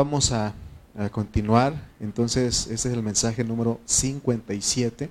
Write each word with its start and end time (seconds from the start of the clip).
vamos 0.00 0.32
a, 0.32 0.54
continuar. 1.12 1.74
Entonces, 2.00 2.66
este 2.68 2.88
es 2.88 2.94
el 2.94 3.02
mensaje 3.02 3.44
número 3.44 3.80
57 3.84 5.10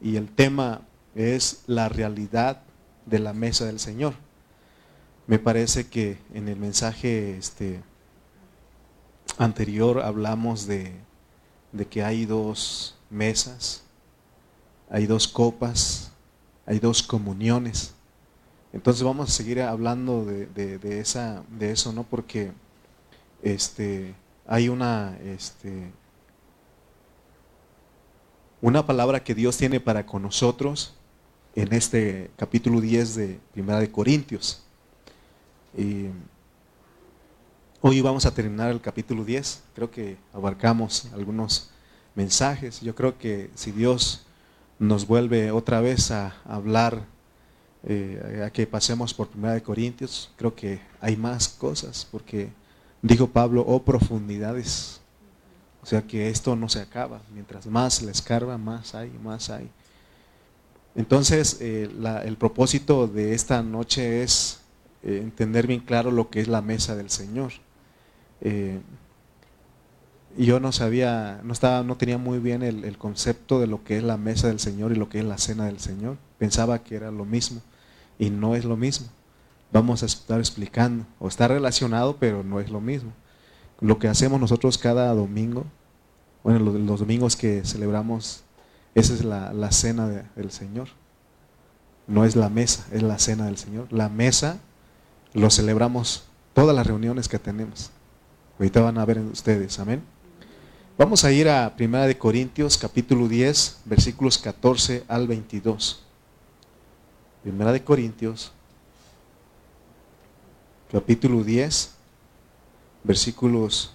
y 0.00 0.16
el 0.16 0.28
tema 0.28 0.82
es 1.14 1.62
la 1.68 1.88
realidad 1.88 2.62
de 3.06 3.20
la 3.20 3.32
mesa 3.32 3.66
del 3.66 3.78
Señor. 3.78 4.14
Me 5.28 5.38
parece 5.38 5.86
que 5.86 6.18
en 6.32 6.48
el 6.48 6.56
mensaje 6.56 7.36
este, 7.36 7.82
anterior 9.38 10.02
hablamos 10.02 10.66
de, 10.66 10.92
que 11.88 12.02
hay 12.02 12.26
dos 12.26 12.96
mesas, 13.10 13.84
hay 14.90 15.06
dos 15.06 15.28
copas, 15.28 16.10
hay 16.66 16.80
dos 16.80 17.00
comuniones. 17.00 17.94
Entonces 18.72 19.04
vamos 19.04 19.28
a 19.28 19.32
seguir 19.32 19.62
hablando 19.62 20.24
de, 20.24 21.00
esa, 21.00 21.44
de 21.48 21.70
eso, 21.70 21.92
¿no? 21.92 22.02
Porque 22.02 22.52
este, 23.44 24.14
hay 24.46 24.70
una, 24.70 25.16
este, 25.22 25.90
una 28.62 28.86
palabra 28.86 29.22
que 29.22 29.34
Dios 29.34 29.56
tiene 29.58 29.80
para 29.80 30.06
con 30.06 30.22
nosotros 30.22 30.94
en 31.54 31.72
este 31.74 32.30
capítulo 32.36 32.80
10 32.80 33.14
de 33.14 33.40
Primera 33.52 33.78
de 33.78 33.92
Corintios. 33.92 34.62
Hoy 37.82 38.00
vamos 38.00 38.24
a 38.24 38.32
terminar 38.32 38.70
el 38.70 38.80
capítulo 38.80 39.26
10. 39.26 39.62
Creo 39.74 39.90
que 39.90 40.16
abarcamos 40.32 41.12
algunos 41.12 41.70
mensajes. 42.14 42.80
Yo 42.80 42.94
creo 42.94 43.18
que 43.18 43.50
si 43.54 43.72
Dios 43.72 44.24
nos 44.78 45.06
vuelve 45.06 45.50
otra 45.50 45.82
vez 45.82 46.10
a 46.10 46.34
hablar, 46.46 47.04
eh, 47.82 48.42
a 48.46 48.50
que 48.50 48.66
pasemos 48.66 49.12
por 49.12 49.28
Primera 49.28 49.52
de 49.52 49.62
Corintios, 49.62 50.30
creo 50.36 50.54
que 50.54 50.80
hay 50.98 51.18
más 51.18 51.48
cosas, 51.48 52.08
porque 52.10 52.48
Dijo 53.04 53.26
Pablo, 53.26 53.62
oh 53.68 53.82
profundidades. 53.82 55.02
O 55.82 55.86
sea 55.86 56.00
que 56.00 56.30
esto 56.30 56.56
no 56.56 56.70
se 56.70 56.80
acaba. 56.80 57.20
Mientras 57.34 57.66
más 57.66 58.00
le 58.00 58.10
escarba, 58.10 58.56
más 58.56 58.94
hay, 58.94 59.12
más 59.22 59.50
hay. 59.50 59.68
Entonces, 60.94 61.58
eh, 61.60 61.90
el 62.24 62.36
propósito 62.38 63.06
de 63.06 63.34
esta 63.34 63.62
noche 63.62 64.22
es 64.22 64.60
eh, 65.02 65.20
entender 65.22 65.66
bien 65.66 65.80
claro 65.80 66.10
lo 66.10 66.30
que 66.30 66.40
es 66.40 66.48
la 66.48 66.62
mesa 66.62 66.96
del 66.96 67.10
Señor. 67.10 67.52
Eh, 68.40 68.80
yo 70.38 70.58
no 70.58 70.72
sabía, 70.72 71.42
no, 71.44 71.52
estaba, 71.52 71.82
no 71.82 71.98
tenía 71.98 72.16
muy 72.16 72.38
bien 72.38 72.62
el, 72.62 72.96
concepto 72.96 73.60
de 73.60 73.66
lo 73.66 73.84
que 73.84 73.98
es 73.98 74.02
la 74.02 74.16
mesa 74.16 74.48
del 74.48 74.60
Señor 74.60 74.92
y 74.92 74.96
lo 74.96 75.10
que 75.10 75.18
es 75.18 75.26
la 75.26 75.36
cena 75.36 75.66
del 75.66 75.78
Señor. 75.78 76.16
Pensaba 76.38 76.82
que 76.82 76.94
era 76.94 77.10
lo 77.10 77.26
mismo 77.26 77.60
y 78.18 78.30
no 78.30 78.54
es 78.54 78.64
lo 78.64 78.78
mismo 78.78 79.08
vamos 79.74 80.04
a 80.04 80.06
estar 80.06 80.38
explicando. 80.38 81.04
O 81.18 81.28
está 81.28 81.48
relacionado, 81.48 82.16
pero 82.16 82.42
no 82.42 82.60
es 82.60 82.70
lo 82.70 82.80
mismo. 82.80 83.12
Lo 83.80 83.98
que 83.98 84.08
hacemos 84.08 84.40
nosotros 84.40 84.78
cada 84.78 85.12
domingo, 85.12 85.64
bueno, 86.42 86.60
los, 86.60 87.00
domingos 87.00 87.36
que 87.36 87.64
celebramos, 87.64 88.44
esa 88.94 89.12
es 89.12 89.24
la, 89.24 89.72
cena 89.72 90.06
del 90.36 90.50
Señor. 90.52 90.88
No 92.06 92.24
es 92.24 92.36
la 92.36 92.48
mesa, 92.48 92.86
es 92.92 93.02
la 93.02 93.18
cena 93.18 93.46
del 93.46 93.58
Señor. 93.58 93.92
La 93.92 94.08
mesa 94.08 94.58
lo 95.32 95.50
celebramos 95.50 96.24
todas 96.52 96.74
las 96.74 96.86
reuniones 96.86 97.28
que 97.28 97.38
tenemos. 97.38 97.90
Ahorita 98.58 98.80
van 98.80 98.98
a 98.98 99.04
ver 99.04 99.18
ustedes, 99.18 99.78
amén. 99.80 100.02
Vamos 100.96 101.24
a 101.24 101.32
ir 101.32 101.48
a 101.48 101.74
Primera 101.74 102.06
de 102.06 102.16
Corintios, 102.16 102.78
capítulo 102.78 103.26
10, 103.26 103.80
versículos 103.86 104.38
14 104.38 105.02
al 105.08 105.26
22. 105.26 106.04
Primera 107.42 107.72
de 107.72 107.82
Corintios, 107.82 108.52
capítulo 110.94 111.42
10, 111.42 111.92
versículos 113.02 113.90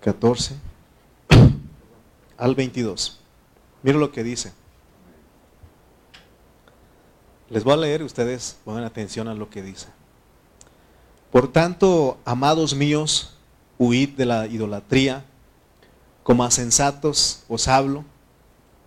14 0.00 0.54
al 2.38 2.54
22. 2.54 3.20
Mira 3.82 3.98
lo 3.98 4.10
que 4.10 4.24
dice. 4.24 4.54
Les 7.50 7.64
voy 7.64 7.74
a 7.74 7.76
leer, 7.76 8.02
ustedes 8.02 8.56
pongan 8.64 8.84
atención 8.84 9.28
a 9.28 9.34
lo 9.34 9.50
que 9.50 9.60
dice. 9.60 9.88
Por 11.30 11.52
tanto, 11.52 12.16
amados 12.24 12.74
míos, 12.74 13.34
huid 13.76 14.16
de 14.16 14.24
la 14.24 14.46
idolatría, 14.46 15.26
como 16.22 16.44
a 16.44 16.50
sensatos 16.50 17.44
os 17.46 17.68
hablo, 17.68 18.06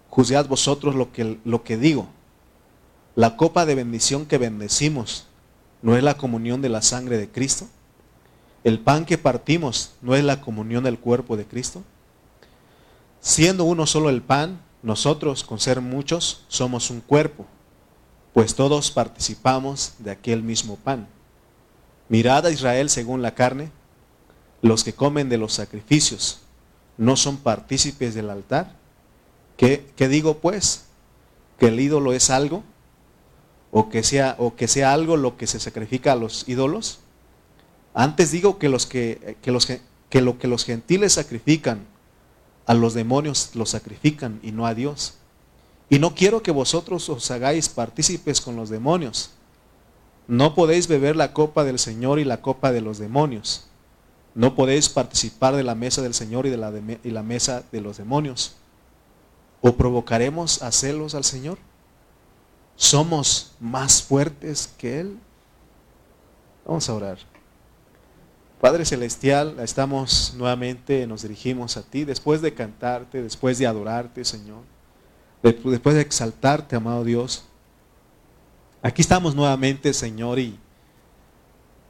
juzgad 0.09 0.47
vosotros 0.47 0.95
lo 0.95 1.11
que, 1.11 1.37
lo 1.45 1.63
que 1.63 1.77
digo. 1.77 2.07
La 3.13 3.37
copa 3.37 3.67
de 3.67 3.75
bendición 3.75 4.25
que 4.25 4.39
bendecimos, 4.39 5.27
¿No 5.81 5.95
es 5.95 6.03
la 6.03 6.17
comunión 6.17 6.61
de 6.61 6.69
la 6.69 6.81
sangre 6.81 7.17
de 7.17 7.29
Cristo? 7.29 7.67
¿El 8.63 8.79
pan 8.79 9.05
que 9.05 9.17
partimos 9.17 9.91
no 10.01 10.15
es 10.15 10.23
la 10.23 10.41
comunión 10.41 10.83
del 10.83 10.99
cuerpo 10.99 11.37
de 11.37 11.45
Cristo? 11.45 11.83
Siendo 13.21 13.63
uno 13.63 13.85
solo 13.85 14.09
el 14.09 14.21
pan, 14.21 14.61
nosotros, 14.81 15.43
con 15.43 15.59
ser 15.59 15.81
muchos, 15.81 16.43
somos 16.47 16.89
un 16.89 17.01
cuerpo, 17.01 17.45
pues 18.33 18.55
todos 18.55 18.91
participamos 18.91 19.93
de 19.99 20.11
aquel 20.11 20.43
mismo 20.43 20.77
pan. 20.77 21.07
Mirad 22.07 22.45
a 22.45 22.51
Israel 22.51 22.89
según 22.89 23.21
la 23.21 23.35
carne, 23.35 23.71
los 24.61 24.83
que 24.83 24.93
comen 24.93 25.29
de 25.29 25.37
los 25.37 25.53
sacrificios, 25.53 26.39
¿no 26.97 27.15
son 27.15 27.37
partícipes 27.37 28.13
del 28.13 28.29
altar? 28.29 28.75
¿Qué, 29.57 29.85
digo 29.97 30.37
pues? 30.37 30.85
¿Que 31.57 31.67
el 31.67 31.79
ídolo 31.79 32.13
es 32.13 32.29
algo? 32.29 32.63
O 33.71 33.89
que 33.89 34.03
sea, 34.03 34.35
o 34.39 34.55
que 34.55 34.67
sea 34.67 34.93
algo 34.93 35.17
lo 35.17 35.37
que 35.37 35.47
se 35.47 35.59
sacrifica 35.59 36.13
a 36.13 36.15
los 36.15 36.47
ídolos. 36.47 36.99
Antes 37.93 38.31
digo 38.31 38.57
que, 38.57 38.69
los 38.69 38.85
que, 38.85 39.37
los, 39.45 39.65
que 39.65 40.21
lo 40.21 40.39
que 40.39 40.47
los 40.47 40.65
gentiles 40.65 41.13
sacrifican 41.13 41.85
a 42.65 42.73
los 42.73 42.93
demonios 42.93 43.51
lo 43.55 43.65
sacrifican 43.65 44.39
y 44.43 44.51
no 44.51 44.67
a 44.67 44.75
Dios. 44.75 45.15
Y 45.89 45.99
no 45.99 46.13
quiero 46.13 46.43
que 46.43 46.51
vosotros 46.51 47.09
os 47.09 47.31
hagáis 47.31 47.67
partícipes 47.67 48.41
con 48.41 48.55
los 48.55 48.69
demonios. 48.69 49.31
No 50.27 50.53
podéis 50.53 50.87
beber 50.87 51.15
la 51.15 51.33
copa 51.33 51.63
del 51.63 51.79
Señor 51.79 52.19
y 52.19 52.25
la 52.25 52.41
copa 52.41 52.71
de 52.71 52.81
los 52.81 52.99
demonios. 52.99 53.65
No 54.35 54.53
podéis 54.53 54.87
participar 54.87 55.55
de 55.55 55.63
la 55.63 55.73
mesa 55.73 56.03
del 56.03 56.13
Señor 56.13 56.45
y 56.45 56.51
de 56.51 56.57
la, 56.57 56.71
y 57.03 57.09
la 57.09 57.23
mesa 57.23 57.63
de 57.71 57.81
los 57.81 57.97
demonios. 57.97 58.53
¿O 59.61 59.75
provocaremos 59.75 60.61
a 60.61 60.71
celos 60.71 61.15
al 61.15 61.23
Señor? 61.23 61.57
Somos 62.79 63.51
más 63.59 64.01
fuertes 64.01 64.73
que 64.77 65.01
Él? 65.01 65.19
Vamos 66.65 66.87
a 66.87 66.93
orar. 66.93 67.17
Padre 68.61 68.85
Celestial, 68.85 69.59
estamos 69.59 70.33
nuevamente, 70.37 71.05
nos 71.05 71.23
dirigimos 71.23 71.75
a 71.75 71.83
ti 71.83 72.05
después 72.05 72.41
de 72.41 72.53
cantarte, 72.53 73.21
después 73.21 73.57
de 73.57 73.67
adorarte, 73.67 74.23
Señor, 74.23 74.61
después 75.43 75.93
de 75.93 76.01
exaltarte, 76.01 76.77
amado 76.77 77.03
Dios. 77.03 77.43
Aquí 78.81 79.01
estamos 79.01 79.35
nuevamente, 79.35 79.93
Señor, 79.93 80.39
y 80.39 80.57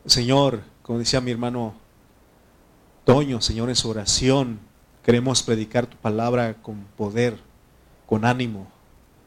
Señor, 0.08 0.64
como 0.82 0.98
decía 0.98 1.22
mi 1.22 1.30
hermano 1.30 1.76
Toño, 3.06 3.42
Señor, 3.42 3.70
en 3.70 3.76
su 3.76 3.90
oración, 3.90 4.60
queremos 5.04 5.44
predicar 5.44 5.86
tu 5.86 5.98
palabra 5.98 6.56
con 6.64 6.86
poder, 6.98 7.38
con 8.08 8.26
ánimo, 8.26 8.68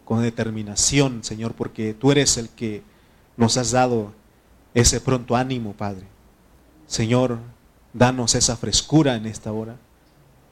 con 0.04 0.22
determinación, 0.22 1.24
Señor, 1.24 1.54
porque 1.54 1.94
tú 1.94 2.12
eres 2.12 2.36
el 2.36 2.48
que 2.48 2.82
nos 3.36 3.56
has 3.56 3.70
dado 3.70 4.12
ese 4.74 5.00
pronto 5.00 5.36
ánimo, 5.36 5.72
Padre. 5.72 6.06
Señor, 6.86 7.38
danos 7.92 8.34
esa 8.34 8.56
frescura 8.56 9.16
en 9.16 9.26
esta 9.26 9.52
hora. 9.52 9.76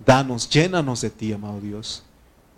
Danos, 0.04 0.48
llénanos 0.48 1.00
de 1.00 1.10
ti, 1.10 1.32
amado 1.32 1.60
Dios. 1.60 2.02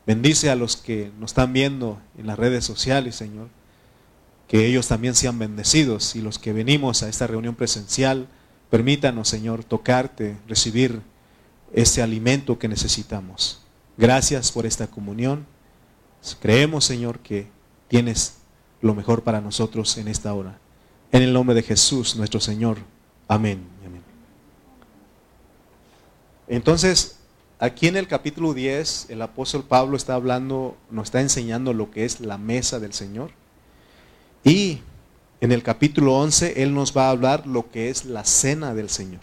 Bendice 0.07 0.51
a 0.51 0.57
los 0.57 0.77
que 0.77 1.13
nos 1.19 1.31
están 1.31 1.53
viendo 1.53 2.01
en 2.19 2.27
las 2.27 2.39
redes 2.39 2.65
sociales, 2.65 3.17
Señor. 3.17 3.49
Que 4.49 4.67
ellos 4.67 4.89
también 4.89 5.15
sean 5.15 5.39
bendecidos 5.39 6.15
y 6.17 6.21
los 6.21 6.39
que 6.39 6.53
venimos 6.53 7.03
a 7.03 7.09
esta 7.09 7.27
reunión 7.27 7.55
presencial, 7.55 8.29
permítanos, 8.71 9.29
Señor, 9.29 9.65
tocarte, 9.65 10.37
recibir 10.49 11.01
ese 11.73 12.03
alimento 12.03 12.59
que 12.59 12.69
necesitamos. 12.69 13.63
Gracias 13.97 14.53
por 14.53 14.67
esta 14.67 14.87
comunión. 14.89 15.47
Creemos, 16.41 16.85
Señor, 16.85 17.19
que 17.19 17.49
tienes 17.89 18.39
lo 18.81 18.95
mejor 18.95 19.23
para 19.23 19.41
nosotros 19.41 19.97
en 19.99 20.09
esta 20.09 20.33
hora. 20.35 20.59
En 21.11 21.23
el 21.23 21.33
nombre 21.33 21.55
de 21.55 21.63
Jesús, 21.63 22.17
nuestro 22.17 22.41
Señor. 22.41 22.79
Amén. 23.29 23.65
Amén. 23.85 24.03
Entonces, 26.47 27.19
aquí 27.59 27.89
en 27.89 27.97
el 27.97 28.07
capítulo 28.07 28.55
10, 28.55 29.07
el 29.11 29.21
apóstol 29.23 29.65
Pablo 29.65 29.97
está 29.97 30.15
hablando, 30.15 30.77
nos 30.91 31.09
está 31.09 31.21
enseñando 31.21 31.73
lo 31.73 31.91
que 31.91 32.05
es 32.05 32.21
la 32.21 32.39
mesa 32.39 32.79
del 32.79 32.93
Señor. 32.93 33.31
Y 34.45 34.81
en 35.41 35.51
el 35.53 35.63
capítulo 35.63 36.17
11, 36.17 36.63
Él 36.63 36.73
nos 36.73 36.97
va 36.97 37.07
a 37.07 37.11
hablar 37.11 37.47
lo 37.47 37.71
que 37.71 37.91
es 37.91 38.05
la 38.05 38.25
cena 38.25 38.75
del 38.75 38.89
Señor. 38.89 39.23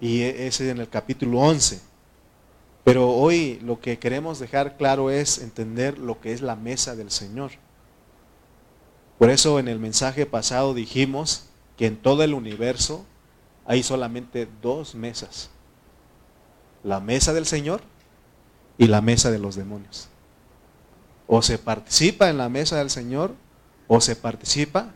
Y 0.00 0.22
ese 0.22 0.46
es 0.46 0.60
en 0.60 0.78
el 0.78 0.88
capítulo 0.88 1.40
11. 1.40 1.87
Pero 2.88 3.10
hoy 3.10 3.60
lo 3.62 3.82
que 3.82 3.98
queremos 3.98 4.38
dejar 4.38 4.78
claro 4.78 5.10
es 5.10 5.40
entender 5.40 5.98
lo 5.98 6.22
que 6.22 6.32
es 6.32 6.40
la 6.40 6.56
mesa 6.56 6.96
del 6.96 7.10
Señor. 7.10 7.50
Por 9.18 9.28
eso 9.28 9.58
en 9.58 9.68
el 9.68 9.78
mensaje 9.78 10.24
pasado 10.24 10.72
dijimos 10.72 11.44
que 11.76 11.84
en 11.84 11.98
todo 11.98 12.22
el 12.22 12.32
universo 12.32 13.04
hay 13.66 13.82
solamente 13.82 14.48
dos 14.62 14.94
mesas. 14.94 15.50
La 16.82 16.98
mesa 16.98 17.34
del 17.34 17.44
Señor 17.44 17.82
y 18.78 18.86
la 18.86 19.02
mesa 19.02 19.30
de 19.30 19.38
los 19.38 19.54
demonios. 19.54 20.08
O 21.26 21.42
se 21.42 21.58
participa 21.58 22.30
en 22.30 22.38
la 22.38 22.48
mesa 22.48 22.78
del 22.78 22.88
Señor 22.88 23.34
o 23.86 24.00
se 24.00 24.16
participa 24.16 24.94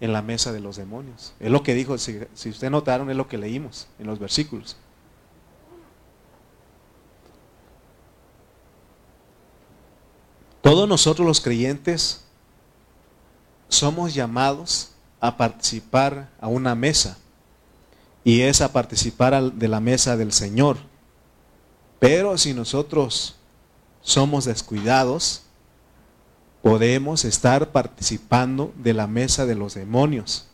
en 0.00 0.14
la 0.14 0.22
mesa 0.22 0.50
de 0.50 0.60
los 0.60 0.76
demonios. 0.76 1.34
Es 1.40 1.50
lo 1.50 1.62
que 1.62 1.74
dijo, 1.74 1.98
si, 1.98 2.20
ustedes 2.22 2.70
notaron, 2.70 3.10
es 3.10 3.16
lo 3.18 3.28
que 3.28 3.36
leímos 3.36 3.86
en 3.98 4.06
los 4.06 4.18
versículos. 4.18 4.78
Todos 10.64 10.88
nosotros 10.88 11.26
los 11.26 11.42
creyentes 11.42 12.24
somos 13.68 14.14
llamados 14.14 14.92
a 15.20 15.36
participar 15.36 16.30
a 16.40 16.48
una 16.48 16.74
mesa 16.74 17.18
y 18.24 18.40
es 18.40 18.62
a 18.62 18.72
participar 18.72 19.52
de 19.52 19.68
la 19.68 19.80
mesa 19.80 20.16
del 20.16 20.32
Señor. 20.32 20.78
Pero 21.98 22.38
si 22.38 22.54
nosotros 22.54 23.36
somos 24.00 24.46
descuidados, 24.46 25.42
podemos 26.62 27.26
estar 27.26 27.70
participando 27.70 28.72
de 28.76 28.94
la 28.94 29.06
mesa 29.06 29.44
de 29.44 29.56
los 29.56 29.74
demonios. 29.74 30.46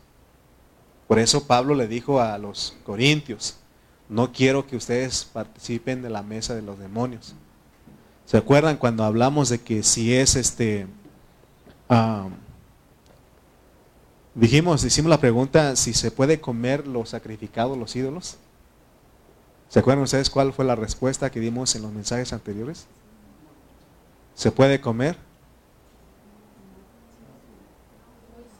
Por 1.07 1.21
eso 1.21 1.47
Pablo 1.47 1.77
le 1.77 1.87
dijo 1.87 2.21
a 2.21 2.37
los 2.37 2.75
corintios, 2.83 3.59
no 4.09 4.33
quiero 4.33 4.67
que 4.67 4.75
ustedes 4.75 5.25
participen 5.33 6.03
de 6.03 6.11
la 6.11 6.25
mesa 6.25 6.57
de 6.57 6.63
los 6.63 6.81
demonios. 6.81 7.37
¿Se 8.31 8.37
acuerdan 8.37 8.77
cuando 8.77 9.03
hablamos 9.03 9.49
de 9.49 9.61
que 9.61 9.83
si 9.83 10.15
es 10.15 10.37
este... 10.37 10.87
Ah, 11.89 12.29
dijimos, 14.37 14.85
hicimos 14.85 15.11
la 15.11 15.19
pregunta 15.19 15.75
si 15.75 15.93
se 15.93 16.13
puede 16.13 16.41
comer 16.41 16.87
los 16.87 17.09
sacrificados, 17.09 17.77
los 17.77 17.97
ídolos. 17.97 18.37
¿Se 19.69 19.81
acuerdan 19.81 20.05
ustedes 20.05 20.31
cuál 20.31 20.53
fue 20.53 20.65
la 20.65 20.77
respuesta 20.77 21.29
que 21.33 21.41
dimos 21.41 21.75
en 21.75 21.83
los 21.83 21.91
mensajes 21.91 22.33
anteriores? 22.33 22.87
¿Se 24.37 24.53
puede 24.53 24.81
comer? 24.81 25.17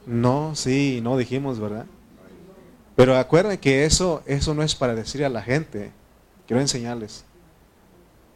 No, 0.05 0.53
sí, 0.53 0.99
no 1.01 1.15
dijimos, 1.15 1.61
¿verdad? 1.61 1.85
Pero 2.97 3.17
acuerden 3.17 3.57
que 3.57 3.85
eso, 3.85 4.21
eso 4.25 4.53
no 4.53 4.63
es 4.63 4.75
para 4.75 4.95
decir 4.95 5.23
a 5.23 5.29
la 5.29 5.41
gente. 5.41 5.93
Quiero 6.45 6.59
enseñarles. 6.59 7.23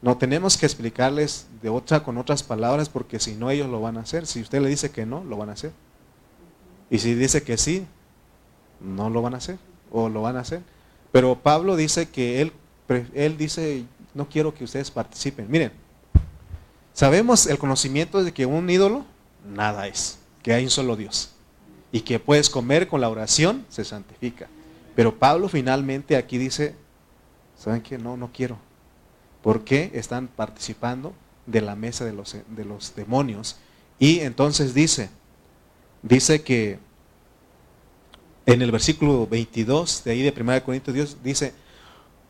No 0.06 0.18
tenemos 0.18 0.56
que 0.56 0.68
explicarles 0.68 1.48
de 1.64 1.70
otra 1.70 2.04
con 2.04 2.20
otras 2.20 2.44
palabras 2.44 2.90
porque 2.90 3.20
si 3.20 3.34
no 3.34 3.50
ellos 3.50 3.68
lo 3.68 3.82
van 3.82 3.98
a 3.98 4.02
hacer. 4.02 4.28
Si 4.28 4.40
usted 4.40 4.62
le 4.62 4.70
dice 4.70 4.92
que 4.92 5.04
no, 5.04 5.24
lo 5.24 5.36
van 5.36 5.50
a 5.50 5.54
hacer. 5.54 5.72
Y 6.92 7.00
si 7.00 7.16
dice 7.16 7.42
que 7.42 7.58
sí, 7.58 7.88
no 8.80 9.10
lo 9.10 9.24
van 9.24 9.34
a 9.34 9.38
hacer 9.38 9.58
o 9.92 10.08
lo 10.08 10.22
van 10.22 10.38
a 10.38 10.42
hacer. 10.42 10.62
Pero 11.12 11.40
Pablo 11.40 11.76
dice 11.76 12.08
que 12.08 12.40
él, 12.40 12.54
él 13.16 13.36
dice, 13.36 13.84
no 14.14 14.30
quiero 14.30 14.54
que 14.54 14.66
ustedes 14.66 14.92
participen. 14.92 15.50
Miren, 15.50 15.72
sabemos 16.94 17.48
el 17.48 17.58
conocimiento 17.58 18.24
de 18.24 18.32
que 18.32 18.46
un 18.46 18.70
ídolo 18.70 19.06
nada 19.44 19.88
es, 19.88 20.20
que 20.44 20.54
hay 20.54 20.66
un 20.66 20.70
solo 20.70 20.96
Dios. 20.96 21.32
Y 21.92 22.02
que 22.02 22.20
puedes 22.20 22.52
comer 22.52 22.88
con 22.88 23.02
la 23.02 23.10
oración, 23.10 23.66
se 23.70 23.84
santifica. 23.84 24.50
Pero 24.96 25.18
Pablo 25.18 25.50
finalmente 25.50 26.16
aquí 26.16 26.38
dice, 26.38 26.76
¿saben 27.58 27.82
qué? 27.82 27.98
No, 27.98 28.16
no 28.18 28.30
quiero. 28.32 28.60
¿Por 29.46 29.64
qué 29.64 29.92
están 29.94 30.28
participando 30.28 31.14
de 31.46 31.62
la 31.62 31.76
mesa 31.76 32.04
de 32.04 32.14
los, 32.14 32.36
de 32.48 32.66
los 32.66 32.96
demonios? 32.96 33.58
Y 34.00 34.22
entonces 34.22 34.74
dice, 34.74 35.12
dice 36.02 36.42
que 36.42 36.80
en 38.48 38.64
el 38.64 38.72
versículo 38.72 39.28
22 39.28 40.04
de 40.04 40.12
ahí 40.12 40.24
de 40.24 40.34
1 40.36 40.64
Corintios 40.64 40.96
Dios 40.96 41.18
dice, 41.24 41.54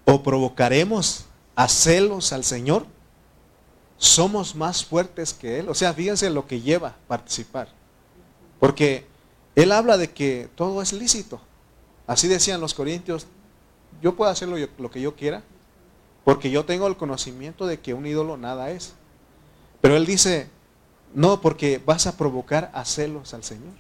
o 0.04 0.24
provocaremos 0.24 1.24
a 1.56 1.70
celos 1.70 2.34
al 2.34 2.44
Señor, 2.44 2.86
somos 3.96 4.54
más 4.54 4.84
fuertes 4.84 5.34
que 5.34 5.60
Él. 5.60 5.70
O 5.70 5.74
sea, 5.74 5.94
fíjense 5.94 6.30
lo 6.30 6.46
que 6.46 6.60
lleva 6.60 6.98
participar. 7.08 7.70
Porque 8.60 9.08
Él 9.56 9.72
habla 9.72 9.96
de 9.96 10.12
que 10.12 10.50
todo 10.56 10.82
es 10.82 10.92
lícito. 10.92 11.40
Así 12.08 12.28
decían 12.28 12.60
los 12.60 12.74
corintios, 12.74 13.26
yo 14.02 14.18
puedo 14.18 14.30
hacer 14.30 14.50
lo 14.50 14.92
que 14.92 15.00
yo 15.00 15.16
quiera, 15.16 15.44
porque 16.26 16.50
yo 16.50 16.66
tengo 16.66 16.88
el 16.88 16.98
conocimiento 16.98 17.68
de 17.68 17.80
que 17.80 17.94
un 17.94 18.06
ídolo 18.06 18.36
nada 18.36 18.72
es. 18.72 18.96
Pero 19.80 19.96
él 19.96 20.08
dice, 20.08 20.50
no, 21.14 21.40
porque 21.40 21.80
vas 21.86 22.08
a 22.08 22.18
provocar 22.18 22.72
a 22.74 22.84
celos 22.84 23.36
al 23.36 23.44
Señor. 23.44 23.74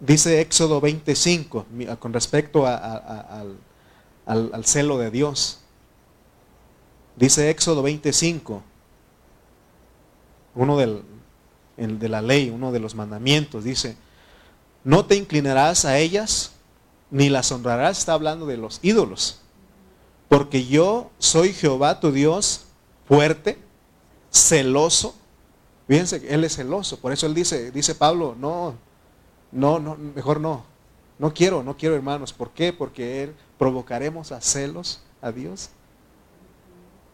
Dice 0.00 0.40
Éxodo 0.40 0.80
25 0.80 1.66
con 1.98 2.12
respecto 2.12 2.66
al, 2.66 3.56
celo 4.64 4.98
de 4.98 5.10
Dios. 5.10 5.60
Dice 7.16 7.48
Éxodo 7.48 7.82
25, 7.82 8.62
uno 10.54 10.76
del, 10.76 11.02
de 11.76 12.08
la 12.08 12.20
ley, 12.20 12.50
uno 12.50 12.70
de 12.70 12.80
los 12.80 12.94
mandamientos, 12.94 13.64
dice, 13.64 13.96
no 14.84 15.06
te 15.06 15.16
inclinarás 15.16 15.86
a 15.86 15.98
ellas 15.98 16.52
ni 17.10 17.28
las 17.28 17.50
honrarás, 17.52 17.98
está 17.98 18.12
hablando 18.12 18.46
de 18.46 18.56
los 18.56 18.78
ídolos. 18.82 19.40
Porque 20.28 20.66
yo 20.66 21.10
soy 21.18 21.52
Jehová 21.52 22.00
tu 22.00 22.12
Dios, 22.12 22.66
fuerte, 23.06 23.58
celoso. 24.30 25.14
Fíjense, 25.88 26.22
Él 26.32 26.44
es 26.44 26.56
celoso. 26.56 26.98
Por 26.98 27.12
eso 27.12 27.26
Él 27.26 27.34
dice, 27.34 27.72
dice 27.72 27.94
Pablo, 27.94 28.36
no, 28.38 28.74
no, 29.50 29.80
no, 29.80 29.96
mejor 29.96 30.40
no. 30.40 30.64
No 31.18 31.34
quiero, 31.34 31.62
no 31.62 31.76
quiero 31.76 31.96
hermanos. 31.96 32.32
¿Por 32.32 32.50
qué? 32.50 32.72
Porque 32.72 33.24
Él 33.24 33.34
provocaremos 33.58 34.32
a 34.32 34.40
celos 34.40 35.00
a 35.20 35.32
Dios. 35.32 35.70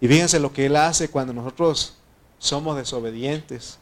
Y 0.00 0.08
fíjense 0.08 0.38
lo 0.38 0.52
que 0.52 0.66
Él 0.66 0.76
hace 0.76 1.08
cuando 1.08 1.32
nosotros 1.32 1.94
somos 2.38 2.76
desobedientes. 2.76 3.78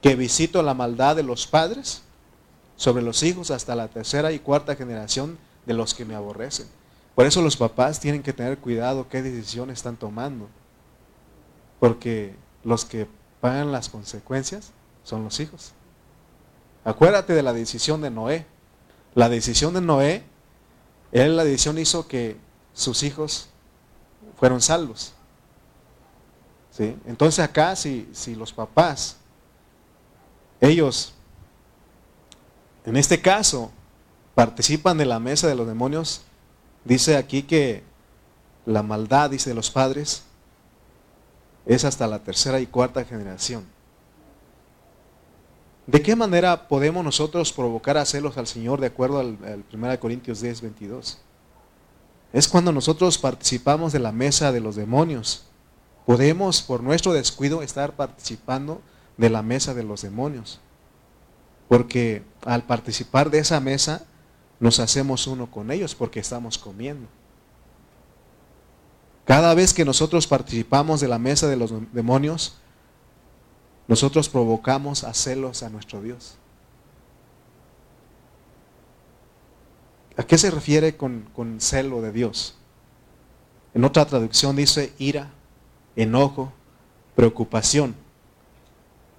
Que 0.00 0.14
visito 0.14 0.62
la 0.62 0.74
maldad 0.74 1.16
de 1.16 1.22
los 1.22 1.46
padres 1.46 2.02
sobre 2.82 3.04
los 3.04 3.22
hijos 3.22 3.52
hasta 3.52 3.76
la 3.76 3.86
tercera 3.86 4.32
y 4.32 4.40
cuarta 4.40 4.74
generación 4.74 5.38
de 5.66 5.72
los 5.72 5.94
que 5.94 6.04
me 6.04 6.16
aborrecen. 6.16 6.66
Por 7.14 7.26
eso 7.26 7.40
los 7.40 7.56
papás 7.56 8.00
tienen 8.00 8.24
que 8.24 8.32
tener 8.32 8.58
cuidado 8.58 9.08
qué 9.08 9.22
decisiones 9.22 9.78
están 9.78 9.96
tomando. 9.96 10.48
Porque 11.78 12.34
los 12.64 12.84
que 12.84 13.06
pagan 13.40 13.70
las 13.70 13.88
consecuencias 13.88 14.72
son 15.04 15.22
los 15.22 15.38
hijos. 15.38 15.74
Acuérdate 16.84 17.34
de 17.34 17.44
la 17.44 17.52
decisión 17.52 18.00
de 18.00 18.10
Noé. 18.10 18.46
La 19.14 19.28
decisión 19.28 19.74
de 19.74 19.80
Noé, 19.80 20.24
él 21.12 21.36
la 21.36 21.44
decisión 21.44 21.78
hizo 21.78 22.08
que 22.08 22.36
sus 22.72 23.04
hijos 23.04 23.48
fueron 24.40 24.60
salvos. 24.60 25.12
¿Sí? 26.72 26.96
Entonces 27.06 27.44
acá 27.44 27.76
si, 27.76 28.08
si 28.12 28.34
los 28.34 28.52
papás, 28.52 29.18
ellos 30.60 31.14
en 32.84 32.96
este 32.96 33.20
caso, 33.20 33.70
participan 34.34 34.98
de 34.98 35.06
la 35.06 35.20
mesa 35.20 35.46
de 35.46 35.54
los 35.54 35.66
demonios. 35.66 36.22
Dice 36.84 37.16
aquí 37.16 37.42
que 37.42 37.82
la 38.66 38.82
maldad, 38.82 39.30
dice 39.30 39.50
de 39.50 39.54
los 39.54 39.70
padres, 39.70 40.24
es 41.66 41.84
hasta 41.84 42.06
la 42.06 42.20
tercera 42.20 42.60
y 42.60 42.66
cuarta 42.66 43.04
generación. 43.04 43.64
¿De 45.86 46.00
qué 46.00 46.14
manera 46.14 46.68
podemos 46.68 47.04
nosotros 47.04 47.52
provocar 47.52 47.96
a 47.96 48.04
celos 48.04 48.38
al 48.38 48.46
Señor 48.46 48.80
de 48.80 48.86
acuerdo 48.86 49.18
al, 49.18 49.64
1 49.72 50.00
Corintios 50.00 50.40
10, 50.40 50.62
22? 50.62 51.18
Es 52.32 52.48
cuando 52.48 52.72
nosotros 52.72 53.18
participamos 53.18 53.92
de 53.92 53.98
la 53.98 54.12
mesa 54.12 54.52
de 54.52 54.60
los 54.60 54.76
demonios. 54.76 55.44
Podemos, 56.06 56.62
por 56.62 56.82
nuestro 56.82 57.12
descuido, 57.12 57.62
estar 57.62 57.94
participando 57.94 58.80
de 59.16 59.28
la 59.30 59.42
mesa 59.42 59.74
de 59.74 59.82
los 59.82 60.02
demonios. 60.02 60.60
Porque 61.72 62.22
al 62.44 62.64
participar 62.64 63.30
de 63.30 63.38
esa 63.38 63.58
mesa 63.58 64.04
nos 64.60 64.78
hacemos 64.78 65.26
uno 65.26 65.50
con 65.50 65.70
ellos 65.70 65.94
porque 65.94 66.20
estamos 66.20 66.58
comiendo. 66.58 67.08
Cada 69.24 69.54
vez 69.54 69.72
que 69.72 69.82
nosotros 69.82 70.26
participamos 70.26 71.00
de 71.00 71.08
la 71.08 71.18
mesa 71.18 71.48
de 71.48 71.56
los 71.56 71.72
demonios, 71.94 72.58
nosotros 73.88 74.28
provocamos 74.28 75.02
a 75.02 75.14
celos 75.14 75.62
a 75.62 75.70
nuestro 75.70 76.02
Dios. 76.02 76.36
¿A 80.18 80.24
qué 80.24 80.36
se 80.36 80.50
refiere 80.50 80.98
con, 80.98 81.26
con 81.34 81.58
celo 81.58 82.02
de 82.02 82.12
Dios? 82.12 82.54
En 83.72 83.82
otra 83.86 84.04
traducción 84.04 84.56
dice 84.56 84.92
ira, 84.98 85.30
enojo, 85.96 86.52
preocupación. 87.16 88.01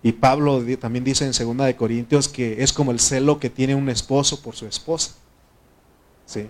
Y 0.03 0.11
Pablo 0.11 0.61
también 0.79 1.05
dice 1.05 1.25
en 1.25 1.31
2 1.31 1.65
de 1.65 1.75
Corintios 1.77 2.27
que 2.27 2.61
es 2.61 2.73
como 2.73 2.91
el 2.91 2.99
celo 2.99 3.39
que 3.39 3.49
tiene 3.49 3.73
un 3.73 3.89
esposo 3.89 4.41
por 4.41 4.53
su 4.53 4.67
esposa. 4.67 5.13
¿Sí? 6.25 6.47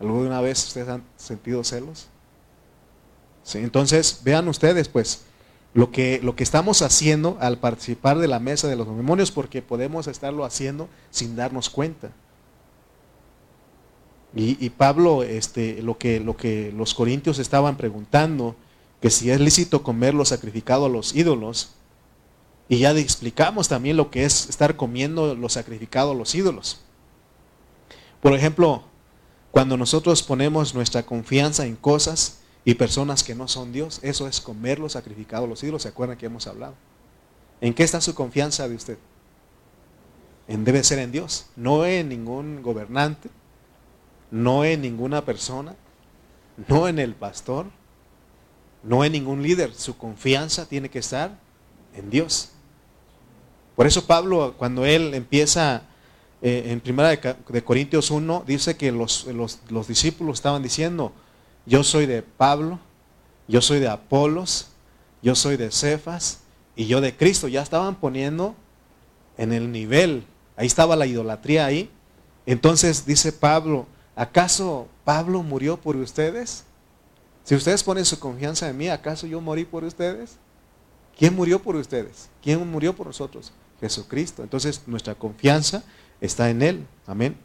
¿Alguna 0.00 0.40
vez 0.40 0.66
ustedes 0.66 0.88
han 0.88 1.04
sentido 1.16 1.62
celos? 1.62 2.08
¿Sí? 3.44 3.58
Entonces, 3.58 4.20
vean 4.24 4.48
ustedes, 4.48 4.88
pues, 4.88 5.22
lo 5.74 5.92
que, 5.92 6.20
lo 6.22 6.34
que 6.34 6.42
estamos 6.42 6.82
haciendo 6.82 7.38
al 7.40 7.58
participar 7.58 8.18
de 8.18 8.26
la 8.26 8.40
mesa 8.40 8.66
de 8.66 8.74
los 8.74 8.86
demonios, 8.96 9.30
porque 9.30 9.62
podemos 9.62 10.08
estarlo 10.08 10.44
haciendo 10.44 10.88
sin 11.10 11.36
darnos 11.36 11.70
cuenta. 11.70 12.10
Y, 14.34 14.70
Pablo, 14.70 15.24
este, 15.24 15.82
lo, 15.82 15.98
que, 15.98 16.20
lo 16.20 16.36
que 16.36 16.72
los 16.72 16.94
corintios 16.94 17.40
estaban 17.40 17.76
preguntando, 17.76 18.54
que 19.00 19.10
si 19.10 19.28
es 19.28 19.40
lícito 19.40 19.82
comer 19.82 20.14
lo 20.14 20.24
sacrificado 20.24 20.86
a 20.86 20.88
los 20.88 21.16
ídolos, 21.16 21.74
y 22.70 22.78
ya 22.78 22.92
explicamos 22.92 23.66
también 23.66 23.96
lo 23.96 24.12
que 24.12 24.24
es 24.24 24.48
estar 24.48 24.76
comiendo 24.76 25.34
lo 25.34 25.48
sacrificado 25.48 26.12
a 26.12 26.14
los 26.14 26.36
ídolos. 26.36 26.78
Por 28.22 28.32
ejemplo, 28.32 28.84
cuando 29.50 29.76
nosotros 29.76 30.22
ponemos 30.22 30.72
nuestra 30.72 31.02
confianza 31.02 31.66
en 31.66 31.74
cosas 31.74 32.42
y 32.64 32.74
personas 32.74 33.24
que 33.24 33.34
no 33.34 33.48
son 33.48 33.72
Dios, 33.72 33.98
eso 34.02 34.28
es 34.28 34.40
comer 34.40 34.78
lo 34.78 34.88
sacrificado 34.88 35.46
a 35.46 35.48
los 35.48 35.60
ídolos. 35.64 35.82
¿Se 35.82 35.88
acuerdan 35.88 36.16
que 36.16 36.26
hemos 36.26 36.46
hablado? 36.46 36.74
¿En 37.60 37.74
qué 37.74 37.82
está 37.82 38.00
su 38.00 38.14
confianza 38.14 38.68
de 38.68 38.76
usted? 38.76 38.98
En, 40.46 40.64
debe 40.64 40.84
ser 40.84 41.00
en 41.00 41.10
Dios, 41.10 41.46
no 41.56 41.84
en 41.84 42.08
ningún 42.08 42.62
gobernante, 42.62 43.30
no 44.30 44.64
en 44.64 44.80
ninguna 44.80 45.24
persona, 45.24 45.74
no 46.68 46.86
en 46.86 47.00
el 47.00 47.16
pastor, 47.16 47.66
no 48.84 49.04
en 49.04 49.10
ningún 49.10 49.42
líder. 49.42 49.74
Su 49.74 49.96
confianza 49.96 50.66
tiene 50.66 50.88
que 50.88 51.00
estar 51.00 51.36
en 51.96 52.10
Dios. 52.10 52.52
Por 53.76 53.86
eso 53.86 54.06
Pablo, 54.06 54.54
cuando 54.58 54.84
él 54.84 55.14
empieza 55.14 55.82
eh, 56.42 56.64
en 56.66 56.80
Primera 56.80 57.08
de, 57.08 57.64
Corintios 57.64 58.10
1, 58.10 58.44
dice 58.46 58.76
que 58.76 58.92
los, 58.92 59.26
los 59.68 59.88
discípulos 59.88 60.38
estaban 60.38 60.62
diciendo, 60.62 61.12
yo 61.66 61.84
soy 61.84 62.06
de 62.06 62.22
Pablo, 62.22 62.78
yo 63.46 63.60
soy 63.60 63.80
de 63.80 63.88
Apolos, 63.88 64.68
yo 65.22 65.34
soy 65.34 65.56
de 65.56 65.70
Cefas 65.70 66.40
y 66.76 66.86
yo 66.86 67.00
de 67.00 67.16
Cristo. 67.16 67.48
Ya 67.48 67.62
estaban 67.62 67.96
poniendo 67.96 68.54
en 69.36 69.52
el 69.52 69.72
nivel, 69.72 70.24
ahí 70.56 70.66
estaba 70.66 70.96
la 70.96 71.06
idolatría 71.06 71.66
ahí. 71.66 71.90
Entonces 72.46 73.04
dice 73.06 73.32
Pablo, 73.32 73.86
¿acaso 74.16 74.88
Pablo 75.04 75.42
murió 75.42 75.76
por 75.76 75.96
ustedes? 75.96 76.64
Si 77.44 77.54
ustedes 77.54 77.82
ponen 77.82 78.04
su 78.04 78.18
confianza 78.18 78.68
en 78.68 78.76
mí, 78.76 78.88
¿acaso 78.88 79.26
yo 79.26 79.40
morí 79.40 79.64
por 79.64 79.84
ustedes? 79.84 80.36
¿Quién 81.18 81.34
murió 81.34 81.60
por 81.60 81.76
ustedes? 81.76 82.28
¿Quién 82.42 82.66
murió 82.70 82.94
por 82.94 83.06
nosotros? 83.06 83.52
Jesucristo. 83.80 84.42
Entonces 84.42 84.82
nuestra 84.86 85.14
confianza 85.14 85.82
está 86.20 86.50
en 86.50 86.62
Él. 86.62 86.86
Amén. 87.06 87.36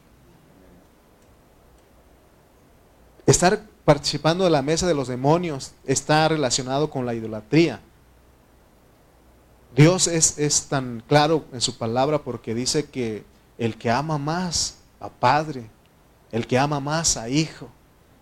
Estar 3.25 3.65
participando 3.85 4.43
de 4.43 4.49
la 4.49 4.61
mesa 4.61 4.87
de 4.87 4.93
los 4.93 5.07
demonios 5.07 5.73
está 5.85 6.27
relacionado 6.27 6.89
con 6.89 7.05
la 7.05 7.13
idolatría. 7.13 7.81
Dios 9.75 10.07
es, 10.07 10.37
es, 10.37 10.67
tan 10.67 11.03
claro 11.07 11.45
en 11.51 11.59
su 11.59 11.77
palabra 11.77 12.19
porque 12.23 12.55
dice 12.55 12.85
que 12.85 13.25
el 13.57 13.77
que 13.77 13.89
ama 13.89 14.17
más 14.17 14.77
a 14.99 15.09
padre, 15.09 15.69
el 16.31 16.47
que 16.47 16.57
ama 16.57 16.79
más 16.79 17.17
a 17.17 17.29
hijo, 17.29 17.69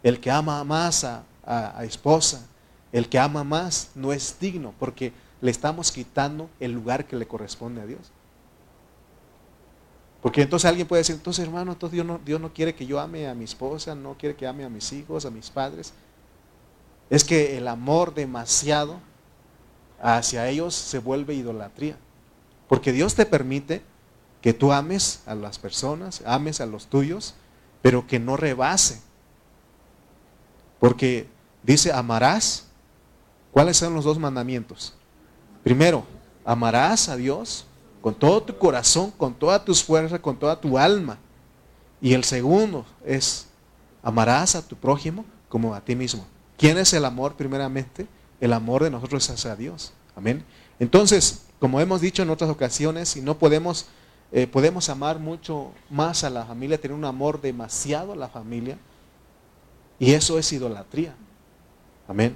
el 0.02 0.20
que 0.20 0.32
ama 0.32 0.64
más 0.64 1.04
a, 1.04 1.24
a 1.46 1.84
esposa, 1.84 2.48
el 2.92 3.08
que 3.08 3.20
ama 3.20 3.44
más 3.44 3.92
no 3.94 4.14
es 4.14 4.38
digno 4.40 4.74
porque 4.80 5.14
le 5.44 5.52
estamos 5.52 5.92
quitando 5.92 6.50
el 6.62 6.72
lugar 6.72 7.04
que 7.04 7.18
le 7.18 7.28
corresponde 7.28 7.82
a 7.82 7.86
Dios. 7.86 8.14
Porque 10.22 10.42
entonces 10.42 10.70
alguien 10.70 10.88
puede 10.88 11.02
decir, 11.02 11.16
entonces 11.16 11.44
hermano, 11.44 11.74
entonces 11.74 11.96
Dios 11.96 12.06
no, 12.06 12.18
Dios 12.24 12.40
no 12.40 12.54
quiere 12.54 12.74
que 12.74 12.86
yo 12.86 12.98
ame 12.98 13.28
a 13.28 13.36
mi 13.36 13.44
esposa, 13.44 13.94
no 13.94 14.16
quiere 14.18 14.38
que 14.38 14.48
ame 14.48 14.64
a 14.64 14.70
mis 14.70 14.94
hijos, 14.94 15.26
a 15.26 15.30
mis 15.30 15.50
padres. 15.50 15.92
Es 17.10 17.26
que 17.26 17.58
el 17.58 17.68
amor 17.68 18.14
demasiado 18.14 19.02
hacia 20.02 20.48
ellos 20.48 20.76
se 20.76 21.00
vuelve 21.00 21.34
idolatría. 21.34 21.98
Porque 22.70 22.94
Dios 22.94 23.14
te 23.14 23.26
permite 23.26 23.82
que 24.42 24.54
tú 24.54 24.72
ames 24.72 25.24
a 25.26 25.36
las 25.36 25.60
personas, 25.60 26.24
ames 26.26 26.62
a 26.62 26.66
los 26.66 26.88
tuyos, 26.88 27.36
pero 27.82 28.08
que 28.08 28.18
no 28.18 28.38
rebase. 28.38 29.02
Porque 30.80 31.28
dice, 31.64 31.92
amarás. 31.92 32.68
¿Cuáles 33.52 33.76
son 33.76 33.94
los 33.94 34.06
dos 34.06 34.18
mandamientos? 34.18 34.96
Primero, 35.64 36.04
amarás 36.44 37.08
a 37.10 37.16
Dios 37.16 37.66
con 38.02 38.14
todo 38.14 38.44
tu 38.44 38.58
corazón, 38.58 39.12
con 39.12 39.34
todas 39.34 39.64
tus 39.64 39.84
fuerzas, 39.84 40.20
con 40.20 40.38
toda 40.38 40.60
tu 40.60 40.78
alma. 40.78 41.18
Y 42.02 42.14
el 42.14 42.26
segundo 42.26 42.86
es, 43.06 43.48
amarás 44.02 44.56
a 44.56 44.68
tu 44.68 44.76
prójimo 44.76 45.24
como 45.48 45.74
a 45.74 45.80
ti 45.80 45.96
mismo. 45.96 46.26
¿Quién 46.58 46.78
es 46.78 46.92
el 46.94 47.06
amor 47.06 47.36
primeramente? 47.36 48.08
El 48.42 48.52
amor 48.52 48.84
de 48.84 48.90
nosotros 48.90 49.24
es 49.24 49.36
hacia 49.36 49.56
Dios. 49.56 49.94
Amén. 50.16 50.44
Entonces, 50.80 51.46
como 51.60 51.80
hemos 51.80 52.02
dicho 52.02 52.22
en 52.22 52.30
otras 52.30 52.50
ocasiones, 52.50 53.08
si 53.08 53.22
no 53.22 53.38
podemos, 53.38 53.86
eh, 54.34 54.48
podemos 54.48 54.90
amar 54.90 55.18
mucho 55.18 55.72
más 55.90 56.26
a 56.26 56.30
la 56.30 56.46
familia, 56.46 56.80
tener 56.80 56.98
un 56.98 57.06
amor 57.06 57.40
demasiado 57.40 58.12
a 58.12 58.16
la 58.18 58.28
familia, 58.28 58.78
y 59.98 60.12
eso 60.12 60.38
es 60.38 60.52
idolatría. 60.52 61.16
Amén. 62.06 62.36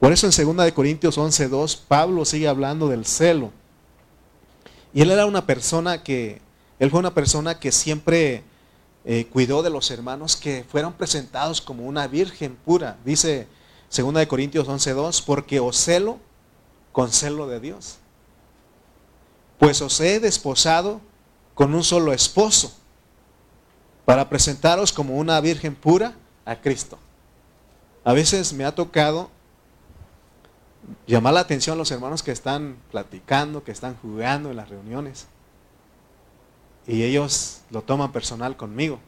Por 0.00 0.12
eso 0.12 0.26
en 0.26 0.56
2 0.56 0.72
Corintios 0.72 1.18
11.2, 1.18 1.80
Pablo 1.88 2.24
sigue 2.24 2.46
hablando 2.46 2.88
del 2.88 3.04
celo. 3.04 3.50
Y 4.94 5.02
él 5.02 5.10
era 5.10 5.26
una 5.26 5.44
persona 5.44 6.02
que, 6.02 6.40
él 6.78 6.90
fue 6.90 7.00
una 7.00 7.14
persona 7.14 7.58
que 7.58 7.72
siempre 7.72 8.44
eh, 9.04 9.26
cuidó 9.26 9.62
de 9.62 9.70
los 9.70 9.90
hermanos 9.90 10.36
que 10.36 10.64
fueron 10.68 10.92
presentados 10.92 11.60
como 11.60 11.86
una 11.86 12.06
virgen 12.06 12.56
pura. 12.56 12.96
Dice 13.04 13.48
2 13.96 14.26
Corintios 14.26 14.68
11.2, 14.68 15.24
porque 15.24 15.60
os 15.60 15.76
celo 15.76 16.18
con 16.92 17.10
celo 17.10 17.48
de 17.48 17.58
Dios. 17.58 17.98
Pues 19.58 19.82
os 19.82 20.00
he 20.00 20.20
desposado 20.20 21.00
con 21.54 21.74
un 21.74 21.82
solo 21.82 22.12
esposo 22.12 22.72
para 24.04 24.28
presentaros 24.28 24.92
como 24.92 25.16
una 25.16 25.40
virgen 25.40 25.74
pura 25.74 26.14
a 26.44 26.56
Cristo. 26.60 26.98
A 28.04 28.12
veces 28.12 28.52
me 28.52 28.64
ha 28.64 28.74
tocado 28.74 29.30
llamar 31.06 31.34
la 31.34 31.40
atención 31.40 31.74
a 31.74 31.78
los 31.78 31.90
hermanos 31.90 32.22
que 32.22 32.32
están 32.32 32.76
platicando, 32.90 33.64
que 33.64 33.72
están 33.72 33.96
jugando 33.96 34.50
en 34.50 34.56
las 34.56 34.68
reuniones. 34.68 35.26
Y 36.86 37.02
ellos 37.02 37.62
lo 37.70 37.82
toman 37.82 38.12
personal 38.12 38.56
conmigo. 38.56 38.98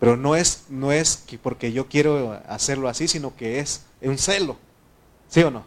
Pero 0.00 0.16
no 0.16 0.36
es, 0.36 0.66
no 0.68 0.92
es 0.92 1.24
porque 1.42 1.72
yo 1.72 1.88
quiero 1.88 2.40
hacerlo 2.48 2.88
así, 2.88 3.08
sino 3.08 3.34
que 3.36 3.58
es 3.60 3.84
un 4.00 4.18
celo. 4.18 4.56
¿Sí 5.28 5.42
o 5.42 5.50
no? 5.50 5.64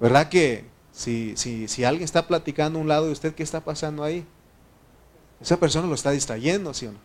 ¿Verdad 0.00 0.28
que 0.28 0.64
si, 0.92 1.36
si, 1.36 1.68
si 1.68 1.84
alguien 1.84 2.04
está 2.04 2.26
platicando 2.26 2.78
a 2.78 2.82
un 2.82 2.88
lado 2.88 3.06
de 3.06 3.12
usted, 3.12 3.34
¿qué 3.34 3.42
está 3.42 3.60
pasando 3.60 4.02
ahí? 4.02 4.26
Esa 5.40 5.58
persona 5.58 5.86
lo 5.86 5.94
está 5.94 6.10
distrayendo, 6.10 6.72
¿sí 6.72 6.86
o 6.86 6.92
no? 6.92 6.98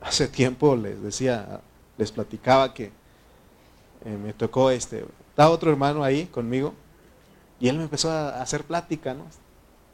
Hace 0.00 0.28
tiempo 0.28 0.76
les 0.76 1.02
decía, 1.02 1.60
les 1.96 2.12
platicaba 2.12 2.74
que 2.74 2.92
eh, 4.06 4.16
me 4.16 4.32
tocó, 4.32 4.70
este, 4.70 5.04
estaba 5.30 5.50
otro 5.50 5.68
hermano 5.68 6.04
ahí 6.04 6.26
conmigo 6.26 6.72
y 7.58 7.68
él 7.68 7.76
me 7.76 7.82
empezó 7.82 8.08
a 8.08 8.40
hacer 8.40 8.62
plática, 8.62 9.14
¿no? 9.14 9.24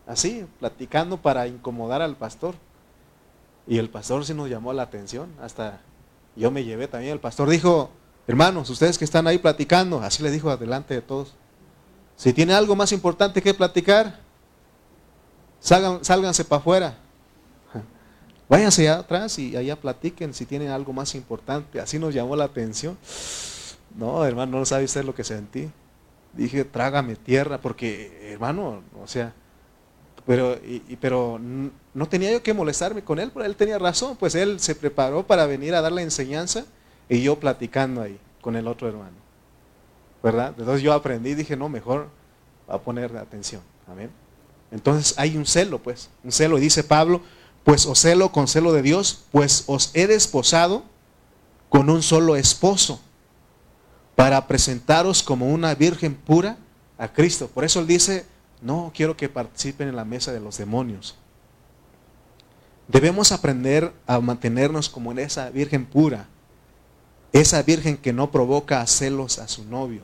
Así, 0.06 0.46
platicando 0.60 1.16
para 1.16 1.46
incomodar 1.46 2.02
al 2.02 2.16
pastor. 2.16 2.54
Y 3.66 3.78
el 3.78 3.88
pastor 3.88 4.26
sí 4.26 4.34
nos 4.34 4.50
llamó 4.50 4.74
la 4.74 4.82
atención, 4.82 5.30
hasta 5.40 5.80
yo 6.36 6.50
me 6.50 6.62
llevé 6.62 6.88
también. 6.88 7.14
El 7.14 7.20
pastor 7.20 7.48
dijo, 7.48 7.90
hermanos, 8.26 8.68
ustedes 8.68 8.98
que 8.98 9.06
están 9.06 9.26
ahí 9.26 9.38
platicando, 9.38 10.02
así 10.02 10.22
le 10.22 10.30
dijo 10.30 10.50
adelante 10.50 10.92
de 10.92 11.00
todos, 11.00 11.34
si 12.16 12.34
tiene 12.34 12.52
algo 12.52 12.76
más 12.76 12.92
importante 12.92 13.40
que 13.40 13.54
platicar, 13.54 14.20
salgan, 15.58 16.04
sálganse 16.04 16.44
para 16.44 16.60
afuera. 16.60 16.98
Váyanse 18.48 18.82
allá 18.82 19.00
atrás 19.00 19.38
y 19.38 19.56
allá 19.56 19.80
platiquen 19.80 20.34
si 20.34 20.44
tienen 20.44 20.68
algo 20.68 20.92
más 20.92 21.14
importante. 21.14 21.80
Así 21.80 21.98
nos 21.98 22.12
llamó 22.12 22.36
la 22.36 22.44
atención. 22.44 22.98
No, 23.96 24.24
hermano, 24.24 24.58
no 24.58 24.64
sabe 24.64 24.84
usted 24.84 25.04
lo 25.04 25.14
que 25.14 25.24
sentí. 25.24 25.70
Dije, 26.32 26.64
trágame 26.64 27.16
tierra, 27.16 27.58
porque, 27.58 28.30
hermano, 28.32 28.82
o 29.02 29.06
sea, 29.06 29.34
pero, 30.26 30.54
y, 30.64 30.96
pero 31.00 31.38
no 31.38 32.08
tenía 32.08 32.32
yo 32.32 32.42
que 32.42 32.54
molestarme 32.54 33.02
con 33.02 33.18
él, 33.18 33.30
pero 33.32 33.44
él 33.44 33.56
tenía 33.56 33.78
razón, 33.78 34.16
pues 34.16 34.34
él 34.34 34.60
se 34.60 34.74
preparó 34.74 35.26
para 35.26 35.46
venir 35.46 35.74
a 35.74 35.82
dar 35.82 35.92
la 35.92 36.02
enseñanza 36.02 36.64
y 37.08 37.22
yo 37.22 37.38
platicando 37.38 38.00
ahí 38.00 38.18
con 38.40 38.56
el 38.56 38.66
otro 38.66 38.88
hermano. 38.88 39.16
¿Verdad? 40.22 40.54
Entonces 40.56 40.82
yo 40.82 40.92
aprendí, 40.92 41.34
dije, 41.34 41.56
no, 41.56 41.68
mejor 41.68 42.08
a 42.68 42.78
poner 42.78 43.16
atención. 43.16 43.60
Amén. 43.88 44.10
Entonces 44.70 45.14
hay 45.18 45.36
un 45.36 45.44
celo, 45.44 45.80
pues, 45.80 46.08
un 46.22 46.30
celo. 46.30 46.56
Y 46.56 46.60
dice 46.60 46.84
Pablo, 46.84 47.20
pues 47.64 47.84
os 47.86 48.00
celo 48.00 48.30
con 48.30 48.48
celo 48.48 48.72
de 48.72 48.82
Dios, 48.82 49.24
pues 49.32 49.64
os 49.66 49.90
he 49.94 50.06
desposado 50.06 50.84
con 51.68 51.90
un 51.90 52.02
solo 52.02 52.36
esposo 52.36 53.00
para 54.22 54.46
presentaros 54.46 55.20
como 55.20 55.48
una 55.48 55.74
virgen 55.74 56.14
pura 56.14 56.56
a 56.96 57.12
Cristo. 57.12 57.48
Por 57.48 57.64
eso 57.64 57.80
él 57.80 57.88
dice, 57.88 58.24
no 58.60 58.92
quiero 58.94 59.16
que 59.16 59.28
participen 59.28 59.88
en 59.88 59.96
la 59.96 60.04
mesa 60.04 60.30
de 60.30 60.38
los 60.38 60.58
demonios. 60.58 61.16
Debemos 62.86 63.32
aprender 63.32 63.92
a 64.06 64.20
mantenernos 64.20 64.88
como 64.88 65.10
en 65.10 65.18
esa 65.18 65.50
virgen 65.50 65.84
pura, 65.84 66.28
esa 67.32 67.60
virgen 67.64 67.96
que 67.96 68.12
no 68.12 68.30
provoca 68.30 68.86
celos 68.86 69.40
a 69.40 69.48
su 69.48 69.64
novio, 69.64 70.02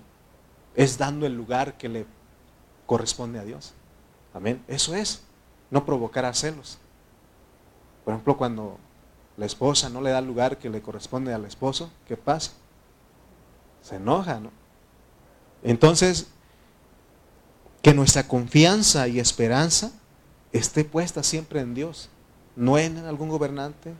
es 0.75 0.99
dando 0.99 1.25
el 1.25 1.37
lugar 1.37 1.79
que 1.79 1.89
le 1.89 2.05
corresponde 2.87 3.39
a 3.39 3.45
Dios. 3.45 3.73
Amén. 4.35 4.61
Eso 4.67 4.97
es, 4.97 5.23
no 5.71 5.87
provocar 5.87 6.25
a 6.25 6.35
celos. 6.35 6.79
Por 8.05 8.15
ejemplo, 8.15 8.37
cuando 8.37 8.79
la 9.37 9.47
esposa 9.47 9.89
no 9.89 10.01
le 10.01 10.11
da 10.11 10.19
el 10.19 10.27
lugar 10.27 10.59
que 10.59 10.71
le 10.71 10.83
corresponde 10.83 11.33
al 11.33 11.45
esposo, 11.45 11.93
¿qué 12.09 12.17
pasa? 12.17 12.51
Se 13.83 13.97
enoja, 13.97 14.41
¿no? 14.41 14.51
Entonces, 15.63 16.29
que 17.83 17.95
nuestra 17.95 18.27
confianza 18.27 19.09
y 19.09 19.21
esperanza 19.21 19.93
esté 20.53 20.85
puesta 20.85 21.23
siempre 21.23 21.61
en 21.61 21.75
Dios, 21.75 22.09
no 22.57 22.79
en 22.79 22.99
algún 22.99 23.29
gobernante, 23.29 23.95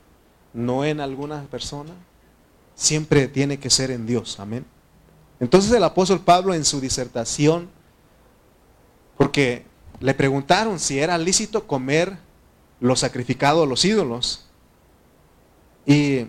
no 0.53 0.85
en 0.85 1.01
alguna 1.01 1.43
persona, 1.45 1.93
siempre 2.75 3.29
tiene 3.29 3.59
que 3.59 3.71
ser 3.71 3.91
en 3.91 4.07
Dios, 4.07 4.41
amén. 4.41 4.65
Entonces 5.41 5.71
el 5.73 5.85
apóstol 5.85 6.21
Pablo 6.21 6.55
en 6.55 6.65
su 6.65 6.81
disertación, 6.81 7.69
porque 9.17 9.65
le 10.01 10.15
preguntaron 10.15 10.79
si 10.79 10.99
era 10.99 11.19
lícito 11.19 11.67
comer 11.67 12.19
lo 12.81 12.97
sacrificado 12.97 13.63
a 13.63 13.67
los 13.67 13.85
ídolos, 13.85 14.47
y, 15.87 16.27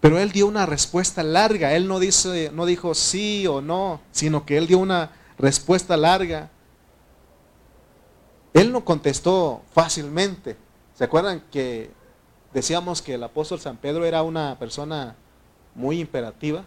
pero 0.00 0.18
él 0.18 0.30
dio 0.30 0.46
una 0.46 0.64
respuesta 0.64 1.22
larga, 1.22 1.74
él 1.74 1.88
no, 1.88 1.98
dice, 1.98 2.50
no 2.54 2.66
dijo 2.66 2.94
sí 2.94 3.46
o 3.46 3.60
no, 3.60 4.00
sino 4.12 4.46
que 4.46 4.56
él 4.56 4.66
dio 4.66 4.78
una 4.78 5.10
respuesta 5.38 5.96
larga. 5.96 6.50
Él 8.54 8.70
no 8.70 8.84
contestó 8.84 9.62
fácilmente. 9.72 10.56
¿Se 10.94 11.04
acuerdan 11.04 11.42
que 11.50 11.90
decíamos 12.52 13.02
que 13.02 13.14
el 13.14 13.22
apóstol 13.24 13.60
San 13.60 13.76
Pedro 13.76 14.04
era 14.04 14.22
una 14.22 14.56
persona 14.58 15.16
muy 15.74 16.00
imperativa? 16.00 16.64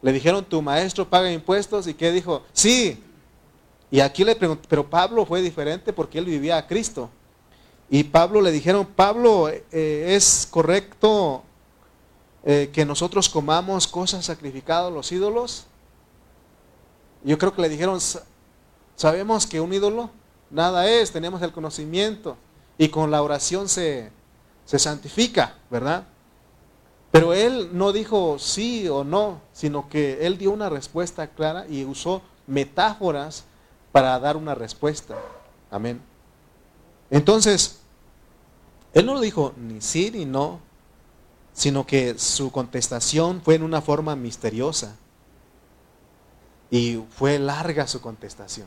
Le 0.00 0.12
dijeron, 0.12 0.44
tu 0.44 0.60
maestro 0.62 1.08
paga 1.08 1.30
impuestos 1.30 1.86
y 1.86 1.94
qué 1.94 2.10
dijo, 2.10 2.42
sí. 2.52 3.00
Y 3.88 4.00
aquí 4.00 4.24
le 4.24 4.34
preguntó, 4.34 4.66
pero 4.68 4.88
Pablo 4.88 5.24
fue 5.24 5.42
diferente 5.42 5.92
porque 5.92 6.18
él 6.18 6.24
vivía 6.24 6.56
a 6.56 6.66
Cristo. 6.66 7.08
Y 7.88 8.02
Pablo 8.04 8.40
le 8.40 8.50
dijeron, 8.50 8.84
Pablo, 8.84 9.48
eh, 9.48 9.60
¿es 9.70 10.48
correcto 10.50 11.44
eh, 12.44 12.70
que 12.72 12.84
nosotros 12.84 13.28
comamos 13.28 13.86
cosas 13.86 14.24
sacrificadas 14.24 14.88
a 14.88 14.94
los 14.94 15.12
ídolos? 15.12 15.66
Yo 17.24 17.38
creo 17.38 17.54
que 17.54 17.62
le 17.62 17.68
dijeron, 17.68 17.98
sabemos 18.96 19.46
que 19.46 19.60
un 19.60 19.72
ídolo 19.72 20.10
nada 20.50 20.88
es, 20.88 21.12
tenemos 21.12 21.40
el 21.42 21.52
conocimiento 21.52 22.36
y 22.78 22.88
con 22.88 23.10
la 23.10 23.22
oración 23.22 23.68
se, 23.68 24.10
se 24.64 24.78
santifica, 24.78 25.54
¿verdad? 25.70 26.04
Pero 27.10 27.34
él 27.34 27.70
no 27.72 27.92
dijo 27.92 28.38
sí 28.38 28.88
o 28.88 29.04
no, 29.04 29.40
sino 29.52 29.88
que 29.88 30.26
él 30.26 30.38
dio 30.38 30.50
una 30.50 30.68
respuesta 30.68 31.26
clara 31.28 31.66
y 31.68 31.84
usó 31.84 32.22
metáforas 32.46 33.44
para 33.92 34.18
dar 34.18 34.36
una 34.36 34.54
respuesta. 34.54 35.16
Amén. 35.70 36.00
Entonces, 37.10 37.80
él 38.94 39.06
no 39.06 39.20
dijo 39.20 39.52
ni 39.56 39.80
sí 39.82 40.10
ni 40.10 40.24
no, 40.24 40.60
sino 41.52 41.86
que 41.86 42.18
su 42.18 42.50
contestación 42.50 43.42
fue 43.42 43.54
en 43.54 43.62
una 43.62 43.80
forma 43.80 44.16
misteriosa. 44.16 44.96
Y 46.70 47.02
fue 47.10 47.38
larga 47.38 47.86
su 47.86 48.00
contestación. 48.00 48.66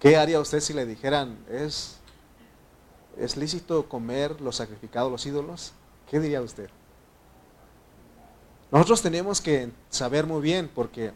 ¿Qué 0.00 0.16
haría 0.16 0.40
usted 0.40 0.60
si 0.60 0.72
le 0.72 0.84
dijeran, 0.84 1.38
es, 1.48 1.98
es 3.16 3.36
lícito 3.36 3.88
comer 3.88 4.40
los 4.40 4.56
sacrificados, 4.56 5.10
los 5.10 5.24
ídolos? 5.24 5.72
¿Qué 6.10 6.18
diría 6.18 6.42
usted? 6.42 6.68
Nosotros 8.70 9.02
tenemos 9.02 9.40
que 9.40 9.70
saber 9.88 10.26
muy 10.26 10.42
bien, 10.42 10.68
porque 10.74 11.12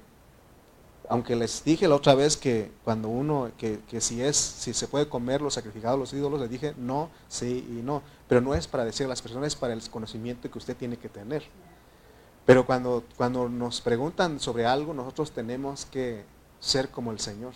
aunque 1.09 1.35
les 1.37 1.65
dije 1.65 1.89
la 1.89 1.95
otra 1.95 2.15
vez 2.15 2.37
que 2.37 2.71
cuando 2.85 3.09
uno, 3.09 3.51
que, 3.57 3.81
si 4.01 4.23
es, 4.23 4.37
si 4.37 4.75
se 4.75 4.89
puede 4.89 5.09
comer 5.09 5.41
los 5.41 5.55
sacrificados, 5.55 5.99
los 5.99 6.13
ídolos, 6.13 6.41
le 6.41 6.49
dije 6.49 6.75
no, 6.77 7.11
sí 7.29 7.67
y 7.69 7.83
no. 7.83 8.03
Pero 8.29 8.41
no 8.41 8.55
es 8.55 8.67
para 8.67 8.85
decir 8.85 9.07
a 9.07 9.09
las 9.09 9.23
personas, 9.23 9.49
es 9.49 9.57
para 9.57 9.73
el 9.73 9.83
conocimiento 9.89 10.51
que 10.51 10.59
usted 10.59 10.77
tiene 10.77 10.99
que 10.99 11.09
tener. 11.09 11.45
Pero 12.45 12.67
cuando, 12.67 13.05
cuando 13.17 13.49
nos 13.49 13.81
preguntan 13.81 14.39
sobre 14.39 14.67
algo, 14.67 14.93
nosotros 14.93 15.31
tenemos 15.33 15.87
que 15.87 16.25
ser 16.61 16.91
como 16.91 17.11
el 17.11 17.21
Señor. 17.21 17.55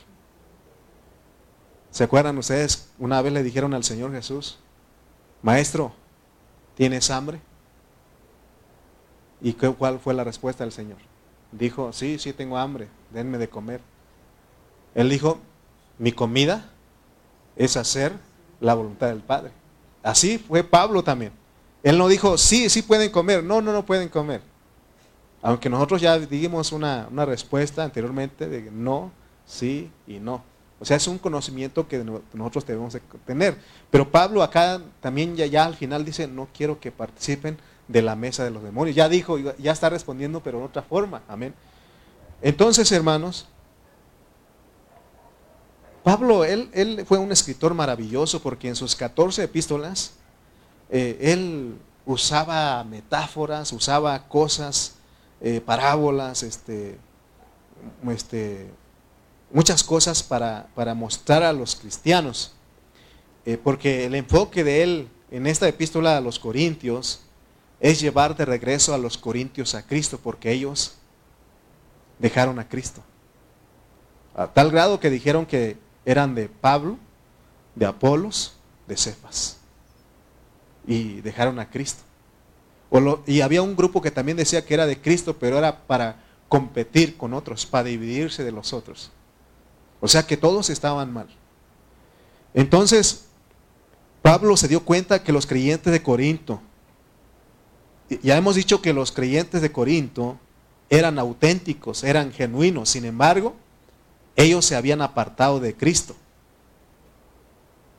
¿Se 1.90 2.04
acuerdan 2.04 2.38
ustedes? 2.38 2.88
Una 2.98 3.20
vez 3.20 3.34
le 3.34 3.42
dijeron 3.42 3.74
al 3.74 3.84
Señor 3.84 4.12
Jesús, 4.12 4.58
Maestro, 5.42 5.92
¿tienes 6.74 7.10
hambre? 7.10 7.40
¿Y 9.42 9.52
cuál 9.52 9.98
fue 9.98 10.14
la 10.14 10.24
respuesta 10.24 10.64
del 10.64 10.72
Señor? 10.72 10.98
Dijo, 11.50 11.92
sí, 11.92 12.18
sí 12.18 12.32
tengo 12.32 12.56
hambre, 12.56 12.88
denme 13.12 13.38
de 13.38 13.48
comer. 13.48 13.80
Él 14.94 15.08
dijo, 15.08 15.38
mi 15.98 16.12
comida 16.12 16.70
es 17.56 17.76
hacer 17.76 18.12
la 18.60 18.74
voluntad 18.74 19.08
del 19.08 19.20
Padre. 19.20 19.52
Así 20.02 20.38
fue 20.38 20.64
Pablo 20.64 21.02
también. 21.02 21.32
Él 21.82 21.98
no 21.98 22.08
dijo, 22.08 22.38
sí, 22.38 22.68
sí 22.68 22.82
pueden 22.82 23.10
comer. 23.10 23.42
No, 23.42 23.60
no, 23.60 23.72
no 23.72 23.84
pueden 23.84 24.08
comer. 24.08 24.40
Aunque 25.42 25.68
nosotros 25.68 26.00
ya 26.00 26.18
dimos 26.18 26.72
una, 26.72 27.08
una 27.10 27.24
respuesta 27.24 27.82
anteriormente 27.82 28.48
de 28.48 28.70
no, 28.70 29.10
sí 29.44 29.90
y 30.06 30.18
no. 30.18 30.42
O 30.78 30.84
sea, 30.84 30.96
es 30.96 31.06
un 31.06 31.18
conocimiento 31.18 31.86
que 31.86 32.04
nosotros 32.32 32.66
debemos 32.66 32.96
tener. 33.24 33.56
Pero 33.90 34.10
Pablo 34.10 34.42
acá 34.42 34.80
también 35.00 35.36
ya, 35.36 35.46
ya 35.46 35.64
al 35.64 35.76
final 35.76 36.04
dice, 36.04 36.26
no 36.26 36.48
quiero 36.52 36.80
que 36.80 36.90
participen 36.90 37.56
de 37.86 38.02
la 38.02 38.16
mesa 38.16 38.44
de 38.44 38.50
los 38.50 38.62
demonios. 38.62 38.96
Ya 38.96 39.08
dijo, 39.08 39.38
ya 39.38 39.72
está 39.72 39.90
respondiendo, 39.90 40.40
pero 40.40 40.58
en 40.58 40.64
otra 40.64 40.82
forma. 40.82 41.22
Amén. 41.28 41.54
Entonces, 42.42 42.90
hermanos, 42.92 43.46
Pablo, 46.02 46.44
él, 46.44 46.68
él 46.74 47.04
fue 47.06 47.18
un 47.18 47.30
escritor 47.30 47.74
maravilloso 47.74 48.42
porque 48.42 48.68
en 48.68 48.76
sus 48.76 48.96
14 48.96 49.44
epístolas, 49.44 50.14
eh, 50.90 51.16
él 51.20 51.76
usaba 52.04 52.82
metáforas, 52.84 53.72
usaba 53.72 54.28
cosas, 54.28 54.96
eh, 55.40 55.60
parábolas, 55.60 56.42
este, 56.42 56.98
este, 58.10 58.68
muchas 59.52 59.82
cosas 59.84 60.22
para, 60.22 60.94
mostrar 60.94 61.42
a 61.42 61.52
los 61.52 61.76
cristianos. 61.76 62.52
Eh, 63.44 63.58
porque 63.62 64.04
el 64.06 64.14
enfoque 64.14 64.64
de 64.64 64.82
él 64.82 65.08
en 65.30 65.46
esta 65.46 65.68
epístola 65.68 66.16
a 66.16 66.20
los 66.20 66.38
Corintios 66.38 67.20
es 67.80 68.00
llevar 68.00 68.36
de 68.36 68.44
regreso 68.44 68.94
a 68.94 68.98
los 68.98 69.18
Corintios 69.18 69.74
a 69.74 69.84
Cristo, 69.86 70.18
porque 70.22 70.52
ellos 70.52 70.96
dejaron 72.22 72.58
a 72.60 72.68
Cristo. 72.68 73.02
A 74.34 74.46
tal 74.46 74.70
grado 74.70 75.00
que 75.00 75.10
dijeron 75.10 75.44
que 75.44 75.76
eran 76.06 76.34
de 76.34 76.48
Pablo, 76.48 76.96
de 77.74 77.84
Apolos, 77.84 78.54
de 78.86 78.96
Cefas. 78.96 79.58
Y 80.86 81.20
dejaron 81.20 81.58
a 81.58 81.68
Cristo. 81.68 82.02
y 83.26 83.40
había 83.40 83.62
un 83.62 83.74
grupo 83.74 84.00
que 84.00 84.10
también 84.10 84.36
decía 84.36 84.64
que 84.64 84.74
era 84.74 84.86
de 84.86 85.00
Cristo, 85.00 85.36
pero 85.38 85.58
era 85.58 85.86
para 85.86 86.22
competir 86.48 87.16
con 87.16 87.34
otros, 87.34 87.66
para 87.66 87.84
dividirse 87.84 88.44
de 88.44 88.52
los 88.52 88.72
otros. 88.72 89.10
O 90.00 90.08
sea 90.08 90.26
que 90.26 90.36
todos 90.36 90.70
estaban 90.70 91.12
mal. 91.12 91.28
Entonces, 92.54 93.24
Pablo 94.20 94.56
se 94.56 94.68
dio 94.68 94.84
cuenta 94.84 95.22
que 95.22 95.32
los 95.32 95.46
creyentes 95.46 95.92
de 95.92 96.02
Corinto, 96.02 96.60
ya 98.22 98.36
hemos 98.36 98.54
dicho 98.54 98.82
que 98.82 98.92
los 98.92 99.10
creyentes 99.10 99.62
de 99.62 99.72
Corinto 99.72 100.38
eran 100.92 101.18
auténticos, 101.18 102.04
eran 102.04 102.32
genuinos, 102.32 102.90
sin 102.90 103.06
embargo, 103.06 103.56
ellos 104.36 104.66
se 104.66 104.76
habían 104.76 105.00
apartado 105.00 105.58
de 105.58 105.74
Cristo. 105.74 106.14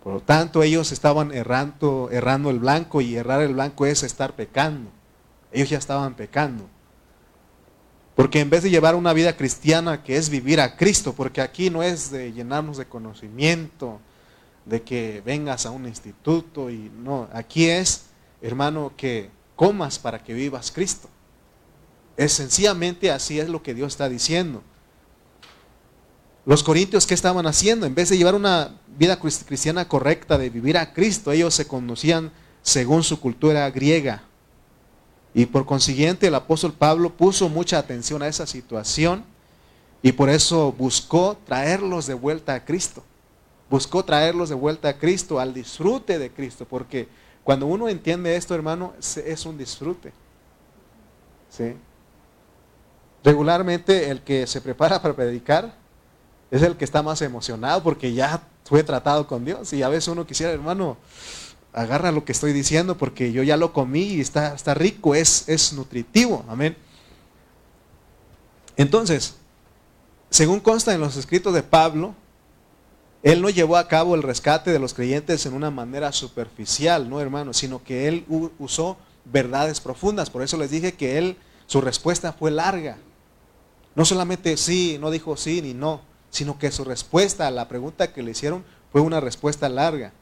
Por 0.04 0.14
lo 0.14 0.20
tanto, 0.20 0.62
ellos 0.62 0.92
estaban 0.92 1.32
errando, 1.32 2.10
errando 2.12 2.52
el 2.52 2.60
blanco 2.60 3.02
y 3.02 3.16
errar 3.16 3.42
el 3.42 3.56
blanco 3.56 3.88
es 3.88 4.04
estar 4.04 4.34
pecando. 4.34 4.92
Ellos 5.52 5.72
ya 5.72 5.80
estaban 5.80 6.14
pecando. 6.14 6.68
Porque 8.16 8.42
en 8.42 8.52
vez 8.52 8.62
de 8.62 8.70
llevar 8.70 8.94
una 8.94 9.14
vida 9.14 9.36
cristiana 9.36 10.04
que 10.04 10.18
es 10.18 10.30
vivir 10.30 10.62
a 10.62 10.78
Cristo, 10.78 11.14
porque 11.14 11.42
aquí 11.42 11.72
no 11.72 11.82
es 11.82 12.12
de 12.12 12.32
llenarnos 12.32 12.78
de 12.78 12.86
conocimiento, 12.86 14.00
de 14.66 14.84
que 14.84 15.24
vengas 15.26 15.66
a 15.66 15.72
un 15.72 15.88
instituto 15.88 16.70
y 16.70 16.92
no, 17.04 17.28
aquí 17.34 17.66
es, 17.66 18.04
hermano, 18.40 18.92
que 18.96 19.32
comas 19.56 19.98
para 19.98 20.24
que 20.24 20.36
vivas 20.36 20.72
Cristo. 20.72 21.10
Es 22.18 22.34
sencillamente 22.34 23.12
así 23.12 23.40
es 23.40 23.50
lo 23.50 23.64
que 23.64 23.74
Dios 23.74 23.94
está 23.94 24.10
diciendo. 24.10 24.62
Los 26.46 26.64
corintios, 26.64 27.08
¿qué 27.08 27.14
estaban 27.14 27.48
haciendo? 27.48 27.86
En 27.86 27.96
vez 27.96 28.10
de 28.10 28.18
llevar 28.18 28.36
una 28.36 28.80
vida 28.98 29.20
cristiana 29.20 29.88
correcta, 29.88 30.38
de 30.38 30.50
vivir 30.50 30.78
a 30.78 30.94
Cristo, 30.94 31.32
ellos 31.32 31.54
se 31.54 31.68
conocían 31.68 32.32
según 32.62 33.04
su 33.04 33.20
cultura 33.20 33.70
griega, 33.72 34.24
y 35.34 35.46
por 35.48 35.66
consiguiente 35.66 36.28
el 36.28 36.36
apóstol 36.36 36.74
Pablo 36.74 37.10
puso 37.12 37.50
mucha 37.50 37.80
atención 37.80 38.22
a 38.22 38.28
esa 38.28 38.46
situación 38.46 39.26
y 40.02 40.12
por 40.12 40.30
eso 40.30 40.72
buscó 40.72 41.38
traerlos 41.46 42.06
de 42.06 42.14
vuelta 42.14 42.54
a 42.54 42.66
Cristo. 42.66 43.04
Buscó 43.70 44.06
traerlos 44.06 44.50
de 44.50 44.56
vuelta 44.56 44.90
a 44.90 44.98
Cristo, 44.98 45.40
al 45.40 45.54
disfrute 45.54 46.20
de 46.20 46.30
Cristo, 46.30 46.68
porque 46.70 47.08
cuando 47.44 47.66
uno 47.66 47.90
entiende 47.90 48.36
esto, 48.36 48.54
hermano, 48.54 48.94
es 49.00 49.46
un 49.46 49.58
disfrute. 49.58 50.14
¿Sí? 51.50 51.74
Regularmente 53.24 54.10
el 54.10 54.22
que 54.22 54.48
se 54.48 54.62
prepara 54.62 55.02
para 55.02 55.16
predicar 55.16 55.76
es 56.52 56.62
el 56.62 56.76
que 56.76 56.86
está 56.86 57.02
más 57.02 57.22
emocionado 57.22 57.82
porque 57.82 58.14
ya 58.14 58.42
fue 58.66 58.84
tratado 58.84 59.28
con 59.28 59.46
Dios. 59.46 59.74
Y 59.74 59.84
a 59.84 59.90
veces 59.90 60.10
uno 60.10 60.26
quisiera, 60.26 60.52
hermano, 60.52 60.98
agarra 61.74 62.12
lo 62.12 62.26
que 62.26 62.32
estoy 62.32 62.54
diciendo 62.54 62.98
porque 62.98 63.32
yo 63.32 63.44
ya 63.44 63.58
lo 63.58 63.74
comí 63.74 64.04
y 64.04 64.22
está, 64.22 64.54
está 64.54 64.74
rico, 64.74 65.16
es, 65.16 65.48
es 65.48 65.74
nutritivo. 65.74 66.46
Amén. 66.48 66.78
Entonces, 68.76 69.36
según 70.30 70.60
consta 70.60 70.94
en 70.94 71.02
los 71.02 71.16
escritos 71.16 71.54
de 71.54 71.64
Pablo, 71.64 72.16
él 73.24 73.42
no 73.42 73.50
llevó 73.50 73.78
a 73.78 73.88
cabo 73.88 74.16
el 74.16 74.24
rescate 74.24 74.72
de 74.72 74.80
los 74.80 74.94
creyentes 74.94 75.46
en 75.46 75.54
una 75.54 75.72
manera 75.72 76.12
superficial, 76.12 77.10
no 77.10 77.22
hermano, 77.22 77.54
sino 77.54 77.84
que 77.84 78.08
él 78.08 78.26
usó 78.60 78.98
verdades 79.26 79.80
profundas. 79.80 80.30
Por 80.30 80.42
eso 80.42 80.58
les 80.58 80.72
dije 80.72 80.94
que 80.94 81.18
él, 81.18 81.38
su 81.66 81.82
respuesta 81.82 82.34
fue 82.34 82.52
larga. 82.52 82.98
No 83.96 84.06
solamente 84.06 84.58
sí, 84.58 84.98
no 85.00 85.12
dijo 85.12 85.38
sí 85.38 85.62
ni 85.62 85.74
no, 85.74 86.02
sino 86.30 86.58
que 86.58 86.72
su 86.72 86.84
respuesta 86.84 87.48
a 87.48 87.52
la 87.52 87.68
pregunta 87.68 88.12
que 88.12 88.24
le 88.24 88.32
hicieron 88.32 88.64
fue 88.92 89.02
una 89.02 89.20
respuesta 89.20 89.70
larga. 89.70 90.14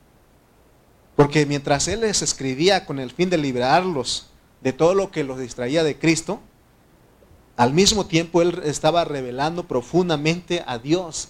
Porque 1.16 1.46
mientras 1.46 1.88
él 1.88 2.02
les 2.02 2.22
escribía 2.22 2.86
con 2.86 3.00
el 3.00 3.12
fin 3.12 3.30
de 3.30 3.38
liberarlos 3.38 4.28
de 4.62 4.74
todo 4.74 4.94
lo 4.94 5.12
que 5.12 5.24
los 5.24 5.40
distraía 5.40 5.84
de 5.84 5.98
Cristo, 5.98 6.42
al 7.56 7.74
mismo 7.74 8.06
tiempo 8.06 8.42
él 8.42 8.62
estaba 8.66 9.06
revelando 9.06 9.68
profundamente 9.68 10.64
a 10.66 10.78
Dios 10.78 11.30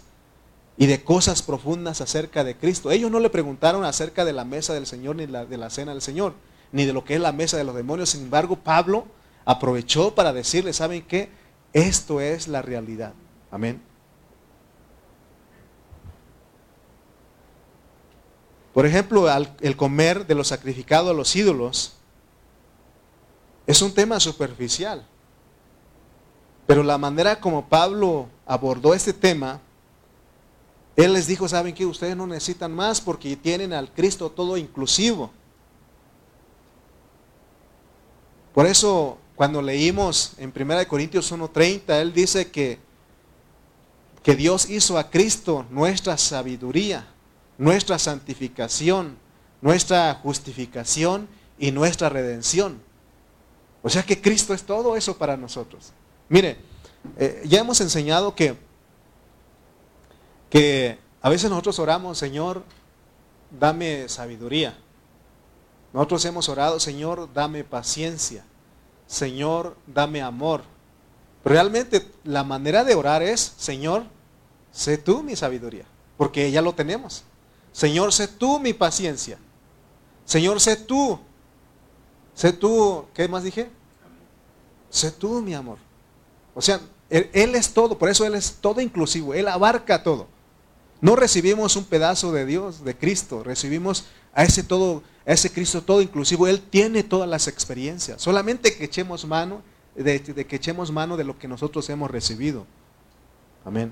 y 0.77 0.87
de 0.87 1.03
cosas 1.03 1.41
profundas 1.41 2.01
acerca 2.01 2.43
de 2.43 2.55
Cristo. 2.55 2.89
Ellos 2.89 3.11
no 3.11 3.19
le 3.19 3.29
preguntaron 3.29 3.83
acerca 3.83 4.25
de 4.25 4.33
la 4.33 4.45
mesa 4.45 4.73
del 4.73 4.87
Señor 4.87 5.15
ni 5.15 5.25
de 5.25 5.57
la 5.57 5.69
cena 5.69 5.91
del 5.91 6.01
Señor, 6.01 6.33
ni 6.71 6.85
de 6.85 6.93
lo 6.93 7.03
que 7.03 7.15
es 7.15 7.21
la 7.21 7.33
mesa 7.33 7.57
de 7.57 7.63
los 7.63 7.75
demonios. 7.75 8.09
Sin 8.09 8.21
embargo, 8.21 8.55
Pablo 8.55 9.05
aprovechó 9.45 10.15
para 10.15 10.33
decirles, 10.33 10.77
¿saben 10.77 11.03
qué? 11.03 11.29
Esto 11.73 12.19
es 12.19 12.47
la 12.47 12.61
realidad. 12.61 13.13
Amén. 13.49 13.81
Por 18.73 18.85
ejemplo, 18.85 19.27
el 19.59 19.75
comer 19.75 20.25
de 20.25 20.35
lo 20.35 20.43
sacrificado 20.43 21.09
a 21.09 21.13
los 21.13 21.35
ídolos 21.35 21.93
es 23.67 23.81
un 23.81 23.93
tema 23.93 24.19
superficial. 24.19 25.05
Pero 26.67 26.83
la 26.83 26.97
manera 26.97 27.39
como 27.39 27.67
Pablo 27.67 28.27
abordó 28.45 28.93
este 28.93 29.11
tema, 29.11 29.59
él 30.95 31.13
les 31.13 31.27
dijo, 31.27 31.47
¿saben 31.47 31.73
que 31.73 31.85
Ustedes 31.85 32.15
no 32.15 32.27
necesitan 32.27 32.71
más 32.71 33.01
porque 33.01 33.35
tienen 33.35 33.73
al 33.73 33.91
Cristo 33.91 34.29
todo 34.29 34.55
inclusivo. 34.55 35.31
Por 38.53 38.65
eso, 38.65 39.17
cuando 39.41 39.59
leímos 39.63 40.33
en 40.37 40.53
1 40.55 40.87
Corintios 40.87 41.33
1.30, 41.33 41.99
él 41.99 42.13
dice 42.13 42.51
que, 42.51 42.77
que 44.21 44.35
Dios 44.35 44.69
hizo 44.69 44.99
a 44.99 45.09
Cristo 45.09 45.65
nuestra 45.71 46.15
sabiduría 46.15 47.07
nuestra 47.57 47.97
santificación, 47.97 49.17
nuestra 49.59 50.13
justificación 50.21 51.27
y 51.57 51.71
nuestra 51.71 52.07
redención. 52.07 52.83
O 53.81 53.89
sea 53.89 54.03
que 54.03 54.21
Cristo 54.21 54.53
es 54.53 54.61
todo 54.61 54.95
eso 54.95 55.17
para 55.17 55.35
nosotros. 55.35 55.91
Mire, 56.29 56.57
eh, 57.17 57.41
ya 57.45 57.61
hemos 57.61 57.81
enseñado 57.81 58.35
que, 58.35 58.55
que 60.51 60.99
a 61.19 61.29
veces 61.29 61.49
nosotros 61.49 61.79
oramos, 61.79 62.19
Señor, 62.19 62.63
dame 63.59 64.07
sabiduría. 64.07 64.77
Nosotros 65.93 66.25
hemos 66.25 66.47
orado, 66.47 66.79
Señor, 66.79 67.27
dame 67.33 67.63
paciencia. 67.63 68.45
Señor, 69.11 69.75
dame 69.87 70.21
amor. 70.21 70.63
Realmente 71.43 72.09
la 72.23 72.45
manera 72.45 72.85
de 72.85 72.95
orar 72.95 73.21
es, 73.21 73.53
Señor, 73.57 74.05
sé 74.71 74.97
tú 74.97 75.21
mi 75.21 75.35
sabiduría, 75.35 75.83
porque 76.15 76.49
ya 76.49 76.61
lo 76.61 76.73
tenemos. 76.73 77.25
Señor, 77.73 78.13
sé 78.13 78.29
tú 78.29 78.57
mi 78.57 78.71
paciencia. 78.71 79.37
Señor, 80.23 80.61
sé 80.61 80.77
tú. 80.77 81.19
Sé 82.33 82.53
tú, 82.53 83.03
¿qué 83.13 83.27
más 83.27 83.43
dije? 83.43 83.69
Sé 84.89 85.11
tú 85.11 85.41
mi 85.41 85.53
amor. 85.55 85.77
O 86.55 86.61
sea, 86.61 86.79
él, 87.09 87.29
él, 87.33 87.55
es 87.55 87.73
todo, 87.73 87.97
por 87.97 88.07
eso 88.07 88.25
Él 88.25 88.33
es 88.33 88.59
todo 88.61 88.79
inclusivo, 88.79 89.33
Él 89.33 89.49
abarca 89.49 90.03
todo. 90.03 90.27
No 91.01 91.15
recibimos 91.15 91.75
un 91.75 91.85
pedazo 91.85 92.31
de 92.31 92.45
Dios, 92.45 92.85
de 92.85 92.95
Cristo, 92.95 93.43
recibimos 93.43 94.05
a 94.33 94.43
ese 94.43 94.63
todo, 94.63 95.01
a 95.25 95.31
ese 95.31 95.51
Cristo 95.51 95.81
todo 95.81 96.01
inclusivo. 96.01 96.47
Él 96.47 96.61
tiene 96.61 97.03
todas 97.03 97.27
las 97.27 97.47
experiencias. 97.47 98.21
Solamente 98.21 98.75
que 98.77 98.85
echemos 98.85 99.25
mano, 99.25 99.63
de, 99.95 100.19
de 100.19 100.45
que 100.45 100.55
echemos 100.55 100.91
mano 100.91 101.17
de 101.17 101.23
lo 101.23 101.39
que 101.39 101.47
nosotros 101.47 101.89
hemos 101.89 102.11
recibido. 102.11 102.67
Amén. 103.65 103.91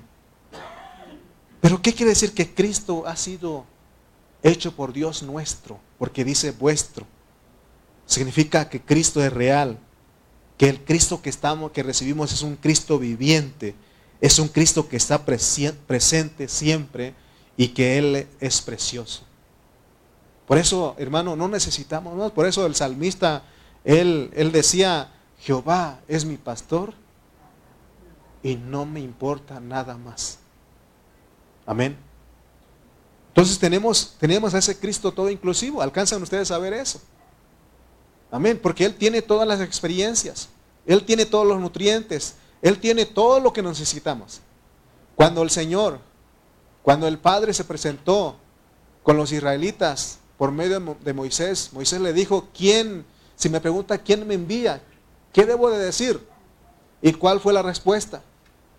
Pero 1.60 1.82
¿qué 1.82 1.92
quiere 1.92 2.10
decir 2.10 2.32
que 2.32 2.54
Cristo 2.54 3.04
ha 3.06 3.16
sido 3.16 3.64
hecho 4.42 4.74
por 4.74 4.92
Dios 4.92 5.22
nuestro? 5.24 5.80
Porque 5.98 6.24
dice 6.24 6.52
vuestro. 6.52 7.06
Significa 8.06 8.68
que 8.68 8.80
Cristo 8.80 9.22
es 9.22 9.32
real, 9.32 9.78
que 10.56 10.68
el 10.68 10.84
Cristo 10.84 11.22
que 11.22 11.30
estamos 11.30 11.72
que 11.72 11.82
recibimos 11.82 12.32
es 12.32 12.42
un 12.42 12.56
Cristo 12.56 12.98
viviente, 12.98 13.74
es 14.20 14.38
un 14.38 14.48
Cristo 14.48 14.88
que 14.88 14.96
está 14.96 15.24
presente 15.24 16.48
siempre 16.48 17.14
y 17.56 17.68
que 17.68 17.98
él 17.98 18.26
es 18.40 18.60
precioso. 18.60 19.22
Por 20.46 20.58
eso, 20.58 20.94
hermano, 20.98 21.36
no 21.36 21.48
necesitamos 21.48 22.16
más. 22.16 22.32
Por 22.32 22.46
eso 22.46 22.66
el 22.66 22.74
salmista, 22.74 23.44
él, 23.84 24.30
él 24.34 24.50
decía, 24.50 25.12
Jehová 25.38 26.00
es 26.08 26.24
mi 26.24 26.36
pastor 26.36 26.92
y 28.42 28.56
no 28.56 28.84
me 28.84 29.00
importa 29.00 29.60
nada 29.60 29.96
más. 29.96 30.38
Amén. 31.66 31.96
Entonces 33.28 33.58
tenemos, 33.58 34.16
tenemos 34.18 34.52
a 34.54 34.58
ese 34.58 34.78
Cristo 34.78 35.12
todo 35.12 35.30
inclusivo. 35.30 35.80
¿Alcanzan 35.80 36.22
ustedes 36.22 36.50
a 36.50 36.58
ver 36.58 36.72
eso? 36.72 37.00
Amén. 38.30 38.58
Porque 38.60 38.84
Él 38.84 38.94
tiene 38.96 39.22
todas 39.22 39.46
las 39.46 39.60
experiencias. 39.60 40.48
Él 40.84 41.04
tiene 41.04 41.26
todos 41.26 41.46
los 41.46 41.60
nutrientes. 41.60 42.34
Él 42.62 42.78
tiene 42.78 43.06
todo 43.06 43.40
lo 43.40 43.52
que 43.52 43.62
necesitamos. 43.62 44.40
Cuando 45.16 45.42
el 45.42 45.50
Señor, 45.50 45.98
cuando 46.82 47.06
el 47.06 47.18
Padre 47.18 47.52
se 47.54 47.64
presentó 47.64 48.36
con 49.02 49.16
los 49.16 49.32
israelitas 49.32 50.18
por 50.38 50.52
medio 50.52 50.96
de 51.02 51.12
Moisés, 51.12 51.70
Moisés 51.72 52.00
le 52.00 52.12
dijo, 52.12 52.48
¿quién? 52.56 53.04
Si 53.36 53.48
me 53.48 53.60
pregunta, 53.60 53.98
¿quién 53.98 54.26
me 54.26 54.34
envía? 54.34 54.82
¿Qué 55.32 55.46
debo 55.46 55.70
de 55.70 55.78
decir? 55.78 56.20
¿Y 57.02 57.12
cuál 57.12 57.40
fue 57.40 57.52
la 57.52 57.62
respuesta? 57.62 58.22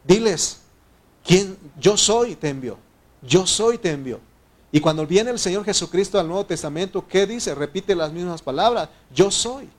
Diles, 0.04 0.62
¿Quién? 1.24 1.58
Yo 1.80 1.98
soy 1.98 2.36
te 2.36 2.50
envió. 2.50 2.78
Yo 3.22 3.46
soy 3.46 3.78
te 3.78 3.92
envió. 3.92 4.20
Y 4.72 4.80
cuando 4.80 5.06
viene 5.06 5.32
el 5.32 5.40
Señor 5.40 5.66
Jesucristo 5.66 6.20
al 6.20 6.28
Nuevo 6.28 6.46
Testamento, 6.46 7.06
¿qué 7.08 7.28
dice? 7.28 7.54
Repite 7.54 7.94
las 7.94 8.12
mismas 8.12 8.42
palabras. 8.42 8.90
Yo 9.14 9.30
soy. 9.30 9.70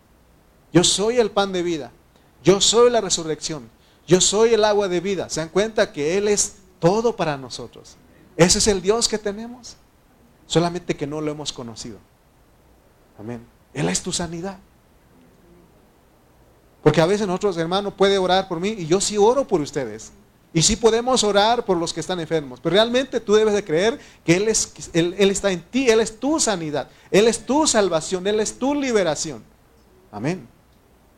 Yo 0.72 0.84
soy 0.84 1.18
el 1.18 1.30
pan 1.30 1.52
de 1.52 1.62
vida. 1.62 1.90
Yo 2.44 2.60
soy 2.60 2.90
la 2.90 3.00
resurrección. 3.00 3.68
Yo 4.06 4.20
soy 4.20 4.54
el 4.54 4.64
agua 4.64 4.88
de 4.88 5.00
vida. 5.00 5.28
¿Se 5.28 5.40
dan 5.40 5.48
cuenta 5.48 5.92
que 5.92 6.18
Él 6.18 6.28
es 6.28 6.56
todo 6.78 7.14
para 7.14 7.36
nosotros? 7.36 7.96
Ese 8.36 8.58
es 8.58 8.66
el 8.66 8.82
Dios 8.82 9.08
que 9.08 9.18
tenemos. 9.18 9.76
Solamente 10.46 10.96
que 10.96 11.06
no 11.06 11.20
lo 11.20 11.30
hemos 11.30 11.52
conocido. 11.52 11.98
Amén. 13.18 13.46
Él 13.72 13.88
es 13.88 14.02
tu 14.02 14.12
sanidad. 14.12 14.58
Porque 16.82 17.00
a 17.00 17.06
veces 17.06 17.26
nosotros, 17.26 17.56
hermanos, 17.56 17.94
puede 17.94 18.18
orar 18.18 18.48
por 18.48 18.58
mí 18.58 18.70
y 18.70 18.86
yo 18.86 19.00
sí 19.00 19.16
oro 19.16 19.46
por 19.46 19.60
ustedes. 19.60 20.12
Y 20.54 20.62
sí 20.62 20.76
podemos 20.76 21.24
orar 21.24 21.64
por 21.64 21.78
los 21.78 21.94
que 21.94 22.00
están 22.00 22.20
enfermos, 22.20 22.60
pero 22.60 22.74
realmente 22.74 23.20
tú 23.20 23.34
debes 23.34 23.54
de 23.54 23.64
creer 23.64 23.98
que 24.22 24.36
Él, 24.36 24.48
es, 24.48 24.90
él, 24.92 25.14
está 25.18 25.50
en 25.50 25.62
ti, 25.62 25.88
Él 25.88 26.00
es 26.00 26.20
tu 26.20 26.38
sanidad, 26.38 26.90
Él 27.10 27.26
es 27.26 27.46
tu 27.46 27.66
salvación, 27.66 28.26
Él 28.26 28.38
es 28.38 28.58
tu 28.58 28.74
liberación. 28.74 29.42
Amén. 30.10 30.46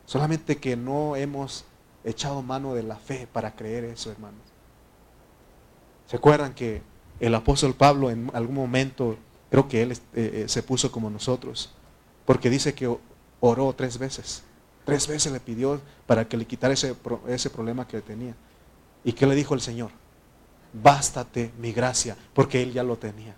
Solamente 0.05 0.57
que 0.57 0.77
no 0.77 1.17
hemos 1.17 1.65
echado 2.05 2.41
mano 2.41 2.73
de 2.73 2.83
la 2.83 2.95
fe 2.95 3.27
para 3.31 3.55
creer 3.55 3.83
eso, 3.83 4.11
hermanos. 4.11 4.41
¿Se 6.07 6.15
acuerdan 6.15 6.53
que 6.53 6.81
el 7.19 7.33
apóstol 7.35 7.73
Pablo 7.73 8.11
en 8.11 8.29
algún 8.33 8.55
momento, 8.55 9.17
creo 9.49 9.67
que 9.67 9.81
él 9.81 9.91
eh, 9.91 9.97
eh, 10.13 10.45
se 10.47 10.63
puso 10.63 10.91
como 10.91 11.09
nosotros, 11.09 11.71
porque 12.25 12.49
dice 12.49 12.73
que 12.73 12.95
oró 13.39 13.73
tres 13.73 13.97
veces. 13.97 14.43
Tres 14.85 15.07
veces 15.07 15.31
le 15.31 15.39
pidió 15.39 15.81
para 16.05 16.27
que 16.27 16.37
le 16.37 16.45
quitara 16.45 16.73
ese, 16.73 16.95
ese 17.27 17.49
problema 17.49 17.87
que 17.87 18.01
tenía. 18.01 18.35
¿Y 19.03 19.13
qué 19.13 19.25
le 19.25 19.35
dijo 19.35 19.53
el 19.53 19.61
Señor? 19.61 19.91
Bástate 20.73 21.51
mi 21.57 21.71
gracia, 21.71 22.15
porque 22.33 22.61
Él 22.61 22.73
ya 22.73 22.83
lo 22.83 22.97
tenía. 22.97 23.35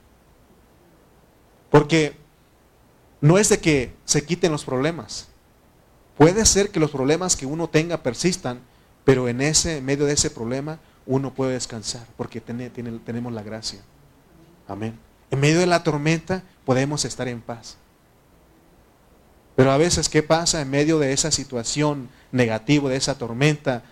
Porque 1.69 2.15
no 3.21 3.37
es 3.37 3.49
de 3.49 3.59
que 3.59 3.93
se 4.05 4.25
quiten 4.25 4.51
los 4.51 4.65
problemas. 4.65 5.27
Puede 6.17 6.45
ser 6.45 6.71
que 6.71 6.79
los 6.79 6.91
problemas 6.91 7.35
que 7.35 7.45
uno 7.45 7.69
tenga 7.69 8.01
persistan, 8.01 8.59
pero 9.05 9.27
en 9.27 9.41
ese 9.41 9.81
medio 9.81 10.05
de 10.05 10.13
ese 10.13 10.29
problema 10.29 10.79
uno 11.05 11.33
puede 11.33 11.53
descansar, 11.53 12.05
porque 12.17 12.41
tenemos 12.41 13.31
la 13.31 13.43
gracia. 13.43 13.79
Amén. 14.67 14.97
En 15.31 15.39
medio 15.39 15.59
de 15.59 15.67
la 15.67 15.83
tormenta 15.83 16.43
podemos 16.65 17.05
estar 17.05 17.27
en 17.27 17.41
paz. 17.41 17.77
Pero 19.55 19.71
a 19.71 19.77
veces, 19.77 20.09
¿qué 20.09 20.21
pasa 20.21 20.61
en 20.61 20.69
medio 20.69 20.99
de 20.99 21.13
esa 21.13 21.31
situación 21.31 22.09
negativa, 22.31 22.89
de 22.89 22.97
esa 22.97 23.17
tormenta? 23.17 23.83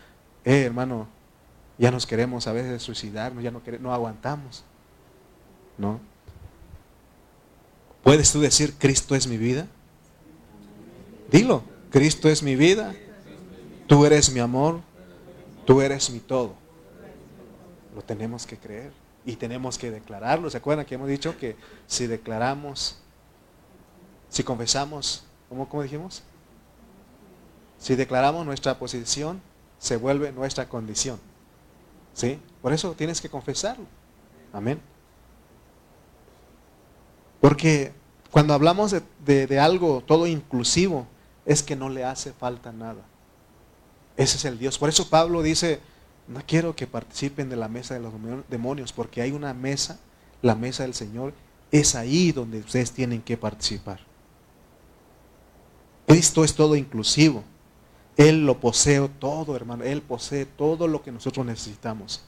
eh, 0.45 0.61
hermano, 0.61 1.07
ya 1.77 1.91
nos 1.91 2.05
queremos 2.05 2.47
a 2.47 2.53
veces 2.53 2.83
suicidarnos, 2.83 3.43
ya 3.43 3.51
no, 3.51 3.63
queremos, 3.63 3.83
no 3.83 3.93
aguantamos. 3.93 4.63
¿No? 5.77 5.99
¿Puedes 8.03 8.31
tú 8.31 8.39
decir, 8.39 8.75
Cristo 8.77 9.15
es 9.15 9.27
mi 9.27 9.37
vida? 9.37 9.67
Dilo, 11.31 11.63
Cristo 11.95 12.27
es 12.27 12.43
mi 12.43 12.57
vida, 12.57 12.93
tú 13.87 14.05
eres 14.05 14.29
mi 14.29 14.41
amor, 14.41 14.81
tú 15.65 15.79
eres 15.79 16.09
mi 16.09 16.19
todo. 16.19 16.53
Lo 17.95 18.01
tenemos 18.01 18.45
que 18.45 18.57
creer 18.57 18.91
y 19.25 19.37
tenemos 19.37 19.77
que 19.77 19.89
declararlo. 19.89 20.49
¿Se 20.49 20.57
acuerdan 20.57 20.85
que 20.85 20.95
hemos 20.95 21.07
dicho 21.07 21.37
que 21.37 21.55
si 21.87 22.05
declaramos, 22.05 22.97
si 24.27 24.43
confesamos, 24.43 25.23
¿cómo, 25.47 25.69
cómo 25.69 25.83
dijimos? 25.83 26.21
Si 27.79 27.95
declaramos 27.95 28.45
nuestra 28.45 28.77
posición, 28.77 29.39
se 29.79 29.95
vuelve 29.95 30.33
nuestra 30.33 30.67
condición. 30.67 31.17
¿Sí? 32.13 32.41
Por 32.61 32.73
eso 32.73 32.91
tienes 32.91 33.21
que 33.21 33.29
confesarlo. 33.29 33.85
Amén. 34.51 34.81
Porque 37.39 37.93
cuando 38.31 38.53
hablamos 38.53 38.91
de, 39.25 39.47
de, 39.47 39.59
algo 39.61 40.03
todo 40.05 40.27
inclusivo, 40.27 41.07
es 41.45 41.63
que 41.63 41.75
no 41.75 41.89
le 41.89 42.03
hace 42.03 42.33
falta 42.33 42.71
nada. 42.71 43.03
Ese 44.17 44.37
es 44.37 44.45
el 44.45 44.57
Dios. 44.57 44.77
Por 44.77 44.89
eso 44.89 45.09
Pablo 45.09 45.41
dice, 45.41 45.79
no 46.27 46.41
quiero 46.45 46.75
que 46.75 46.87
participen 46.87 47.49
de 47.49 47.55
la 47.55 47.67
mesa 47.67 47.93
de 47.93 47.99
los 47.99 48.13
demonios, 48.49 48.93
porque 48.93 49.21
hay 49.21 49.31
una 49.31 49.53
mesa, 49.53 49.99
la 50.41 50.55
mesa 50.55 50.83
del 50.83 50.93
Señor, 50.93 51.33
es 51.71 51.95
ahí 51.95 52.31
donde 52.31 52.59
ustedes 52.59 52.91
tienen 52.91 53.21
que 53.21 53.37
participar. 53.37 53.99
Cristo 56.07 56.43
es 56.43 56.55
todo 56.55 56.75
inclusivo. 56.75 57.43
Él 58.15 58.45
lo 58.45 58.59
posee 58.59 59.07
todo, 59.19 59.55
hermano. 59.55 59.83
Él 59.83 60.01
posee 60.01 60.45
todo 60.45 60.87
lo 60.87 61.03
que 61.03 61.11
nosotros 61.11 61.45
necesitamos. 61.45 62.21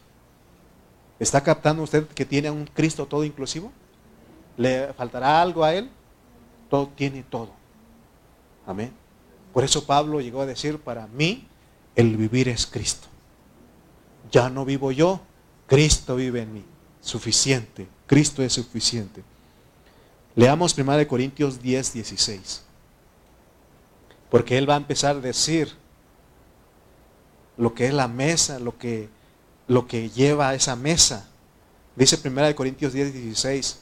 ¿Está 1.19 1.41
captando 1.41 1.83
usted 1.83 2.07
que 2.07 2.25
tiene 2.25 2.51
un 2.51 2.65
Cristo 2.65 3.05
todo 3.05 3.23
inclusivo? 3.23 3.71
¿Le 4.57 4.93
faltará 4.93 5.41
algo 5.41 5.63
a 5.63 5.73
Él? 5.73 5.89
Todo 6.69 6.89
tiene 6.89 7.23
todo. 7.23 7.51
Amén. 8.65 8.91
Por 9.57 9.63
eso 9.63 9.87
Pablo 9.87 10.21
llegó 10.21 10.43
a 10.43 10.45
decir, 10.45 10.77
para 10.77 11.07
mí 11.07 11.47
el 11.95 12.15
vivir 12.15 12.47
es 12.47 12.67
Cristo. 12.67 13.07
Ya 14.31 14.51
no 14.51 14.65
vivo 14.65 14.91
yo, 14.91 15.19
Cristo 15.65 16.15
vive 16.15 16.43
en 16.43 16.53
mí. 16.53 16.63
Suficiente. 17.01 17.87
Cristo 18.05 18.43
es 18.43 18.53
suficiente. 18.53 19.23
Leamos 20.35 20.77
1 20.77 21.07
Corintios 21.07 21.59
10, 21.59 21.91
16. 21.91 22.61
Porque 24.29 24.59
Él 24.59 24.69
va 24.69 24.75
a 24.75 24.77
empezar 24.77 25.15
a 25.15 25.21
decir 25.21 25.73
lo 27.57 27.73
que 27.73 27.87
es 27.87 27.95
la 27.95 28.07
mesa, 28.07 28.59
lo 28.59 28.77
que, 28.77 29.09
lo 29.67 29.87
que 29.87 30.11
lleva 30.11 30.49
a 30.49 30.53
esa 30.53 30.75
mesa. 30.75 31.27
Dice 31.95 32.19
1 32.23 32.55
Corintios 32.55 32.93
10, 32.93 33.11
16. 33.11 33.79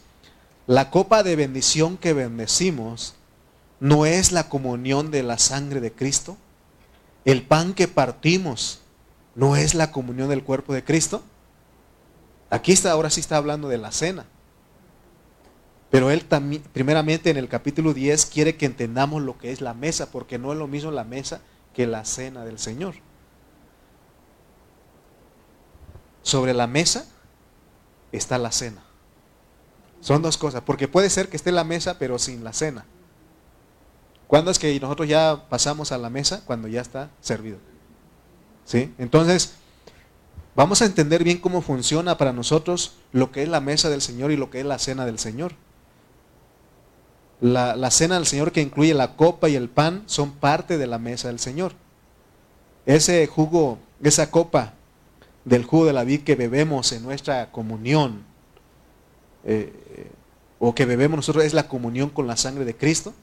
La 0.67 0.89
copa 0.89 1.21
de 1.21 1.35
bendición 1.35 1.97
que 1.97 2.13
bendecimos 2.13 3.15
no 3.85 4.07
es 4.07 4.31
la 4.31 4.49
comunión 4.49 5.11
de 5.11 5.21
la 5.21 5.37
sangre 5.37 5.79
de 5.79 5.91
Cristo. 5.91 6.37
El 7.23 7.43
pan 7.43 7.75
que 7.75 7.87
partimos 7.87 8.81
no 9.35 9.55
es 9.55 9.75
la 9.75 9.91
comunión 9.91 10.27
del 10.27 10.43
cuerpo 10.43 10.73
de 10.73 10.83
Cristo. 10.83 11.21
Aquí 12.49 12.71
está, 12.71 12.89
ahora 12.89 13.11
sí 13.11 13.19
está 13.19 13.37
hablando 13.37 13.67
de 13.67 13.77
la 13.77 13.91
cena. 13.91 14.25
Pero 15.91 16.09
él 16.09 16.25
también, 16.25 16.63
primeramente 16.73 17.29
en 17.29 17.37
el 17.37 17.47
capítulo 17.47 17.93
10, 17.93 18.25
quiere 18.25 18.55
que 18.55 18.65
entendamos 18.65 19.21
lo 19.21 19.37
que 19.37 19.51
es 19.51 19.61
la 19.61 19.75
mesa, 19.75 20.09
porque 20.09 20.39
no 20.39 20.51
es 20.51 20.57
lo 20.57 20.65
mismo 20.65 20.89
la 20.89 21.03
mesa 21.03 21.41
que 21.75 21.85
la 21.85 22.05
cena 22.05 22.43
del 22.43 22.57
Señor. 22.57 22.95
Sobre 26.23 26.55
la 26.55 26.65
mesa 26.65 27.05
está 28.11 28.39
la 28.39 28.51
cena. 28.51 28.83
Son 29.99 30.23
dos 30.23 30.37
cosas, 30.37 30.63
porque 30.63 30.87
puede 30.87 31.11
ser 31.11 31.29
que 31.29 31.37
esté 31.37 31.51
la 31.51 31.63
mesa, 31.63 31.99
pero 31.99 32.17
sin 32.17 32.43
la 32.43 32.51
cena. 32.51 32.85
¿Cuándo 34.27 34.51
es 34.51 34.59
que 34.59 34.79
nosotros 34.79 35.07
ya 35.07 35.45
pasamos 35.49 35.91
a 35.91 35.97
la 35.97 36.09
mesa? 36.09 36.41
Cuando 36.45 36.67
ya 36.67 36.81
está 36.81 37.09
servido. 37.21 37.57
¿Sí? 38.65 38.93
Entonces, 38.97 39.55
vamos 40.55 40.81
a 40.81 40.85
entender 40.85 41.23
bien 41.23 41.37
cómo 41.37 41.61
funciona 41.61 42.17
para 42.17 42.33
nosotros 42.33 42.95
lo 43.11 43.31
que 43.31 43.43
es 43.43 43.49
la 43.49 43.61
mesa 43.61 43.89
del 43.89 44.01
Señor 44.01 44.31
y 44.31 44.37
lo 44.37 44.49
que 44.49 44.59
es 44.59 44.65
la 44.65 44.79
cena 44.79 45.05
del 45.05 45.19
Señor. 45.19 45.53
La, 47.41 47.75
la, 47.75 47.91
cena 47.91 48.15
del 48.15 48.25
Señor 48.25 48.51
que 48.51 48.61
incluye 48.61 48.93
la 48.93 49.15
copa 49.15 49.49
y 49.49 49.55
el 49.55 49.69
pan 49.69 50.03
son 50.05 50.31
parte 50.31 50.77
de 50.77 50.87
la 50.87 50.97
mesa 50.97 51.27
del 51.27 51.39
Señor. 51.39 51.73
Ese 52.85 53.27
jugo, 53.27 53.77
esa 54.01 54.31
copa 54.31 54.73
del 55.43 55.63
jugo 55.63 55.85
de 55.85 55.93
la 55.93 56.03
vid 56.03 56.21
que 56.21 56.35
bebemos 56.35 56.91
en 56.91 57.03
nuestra 57.03 57.51
comunión, 57.51 58.23
eh, 59.43 59.71
o 60.59 60.73
que 60.73 60.85
bebemos 60.85 61.17
nosotros, 61.17 61.45
es 61.45 61.53
la 61.53 61.67
comunión 61.67 62.09
con 62.09 62.25
la 62.25 62.37
sangre 62.37 62.65
de 62.65 62.75
Cristo. 62.75 63.13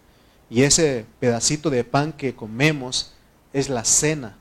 Y 0.53 0.65
ese 0.65 1.07
pedacito 1.19 1.71
de 1.71 1.83
pan 1.83 2.12
que 2.12 2.35
comemos 2.35 3.15
es 3.55 3.71
la 3.71 3.85
cena. 3.85 4.37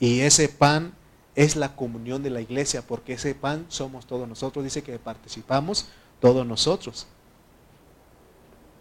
Y 0.00 0.22
ese 0.22 0.48
pan 0.48 0.94
es 1.36 1.54
la 1.54 1.76
comunión 1.76 2.24
de 2.24 2.30
la 2.30 2.40
iglesia, 2.40 2.82
porque 2.82 3.12
ese 3.12 3.36
pan 3.36 3.66
somos 3.68 4.04
todos 4.04 4.28
nosotros. 4.28 4.64
Dice 4.64 4.82
que 4.82 4.98
participamos 4.98 5.86
todos 6.18 6.44
nosotros. 6.44 7.06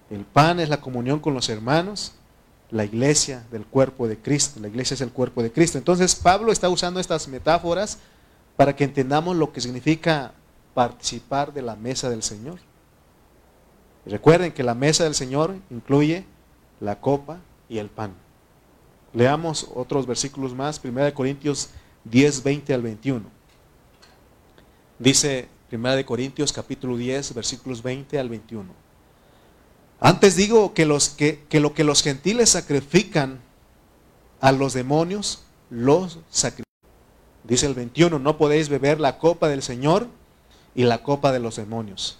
El 0.10 0.26
pan 0.26 0.60
es 0.60 0.69
la 0.69 0.82
comunión 0.82 1.19
con 1.19 1.36
los 1.36 1.48
hermanos, 1.48 2.13
la 2.72 2.86
iglesia 2.86 3.45
del 3.52 3.67
cuerpo 3.67 4.08
de 4.08 4.17
Cristo. 4.17 4.60
La 4.60 4.67
iglesia 4.67 4.95
es 4.95 5.02
el 5.02 5.12
cuerpo 5.12 5.43
de 5.43 5.52
Cristo. 5.52 5.78
Entonces 5.78 6.15
Pablo 6.15 6.52
está 6.52 6.69
usando 6.69 7.00
estas 7.00 7.28
metáforas 7.28 8.00
para 8.58 8.76
que 8.76 8.84
entendamos 8.84 9.36
lo 9.36 9.54
que 9.54 9.62
significa 9.62 10.34
participar 10.74 11.54
de 11.54 11.62
la 11.62 11.76
mesa 11.76 12.10
del 12.10 12.24
Señor. 12.24 12.58
Recuerden 14.10 14.52
que 14.52 14.63
la 14.63 14.76
mesa 14.76 15.04
del 15.04 15.15
Señor 15.15 15.56
incluye 15.69 16.26
la 16.80 17.00
copa 17.00 17.39
y 17.67 17.78
el 17.78 17.89
pan. 17.89 18.13
Leamos 19.13 19.69
otros 19.74 20.06
versículos 20.06 20.54
más, 20.54 20.82
1 20.84 21.13
Corintios 21.13 21.69
10, 22.06 22.43
20 22.43 22.74
al 22.74 22.82
21. 22.82 23.26
Dice 25.00 25.48
1 25.72 26.06
Corintios 26.06 26.52
capítulo 26.54 26.98
10, 26.98 27.34
versículos 27.34 27.82
20 27.82 28.19
al 28.19 28.30
21. 28.30 28.69
Antes 30.00 30.36
digo 30.36 30.74
que, 30.74 30.86
que, 31.50 31.60
lo 31.60 31.74
que 31.74 31.84
los 31.84 32.02
gentiles 32.04 32.50
sacrifican 32.50 33.39
a 34.39 34.52
los 34.52 34.74
demonios, 34.74 35.43
los 35.69 36.19
sacrifican. 36.30 36.65
Dice 37.43 37.65
el 37.65 37.74
21, 37.74 38.19
no 38.19 38.38
podéis 38.38 38.69
beber 38.69 39.00
la 39.00 39.17
copa 39.17 39.50
del 39.50 39.62
Señor 39.62 40.08
y 40.76 40.84
la 40.84 41.04
copa 41.04 41.32
de 41.32 41.39
los 41.39 41.56
demonios. 41.56 42.19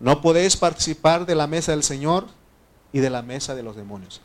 No 0.00 0.20
podéis 0.20 0.56
participar 0.56 1.26
de 1.26 1.34
la 1.34 1.46
mesa 1.46 1.72
del 1.72 1.82
Señor 1.82 2.26
y 2.92 3.00
de 3.00 3.10
la 3.10 3.22
mesa 3.22 3.54
de 3.54 3.62
los 3.62 3.76
demonios. 3.76 4.20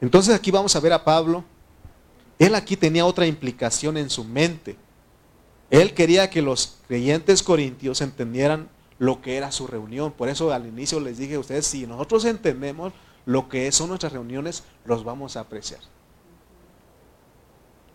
Entonces 0.00 0.34
aquí 0.34 0.50
vamos 0.50 0.76
a 0.76 0.80
ver 0.80 0.92
a 0.92 1.04
Pablo. 1.04 1.44
Él 2.38 2.54
aquí 2.54 2.76
tenía 2.76 3.06
otra 3.06 3.26
implicación 3.26 3.96
en 3.96 4.10
su 4.10 4.24
mente. 4.24 4.76
Él 5.70 5.94
quería 5.94 6.30
que 6.30 6.42
los 6.42 6.78
creyentes 6.86 7.42
corintios 7.42 8.00
entendieran 8.00 8.68
lo 8.98 9.20
que 9.22 9.36
era 9.36 9.50
su 9.50 9.66
reunión. 9.66 10.12
Por 10.12 10.28
eso 10.28 10.52
al 10.52 10.66
inicio 10.66 11.00
les 11.00 11.18
dije 11.18 11.36
a 11.36 11.40
ustedes, 11.40 11.66
si 11.66 11.86
nosotros 11.86 12.24
entendemos 12.24 12.92
lo 13.24 13.48
que 13.48 13.70
son 13.72 13.88
nuestras 13.88 14.12
reuniones, 14.12 14.62
los 14.84 15.02
vamos 15.02 15.36
a 15.36 15.40
apreciar. 15.40 15.80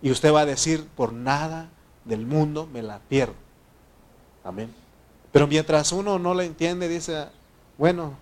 Y 0.01 0.09
usted 0.09 0.33
va 0.33 0.41
a 0.41 0.45
decir, 0.45 0.87
por 0.95 1.13
nada 1.13 1.69
del 2.05 2.25
mundo 2.25 2.67
me 2.71 2.81
la 2.81 2.99
pierdo. 2.99 3.35
Amén. 4.43 4.80
Pero 5.31 5.47
mientras 5.47 5.91
uno 5.91 6.19
no 6.19 6.33
la 6.33 6.43
entiende, 6.43 6.87
dice, 6.87 7.27
bueno, 7.77 8.17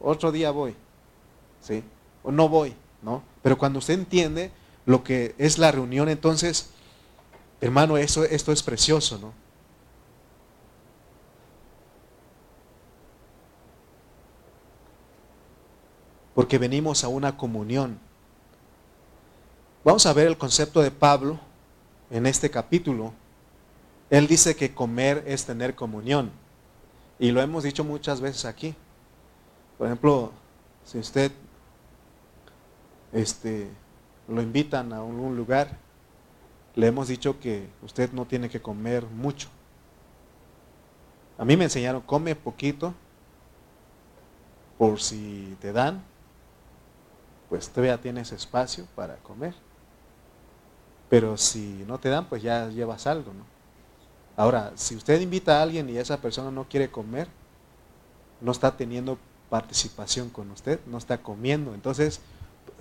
otro 0.00 0.32
día 0.32 0.50
voy. 0.50 0.74
¿Sí? 1.60 1.84
O 2.22 2.32
no 2.32 2.48
voy, 2.48 2.74
¿no? 3.02 3.22
Pero 3.42 3.56
cuando 3.56 3.78
usted 3.78 3.94
entiende 3.94 4.50
lo 4.84 5.04
que 5.04 5.34
es 5.38 5.58
la 5.58 5.70
reunión, 5.70 6.08
entonces, 6.08 6.70
hermano, 7.60 7.96
eso, 7.96 8.24
esto 8.24 8.50
es 8.52 8.62
precioso, 8.62 9.18
¿no? 9.18 9.42
porque 16.34 16.58
venimos 16.58 17.04
a 17.04 17.08
una 17.08 17.36
comunión. 17.36 17.98
Vamos 19.84 20.06
a 20.06 20.12
ver 20.12 20.28
el 20.28 20.38
concepto 20.38 20.80
de 20.80 20.90
Pablo 20.90 21.38
en 22.10 22.26
este 22.26 22.50
capítulo. 22.50 23.12
Él 24.12 24.26
dice 24.28 24.54
que 24.54 24.74
comer 24.74 25.24
es 25.26 25.46
tener 25.46 25.74
comunión. 25.74 26.30
Y 27.18 27.32
lo 27.32 27.40
hemos 27.40 27.64
dicho 27.64 27.82
muchas 27.82 28.20
veces 28.20 28.44
aquí. 28.44 28.76
Por 29.78 29.86
ejemplo, 29.86 30.30
si 30.84 30.98
usted 30.98 31.32
este, 33.12 33.68
lo 34.28 34.42
invitan 34.42 34.92
a 34.92 35.02
un 35.02 35.34
lugar, 35.34 35.78
le 36.74 36.86
hemos 36.86 37.08
dicho 37.08 37.40
que 37.40 37.66
usted 37.82 38.12
no 38.12 38.26
tiene 38.26 38.50
que 38.50 38.60
comer 38.60 39.06
mucho. 39.06 39.48
A 41.38 41.44
mí 41.44 41.56
me 41.56 41.64
enseñaron, 41.64 42.02
come 42.02 42.36
poquito 42.36 42.94
por 44.76 45.00
si 45.00 45.56
te 45.60 45.72
dan 45.72 46.04
pues 47.52 47.68
todavía 47.68 48.00
tienes 48.00 48.32
espacio 48.32 48.86
para 48.94 49.16
comer. 49.16 49.52
Pero 51.10 51.36
si 51.36 51.84
no 51.86 51.98
te 51.98 52.08
dan, 52.08 52.24
pues 52.24 52.42
ya 52.42 52.70
llevas 52.70 53.06
algo, 53.06 53.30
¿no? 53.34 53.51
Ahora, 54.42 54.72
si 54.74 54.96
usted 54.96 55.20
invita 55.20 55.60
a 55.60 55.62
alguien 55.62 55.88
y 55.88 55.98
esa 55.98 56.20
persona 56.20 56.50
no 56.50 56.64
quiere 56.68 56.90
comer, 56.90 57.28
no 58.40 58.50
está 58.50 58.76
teniendo 58.76 59.16
participación 59.48 60.30
con 60.30 60.50
usted, 60.50 60.80
no 60.86 60.98
está 60.98 61.18
comiendo. 61.18 61.74
Entonces, 61.74 62.18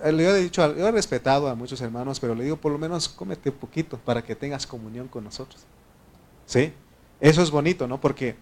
eh, 0.03 0.11
le 0.11 0.27
he 0.27 0.41
dicho, 0.41 0.75
yo 0.75 0.87
he 0.87 0.91
respetado 0.91 1.47
a 1.47 1.53
muchos 1.53 1.79
hermanos, 1.81 2.19
pero 2.19 2.33
le 2.33 2.45
digo, 2.45 2.57
por 2.57 2.71
lo 2.71 2.79
menos 2.79 3.07
cómete 3.07 3.51
un 3.51 3.57
poquito 3.57 3.99
para 3.99 4.23
que 4.23 4.35
tengas 4.35 4.65
comunión 4.65 5.07
con 5.07 5.23
nosotros. 5.23 5.61
¿Sí? 6.47 6.73
Eso 7.19 7.43
es 7.43 7.51
bonito, 7.51 7.87
¿no? 7.87 8.01
Porque 8.01 8.37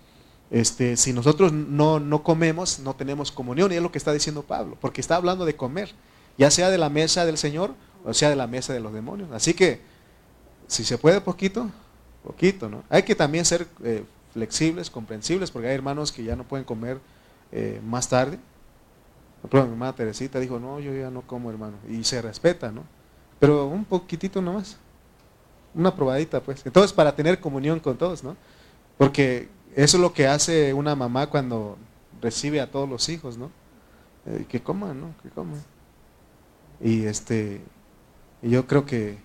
este, 0.50 0.96
si 0.96 1.12
nosotros 1.12 1.52
no, 1.52 2.00
no 2.00 2.24
comemos, 2.24 2.80
no 2.80 2.96
tenemos 2.96 3.34
comunión, 3.34 3.70
y 3.74 3.76
es 3.76 3.82
lo 3.82 3.92
que 3.92 3.98
está 3.98 4.14
diciendo 4.14 4.44
Pablo, 4.44 4.78
porque 4.80 5.02
está 5.02 5.18
hablando 5.18 5.44
de 5.44 5.58
comer, 5.58 5.94
ya 6.38 6.50
sea 6.52 6.70
de 6.70 6.78
la 6.78 6.88
mesa 6.88 7.26
del 7.26 7.38
Señor 7.38 7.74
o 8.06 8.14
sea 8.14 8.30
de 8.30 8.38
la 8.38 8.48
mesa 8.48 8.72
de 8.72 8.80
los 8.80 8.94
demonios. 8.94 9.30
Así 9.34 9.54
que, 9.54 9.82
si 10.68 10.86
se 10.86 10.98
puede 10.98 11.20
poquito, 11.20 11.70
poquito, 12.24 12.70
¿no? 12.70 12.84
Hay 12.90 13.04
que 13.04 13.16
también 13.16 13.46
ser 13.46 13.68
eh, 13.84 14.04
flexibles, 14.34 14.90
comprensibles, 14.90 15.52
porque 15.52 15.68
hay 15.68 15.76
hermanos 15.76 16.12
que 16.12 16.24
ya 16.24 16.36
no 16.36 16.44
pueden 16.44 16.66
comer 16.66 17.00
eh, 17.52 17.82
más 17.86 18.08
tarde. 18.08 18.38
Por 19.42 19.64
mi 19.64 19.72
hermana 19.72 19.96
Teresita 19.96 20.40
dijo, 20.40 20.60
no, 20.60 20.80
yo 20.80 20.94
ya 20.94 21.10
no 21.10 21.22
como, 21.22 21.50
hermano. 21.50 21.78
Y 21.88 22.04
se 22.04 22.22
respeta, 22.22 22.72
¿no? 22.72 22.84
Pero 23.40 23.68
un 23.68 23.86
poquitito 23.86 24.42
nomás. 24.42 24.78
Una 25.74 25.96
probadita, 25.96 26.42
pues. 26.42 26.66
Entonces, 26.66 26.92
para 26.92 27.16
tener 27.16 27.40
comunión 27.40 27.80
con 27.80 27.98
todos, 27.98 28.24
¿no? 28.24 28.36
Porque 28.98 29.48
eso 29.76 29.98
es 29.98 30.02
lo 30.02 30.14
que 30.14 30.28
hace 30.28 30.74
una 30.74 30.96
mamá 30.96 31.28
cuando 31.28 31.78
recibe 32.22 32.60
a 32.60 32.70
todos 32.70 32.90
los 32.90 33.08
hijos, 33.08 33.38
¿no? 33.38 33.50
Eh, 34.26 34.46
que 34.50 34.62
coman, 34.62 35.00
¿no? 35.00 35.14
Que 35.24 35.30
coman. 35.30 35.62
Y 36.82 37.06
este, 37.06 37.62
yo 38.42 38.68
creo 38.68 38.86
que 38.86 39.18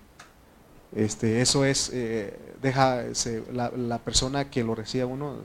este, 0.95 1.41
eso 1.41 1.65
es, 1.65 1.91
eh, 1.93 2.39
deja, 2.61 3.03
la, 3.51 3.99
persona 3.99 4.49
que 4.49 4.63
lo 4.63 4.75
recibe 4.75 5.03
uno 5.03 5.41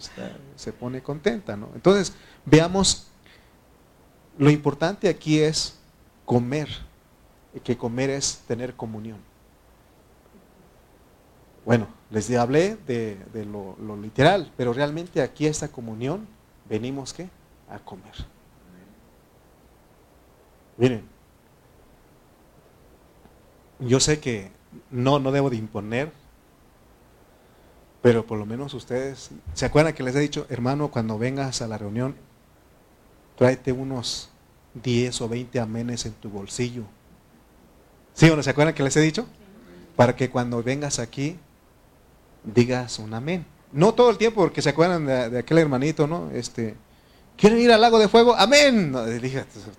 se 0.55 0.73
pone 0.73 1.03
contenta, 1.03 1.57
¿no? 1.57 1.71
Entonces, 1.75 2.15
veamos, 2.47 3.09
lo 4.39 4.49
importante 4.49 5.09
aquí 5.09 5.41
es 5.41 5.77
comer, 6.25 6.69
que 7.65 7.77
comer 7.77 8.11
es 8.11 8.43
tener 8.47 8.75
comunión. 8.77 9.19
Bueno, 11.65 11.89
les 12.11 12.31
hablé 12.37 12.77
de, 12.87 13.19
lo, 13.45 13.77
lo, 13.81 13.97
literal, 13.97 14.53
pero 14.57 14.73
realmente 14.73 15.21
aquí 15.21 15.47
esta 15.47 15.69
comunión 15.69 16.29
venimos 16.69 17.13
¿qué? 17.13 17.29
A 17.69 17.81
comer. 17.81 18.15
Miren, 20.77 21.05
yo 23.81 23.99
sé 23.99 24.21
que 24.21 24.60
no, 24.91 25.19
no 25.19 25.33
debo 25.33 25.51
de 25.51 25.57
imponer, 25.57 26.13
pero 28.03 28.27
por 28.27 28.39
lo 28.39 28.47
menos 28.47 28.73
ustedes, 28.75 29.31
¿se 29.53 29.67
acuerdan 29.67 29.93
que 29.93 30.03
les 30.03 30.15
he 30.15 30.21
dicho, 30.21 30.47
hermano, 30.49 30.91
cuando 30.91 31.19
vengas 31.19 31.61
a 31.61 31.69
la 31.69 31.77
reunión, 31.77 32.15
tráete 33.37 33.73
unos 33.73 34.31
10 34.83 35.21
o 35.21 35.29
20 35.29 35.61
amenes 35.61 36.07
en 36.07 36.13
tu 36.13 36.31
bolsillo? 36.31 36.85
¿Sí 38.15 38.29
o 38.29 38.37
no 38.37 38.43
se 38.43 38.51
acuerdan 38.51 38.75
que 38.75 38.83
les 38.83 38.97
he 38.97 39.01
dicho? 39.01 39.27
Para 39.97 40.17
que 40.17 40.31
cuando 40.31 40.63
vengas 40.63 40.99
aquí 40.99 41.39
digas 42.45 42.99
un 42.99 43.13
amén. 43.13 43.45
No 43.73 43.95
todo 43.95 44.11
el 44.11 44.19
tiempo, 44.19 44.41
porque 44.41 44.63
se 44.63 44.71
acuerdan 44.71 45.07
de, 45.07 45.39
aquel 45.39 45.59
hermanito, 45.59 46.07
¿no? 46.07 46.31
Este, 46.33 46.75
¿quieren 47.37 47.61
ir 47.61 47.71
al 47.71 47.81
lago 47.81 47.99
de 47.99 48.09
fuego? 48.09 48.35
Amén. 48.35 48.95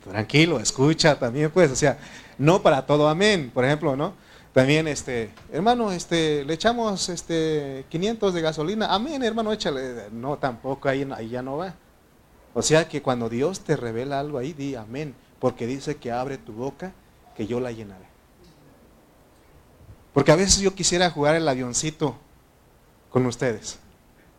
tranquilo, 0.04 0.60
escucha 0.60 1.18
también, 1.18 1.50
pues, 1.52 1.72
o 1.72 1.76
sea, 1.76 1.98
no 2.38 2.62
para 2.62 2.86
todo 2.86 3.10
amén, 3.10 3.52
por 3.54 3.66
ejemplo, 3.66 3.96
¿no? 3.96 4.14
También, 4.54 4.88
este, 4.88 5.32
hermano, 5.52 5.92
este, 5.94 6.44
le 6.44 6.54
echamos 6.54 7.08
este 7.08 7.86
500 7.90 8.34
de 8.34 8.42
gasolina. 8.42 8.94
Amén, 8.94 9.24
hermano, 9.24 9.54
échale. 9.54 10.10
No, 10.12 10.38
tampoco, 10.38 10.90
ahí, 10.90 11.10
ahí 11.16 11.30
ya 11.30 11.42
no 11.42 11.58
va. 11.58 11.74
O 12.54 12.62
sea 12.62 12.90
que 12.90 13.02
cuando 13.02 13.30
Dios 13.30 13.62
te 13.62 13.78
revela 13.78 14.20
algo 14.20 14.38
ahí, 14.38 14.52
di 14.52 14.76
amén. 14.76 15.16
Porque 15.40 15.68
dice 15.68 15.96
que 15.96 16.12
abre 16.12 16.38
tu 16.38 16.52
boca, 16.52 16.92
que 17.36 17.48
yo 17.48 17.62
la 17.62 17.72
llenaré. 17.72 18.06
Porque 20.14 20.34
a 20.34 20.36
veces 20.36 20.60
yo 20.60 20.76
quisiera 20.76 21.10
jugar 21.10 21.36
el 21.36 21.48
avioncito 21.48 22.18
con 23.10 23.26
ustedes. 23.26 23.80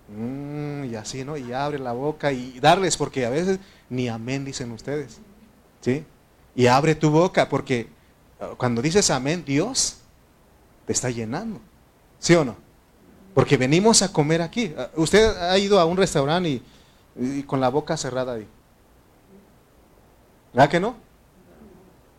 Mm, 0.08 0.84
y 0.84 0.94
así, 0.94 1.24
¿no? 1.24 1.38
Y 1.38 1.54
abre 1.54 1.78
la 1.78 1.92
boca 1.92 2.32
y 2.32 2.60
darles, 2.60 2.98
porque 2.98 3.24
a 3.24 3.30
veces 3.30 3.60
ni 3.88 4.08
amén 4.08 4.44
dicen 4.44 4.72
ustedes. 4.72 5.20
¿Sí? 5.80 6.04
Y 6.54 6.66
abre 6.66 6.94
tu 6.94 7.10
boca, 7.10 7.48
porque 7.48 7.88
cuando 8.58 8.82
dices 8.82 9.10
amén, 9.10 9.42
Dios 9.46 10.01
te 10.86 10.92
está 10.92 11.10
llenando. 11.10 11.60
¿Sí 12.18 12.34
o 12.34 12.44
no? 12.44 12.56
Porque 13.34 13.56
venimos 13.56 14.02
a 14.02 14.12
comer 14.12 14.42
aquí. 14.42 14.74
Usted 14.96 15.36
ha 15.36 15.58
ido 15.58 15.80
a 15.80 15.84
un 15.84 15.96
restaurante 15.96 16.62
y, 17.16 17.42
con 17.44 17.60
la 17.60 17.68
boca 17.68 17.96
cerrada 17.96 18.34
ahí. 18.34 18.46
¿Verdad 20.52 20.70
que 20.70 20.80
no? 20.80 20.96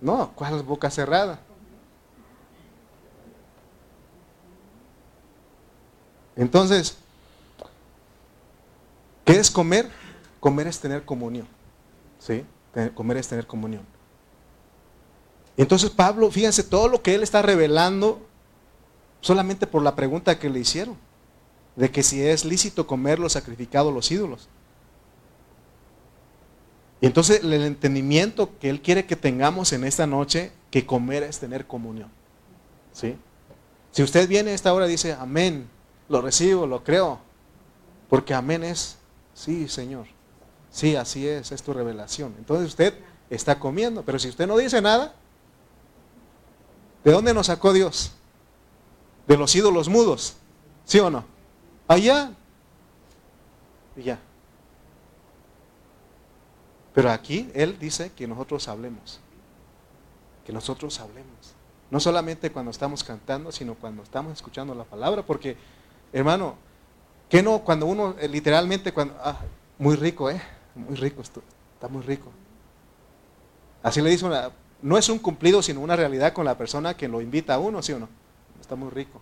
No, 0.02 0.32
¿cuál 0.36 0.56
es 0.56 0.66
boca 0.66 0.90
cerrada? 0.90 1.40
Entonces, 6.36 6.98
¿qué 9.24 9.34
es 9.34 9.52
comer? 9.52 9.90
Comer 10.40 10.68
es 10.68 10.80
tener 10.80 11.06
comunión. 11.06 11.48
¿Sí? 12.20 12.44
Comer 12.96 13.18
es 13.18 13.28
tener 13.28 13.46
comunión. 13.46 13.86
Entonces 15.56 15.92
Pablo, 15.92 16.32
fíjense, 16.32 16.64
todo 16.64 16.88
lo 16.88 17.04
que 17.04 17.14
él 17.14 17.22
está 17.22 17.44
revelando 17.44 18.28
solamente 19.24 19.66
por 19.66 19.82
la 19.82 19.96
pregunta 19.96 20.38
que 20.38 20.50
le 20.50 20.60
hicieron, 20.60 20.98
de 21.78 21.90
que 21.90 22.04
si 22.04 22.22
es 22.22 22.44
lícito 22.44 22.86
comer 22.86 23.20
los 23.20 23.32
sacrificados 23.32 23.94
los 23.94 24.12
ídolos. 24.12 24.50
Y 27.00 27.06
entonces 27.06 27.42
el 27.42 27.54
entendimiento 27.54 28.58
que 28.60 28.70
Él 28.70 28.82
quiere 28.82 29.06
que 29.06 29.16
tengamos 29.16 29.72
en 29.72 29.86
esta 29.86 30.06
noche, 30.06 30.52
que 30.70 30.86
comer 30.86 31.24
es 31.24 31.40
tener 31.40 31.66
comunión. 31.66 32.10
¿Sí? 32.92 33.16
Si 33.92 34.04
usted 34.04 34.28
viene 34.28 34.52
a 34.52 34.56
esta 34.56 34.74
hora 34.74 34.88
y 34.88 34.92
dice, 34.92 35.14
amén, 35.14 35.70
lo 36.10 36.22
recibo, 36.22 36.68
lo 36.68 36.84
creo, 36.84 37.20
porque 38.10 38.34
amén 38.34 38.64
es, 38.66 38.98
sí, 39.34 39.70
Señor, 39.70 40.06
sí, 40.70 40.98
así 40.98 41.26
es, 41.26 41.54
es 41.54 41.64
tu 41.64 41.74
revelación. 41.74 42.36
Entonces 42.38 42.68
usted 42.68 42.94
está 43.30 43.58
comiendo, 43.58 44.04
pero 44.04 44.20
si 44.20 44.28
usted 44.28 44.48
no 44.48 44.58
dice 44.58 44.82
nada, 44.82 45.16
¿de 47.06 47.12
dónde 47.12 47.34
nos 47.34 47.48
sacó 47.48 47.72
Dios? 47.72 48.12
De 49.28 49.38
los 49.38 49.56
ídolos 49.56 49.90
mudos. 49.90 50.36
¿Sí 50.86 51.00
o 51.00 51.10
no? 51.10 51.24
Allá. 51.88 52.32
Y 53.96 54.04
ya. 54.04 54.20
Pero 56.94 57.12
aquí 57.12 57.50
Él 57.54 57.78
dice 57.80 58.12
que 58.16 58.28
nosotros 58.28 58.68
hablemos. 58.68 59.20
Que 60.46 60.54
nosotros 60.54 61.00
hablemos. 61.00 61.54
No 61.90 62.00
solamente 62.00 62.52
cuando 62.52 62.72
estamos 62.72 63.04
cantando, 63.04 63.52
sino 63.52 63.76
cuando 63.76 64.04
estamos 64.04 64.34
escuchando 64.34 64.76
la 64.76 64.84
palabra. 64.84 65.24
Porque, 65.24 65.58
hermano, 66.12 66.56
que 67.30 67.42
no 67.42 67.60
cuando 67.60 67.86
uno 67.86 68.16
eh, 68.20 68.28
literalmente, 68.28 68.92
cuando, 68.92 69.16
ah, 69.24 69.40
muy 69.78 69.96
rico, 69.96 70.30
¿eh? 70.30 70.42
Muy 70.76 70.96
rico 70.96 71.22
esto, 71.22 71.42
está 71.76 71.88
muy 71.88 72.02
rico. 72.04 72.32
Así 73.82 74.02
le 74.02 74.10
dice 74.10 74.26
una, 74.26 74.52
no 74.82 74.98
es 74.98 75.10
un 75.10 75.20
cumplido, 75.20 75.62
sino 75.62 75.82
una 75.82 75.96
realidad 75.96 76.34
con 76.34 76.46
la 76.46 76.58
persona 76.58 76.96
que 76.96 77.08
lo 77.08 77.22
invita 77.22 77.56
a 77.56 77.60
uno, 77.60 77.82
¿sí 77.82 77.94
o 77.94 78.00
no? 78.00 78.10
Muy 78.76 78.90
rico. 78.90 79.22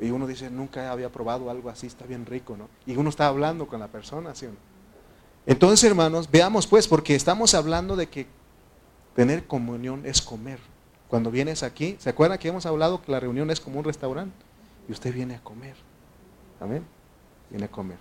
Y 0.00 0.10
uno 0.10 0.26
dice, 0.26 0.50
nunca 0.50 0.90
había 0.90 1.10
probado 1.10 1.50
algo 1.50 1.70
así, 1.70 1.86
está 1.86 2.06
bien 2.06 2.26
rico, 2.26 2.56
¿no? 2.56 2.68
Y 2.86 2.96
uno 2.96 3.10
está 3.10 3.28
hablando 3.28 3.66
con 3.66 3.78
la 3.80 3.88
persona, 3.88 4.34
¿sí? 4.34 4.48
Entonces, 5.46 5.84
hermanos, 5.84 6.30
veamos 6.30 6.66
pues, 6.66 6.88
porque 6.88 7.14
estamos 7.14 7.54
hablando 7.54 7.94
de 7.96 8.08
que 8.08 8.26
tener 9.14 9.46
comunión 9.46 10.06
es 10.06 10.22
comer. 10.22 10.58
Cuando 11.08 11.30
vienes 11.30 11.62
aquí, 11.62 11.96
¿se 11.98 12.08
acuerdan 12.10 12.38
que 12.38 12.48
hemos 12.48 12.64
hablado 12.64 13.02
que 13.02 13.12
la 13.12 13.20
reunión 13.20 13.50
es 13.50 13.60
como 13.60 13.78
un 13.78 13.84
restaurante? 13.84 14.34
Y 14.88 14.92
usted 14.92 15.12
viene 15.12 15.36
a 15.36 15.40
comer. 15.44 15.76
Amén. 16.60 16.84
Viene 17.50 17.66
a 17.66 17.70
comer. 17.70 17.98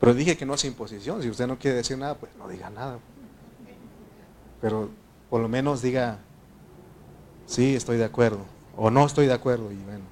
Pero 0.00 0.14
dije 0.14 0.36
que 0.36 0.46
no 0.46 0.54
es 0.54 0.64
imposición. 0.64 1.22
Si 1.22 1.28
usted 1.28 1.46
no 1.46 1.58
quiere 1.58 1.76
decir 1.76 1.98
nada, 1.98 2.14
pues 2.14 2.32
no 2.36 2.48
diga 2.48 2.70
nada. 2.70 2.98
Pero 4.60 4.88
por 5.28 5.42
lo 5.42 5.48
menos 5.48 5.82
diga, 5.82 6.18
sí, 7.50 7.74
estoy 7.74 7.96
de 7.96 8.04
acuerdo, 8.04 8.40
o 8.76 8.90
no 8.90 9.04
estoy 9.04 9.26
de 9.26 9.32
acuerdo. 9.32 9.72
Y 9.72 9.76
bueno, 9.76 10.04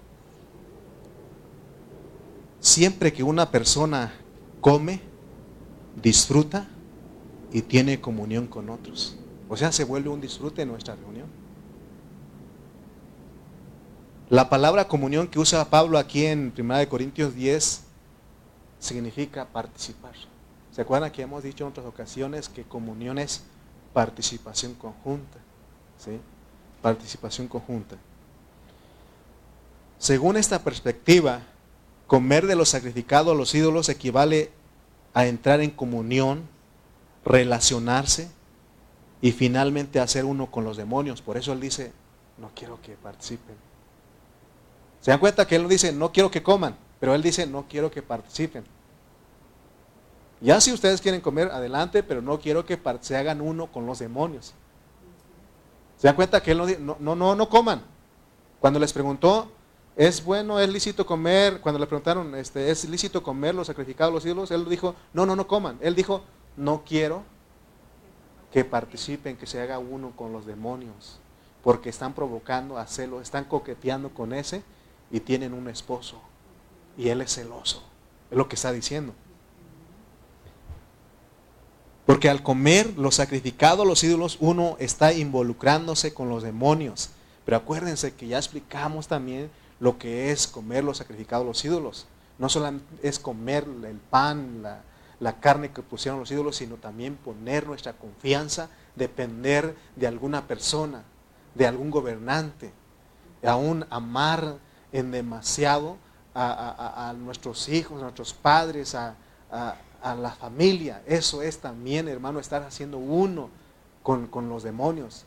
siempre 2.61 3.13
que 3.13 3.23
una 3.23 3.51
persona 3.51 4.13
come, 4.61 5.01
disfruta 6.03 6.69
y 7.53 7.63
tiene 7.63 8.01
comunión 8.01 8.47
con 8.47 8.69
otros. 8.69 9.17
O 9.49 9.57
sea, 9.57 9.73
se 9.73 9.85
vuelve 9.85 10.11
un 10.11 10.21
disfrute 10.21 10.63
en 10.63 10.69
nuestra 10.69 10.95
reunión. 10.97 11.27
La 14.29 14.51
palabra 14.51 14.89
comunión 14.89 15.27
que 15.29 15.39
usa 15.39 15.65
Pablo 15.71 15.97
aquí 15.97 16.27
en 16.27 16.53
1 16.57 16.89
Corintios 16.91 17.35
10 17.35 17.83
significa 18.79 19.47
participar. 19.47 20.13
¿Se 20.71 20.83
acuerdan 20.83 21.11
que 21.11 21.23
hemos 21.23 21.43
dicho 21.43 21.65
en 21.65 21.71
otras 21.71 21.87
ocasiones 21.87 22.49
que 22.49 22.65
comunión 22.65 23.19
es 23.19 23.43
participación 23.93 24.75
conjunta. 24.75 25.39
¿sí? 25.99 26.21
Participación 26.83 27.49
conjunta. 27.49 27.97
Según 29.99 30.37
esta 30.37 30.63
perspectiva, 30.63 31.43
comer 32.07 32.47
de 32.47 32.57
lo 32.57 32.65
sacrificado 32.65 33.33
a 33.33 33.35
los 33.35 33.55
ídolos 33.55 33.89
equivale 33.89 34.51
a 35.13 35.27
entrar 35.27 35.61
en 35.61 35.71
comunión, 35.71 36.49
relacionarse 37.25 38.31
y 39.21 39.33
finalmente 39.33 40.01
hacer 40.01 40.25
uno 40.25 40.51
con 40.51 40.65
los 40.65 40.77
demonios. 40.77 41.21
Por 41.21 41.37
eso 41.37 41.53
él 41.53 41.61
dice, 41.61 41.93
no 42.39 42.51
quiero 42.55 42.81
que 42.81 42.93
participen. 42.95 43.57
¿Se 45.01 45.11
dan 45.11 45.21
cuenta 45.21 45.47
que 45.47 45.57
él 45.57 45.63
no 45.63 45.69
dice, 45.69 45.93
no 45.93 46.13
quiero 46.13 46.31
que 46.31 46.43
coman? 46.43 46.77
Pero 47.01 47.15
él 47.15 47.23
dice, 47.23 47.47
no 47.47 47.67
quiero 47.69 47.91
que 47.91 48.03
participen. 48.03 48.65
Ya 50.41 50.61
si 50.61 50.73
ustedes 50.73 51.01
quieren 51.01 51.21
comer, 51.21 51.49
adelante, 51.51 52.03
pero 52.03 52.23
no 52.23 52.39
quiero 52.39 52.65
que 52.65 52.79
se 53.01 53.17
hagan 53.17 53.41
uno 53.41 53.67
con 53.67 53.87
los 53.87 53.99
demonios. 53.99 54.55
¿Se 55.99 56.07
dan 56.07 56.17
cuenta 56.17 56.43
que 56.43 56.53
él 56.53 56.59
no 56.59 56.97
no, 57.01 57.15
no, 57.15 57.35
no, 57.35 57.49
coman? 57.49 57.83
Cuando 58.61 58.79
les 58.79 58.93
preguntó, 58.93 59.51
¿es 59.97 60.25
bueno, 60.25 60.59
es 60.61 60.69
lícito 60.69 61.05
comer? 61.05 61.61
Cuando 61.61 61.79
le 61.79 61.87
preguntaron, 61.87 62.35
este, 62.37 62.71
¿es 62.71 62.89
lícito 62.89 63.23
comer 63.23 63.55
los 63.55 63.67
sacrificados 63.67 64.15
los 64.15 64.25
ídolos? 64.25 64.51
Él 64.51 64.69
dijo, 64.69 64.95
no, 65.13 65.27
no, 65.27 65.37
no 65.37 65.47
coman. 65.47 65.77
Él 65.81 65.95
dijo, 65.95 66.23
no 66.57 66.83
quiero 66.87 67.25
que 68.53 68.65
participen, 68.65 69.37
que 69.37 69.47
se 69.47 69.61
haga 69.61 69.79
uno 69.79 70.13
con 70.17 70.33
los 70.33 70.47
demonios, 70.47 71.19
porque 71.63 71.91
están 71.91 72.15
provocando 72.15 72.79
a 72.79 72.87
celo, 72.87 73.21
están 73.21 73.45
coqueteando 73.45 74.11
con 74.11 74.33
ese 74.33 74.63
y 75.11 75.21
tienen 75.21 75.53
un 75.53 75.69
esposo 75.69 76.21
y 76.97 77.09
él 77.09 77.21
es 77.21 77.35
celoso. 77.35 77.83
Es 78.31 78.37
lo 78.37 78.49
que 78.49 78.57
está 78.57 78.73
diciendo. 78.73 79.15
Porque 82.09 82.31
al 82.31 82.43
comer 82.43 82.95
lo 82.97 83.11
sacrificado 83.11 83.85
los 83.85 84.03
ídolos, 84.03 84.39
uno 84.41 84.77
está 84.79 85.13
involucrándose 85.13 86.15
con 86.15 86.31
los 86.31 86.43
demonios. 86.43 87.11
Pero 87.45 87.59
acuérdense 87.59 88.15
que 88.15 88.27
ya 88.27 88.39
explicamos 88.39 89.09
también 89.09 89.51
lo 89.79 89.99
que 89.99 90.31
es 90.31 90.47
comer 90.47 90.85
lo 90.85 90.95
sacrificado 90.95 91.45
los 91.45 91.63
ídolos. 91.67 92.07
No 92.39 92.49
solamente 92.49 92.87
es 93.03 93.19
comer 93.19 93.67
el 93.85 93.99
pan, 93.99 94.63
la, 94.63 94.81
la 95.21 95.39
carne 95.39 95.71
que 95.71 95.83
pusieron 95.83 96.19
los 96.19 96.31
ídolos, 96.31 96.57
sino 96.57 96.77
también 96.77 97.15
poner 97.15 97.67
nuestra 97.67 97.93
confianza, 97.93 98.71
depender 98.97 99.77
de 99.95 100.07
alguna 100.07 100.47
persona, 100.47 101.03
de 101.55 101.67
algún 101.67 101.91
gobernante, 101.91 102.73
aún 103.45 103.85
amar 103.91 104.57
en 104.93 105.11
demasiado 105.11 105.99
a, 106.35 107.15
nuestros 107.19 107.69
hijos, 107.69 107.99
a 108.01 108.05
nuestros 108.05 108.33
padres, 108.33 108.95
a, 108.95 109.15
la 110.03 110.31
familia. 110.31 111.03
Eso 111.07 111.43
es 111.43 111.59
también, 111.59 112.09
hermano, 112.09 112.41
estar 112.41 112.63
haciendo 112.63 112.99
uno 112.99 113.51
con, 114.03 114.49
los 114.49 114.63
demonios. 114.63 115.25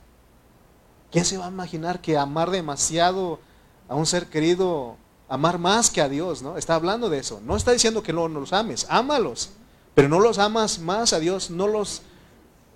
¿Quién 1.12 1.26
se 1.26 1.38
va 1.38 1.46
a 1.46 1.50
imaginar 1.50 2.02
que 2.02 2.18
amar 2.18 2.50
demasiado 2.50 3.40
a 3.88 3.96
un 3.96 4.06
ser 4.06 4.28
querido, 4.28 4.96
amar 5.30 5.60
más 5.60 5.90
que 5.90 6.02
a 6.02 6.10
Dios, 6.10 6.42
¿no? 6.42 6.58
Está 6.58 6.76
hablando 6.76 7.10
de 7.10 7.20
eso. 7.20 7.42
No 7.46 7.56
está 7.56 7.72
diciendo 7.72 8.02
que 8.02 8.14
no, 8.14 8.28
no 8.30 8.40
los 8.40 8.54
ames, 8.54 8.88
ámalos, 8.90 9.52
pero 9.94 10.08
no 10.10 10.20
los 10.20 10.40
amas 10.40 10.80
más 10.80 11.14
a 11.14 11.20
Dios, 11.20 11.52
no 11.52 11.68
los, 11.68 12.02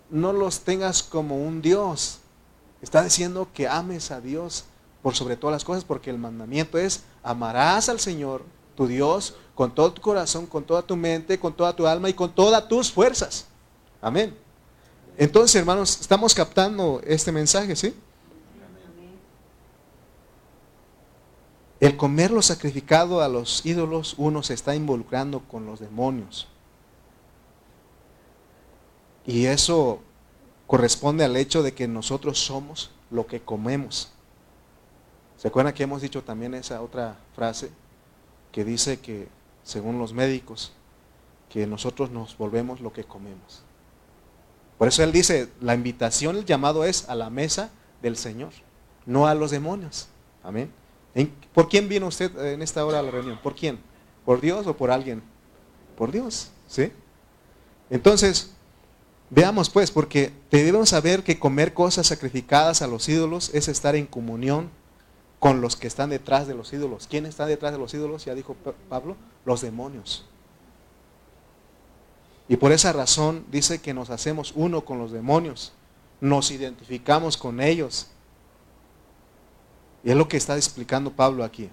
no 0.10 0.34
los 0.34 0.60
tengas 0.60 1.02
como 1.02 1.38
un 1.38 1.62
Dios. 1.62 2.20
Está 2.82 3.04
diciendo 3.04 3.48
que 3.54 3.68
ames 3.68 4.12
a 4.12 4.22
Dios 4.22 4.66
por 5.02 5.16
sobre 5.16 5.38
todas 5.38 5.54
las 5.54 5.64
cosas, 5.64 5.86
porque 5.86 6.10
el 6.10 6.18
mandamiento 6.18 6.78
es, 6.78 7.04
amarás 7.24 7.90
al 7.90 8.00
Señor, 8.00 8.44
tu 8.76 8.88
Dios, 8.88 9.36
con 9.56 9.74
todo 9.74 9.94
tu 9.94 10.02
corazón, 10.02 10.46
con 10.46 10.64
toda 10.64 10.82
tu 10.82 10.96
mente, 10.96 11.40
con 11.40 11.54
toda 11.54 11.76
tu 11.76 11.88
alma 11.88 12.10
y 12.10 12.14
con 12.14 12.34
todas 12.34 12.68
tus 12.68 12.92
fuerzas. 12.92 13.46
Amén. 14.02 14.38
Entonces, 15.18 15.56
hermanos, 15.56 16.00
estamos 16.02 16.34
captando 16.34 17.02
este 17.06 17.32
mensaje, 17.32 17.76
¿sí? 17.76 17.96
El 21.80 21.98
comer 21.98 22.32
lo 22.32 22.42
sacrificado 22.42 23.22
a 23.22 23.28
los 23.28 23.66
ídolos, 23.66 24.16
uno 24.18 24.44
se 24.44 24.54
está 24.54 24.76
involucrando 24.76 25.42
con 25.42 25.66
los 25.66 25.80
demonios. 25.80 26.48
Y 29.26 29.46
eso 29.46 30.00
corresponde 30.68 31.24
al 31.24 31.36
hecho 31.36 31.64
de 31.64 31.74
que 31.74 31.88
nosotros 31.88 32.40
somos 32.40 32.92
lo 33.10 33.28
que 33.28 33.42
comemos. 33.42 34.12
¿Se 35.38 35.48
acuerdan 35.48 35.74
que 35.74 35.84
hemos 35.84 36.02
dicho 36.02 36.24
también 36.24 36.54
esa 36.54 36.82
otra 36.82 37.18
frase 37.36 37.70
que 38.56 38.64
dice 38.64 39.02
que, 39.02 39.28
según 39.66 40.00
los 40.00 40.14
médicos, 40.14 40.72
que 41.50 41.68
nosotros 41.68 42.10
nos 42.10 42.38
volvemos 42.38 42.80
lo 42.80 42.94
que 42.94 43.04
comemos? 43.04 43.64
Por 44.78 44.88
eso 44.88 45.04
él 45.04 45.12
dice, 45.12 45.50
la 45.60 45.76
invitación, 45.76 46.38
el 46.38 46.46
llamado 46.46 46.86
es 46.86 47.10
a 47.10 47.16
la 47.16 47.30
mesa 47.30 47.70
del 48.02 48.16
Señor, 48.16 48.54
no 49.06 49.28
a 49.28 49.36
los 49.36 49.52
demonios. 49.52 50.08
Amén. 50.42 50.72
¿Por 51.54 51.68
quién 51.68 51.90
vino 51.90 52.08
usted 52.08 52.34
en 52.54 52.62
esta 52.62 52.86
hora 52.86 53.00
a 53.00 53.02
la 53.02 53.12
reunión? 53.12 53.38
¿Por 53.44 53.56
quién? 53.56 53.78
¿Por 54.24 54.40
Dios 54.40 54.66
o 54.68 54.78
por 54.78 54.90
alguien? 54.90 55.22
Por 55.98 56.14
Dios, 56.14 56.50
¿sí? 56.66 56.94
Entonces, 57.90 58.54
veamos 59.32 59.70
pues, 59.70 59.92
porque 59.92 60.32
debemos 60.50 60.88
saber 60.88 61.26
que 61.26 61.40
comer 61.40 61.74
cosas 61.74 62.08
sacrificadas 62.08 62.82
a 62.82 62.88
los 62.88 63.10
ídolos 63.10 63.54
es 63.54 63.68
estar 63.68 63.98
en 63.98 64.06
comunión 64.06 64.70
con 65.46 65.62
los 65.62 65.76
que 65.76 65.86
están 65.86 66.10
detrás 66.10 66.48
de 66.48 66.56
los 66.56 66.74
ídolos. 66.74 67.06
¿Quién 67.08 67.28
está 67.28 67.46
detrás 67.46 67.72
de 67.72 67.78
los 67.78 67.94
ídolos? 67.94 68.26
Ya 68.26 68.34
dijo 68.34 68.56
Pablo, 68.90 69.16
los 69.46 69.62
demonios. 69.62 70.26
Y 72.50 72.58
por 72.58 72.72
esa 72.72 72.92
razón 72.94 73.46
dice 73.52 73.80
que 73.80 73.94
nos 73.94 74.10
hacemos 74.10 74.54
uno 74.56 74.84
con 74.84 74.98
los 74.98 75.12
demonios, 75.12 75.72
nos 76.20 76.50
identificamos 76.50 77.38
con 77.38 77.62
ellos. 77.62 78.08
Y 80.04 80.10
es 80.10 80.18
lo 80.18 80.28
que 80.28 80.38
está 80.38 80.56
explicando 80.56 81.12
Pablo 81.12 81.44
aquí. 81.44 81.70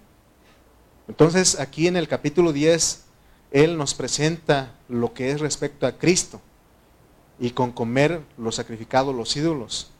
Entonces 1.08 1.58
aquí 1.58 1.86
en 1.86 1.96
el 1.96 2.08
capítulo 2.08 2.52
10, 2.52 3.04
Él 3.52 3.78
nos 3.78 3.94
presenta 3.94 4.74
lo 4.90 5.14
que 5.14 5.30
es 5.30 5.40
respecto 5.40 5.86
a 5.86 5.92
Cristo 5.92 6.42
y 7.40 7.52
con 7.52 7.72
comer 7.72 8.20
los 8.36 8.56
sacrificados, 8.56 9.14
los 9.14 9.34
ídolos. 9.34 9.91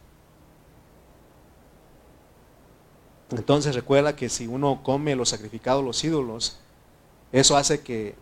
Entonces 3.33 3.75
recuerda 3.75 4.17
que 4.17 4.29
si 4.29 4.47
uno 4.47 4.81
come 4.83 5.17
los 5.17 5.31
sacrificados, 5.31 5.85
los 5.85 6.03
ídolos, 6.05 6.59
eso 7.33 7.57
hace 7.57 7.81
que 7.81 8.15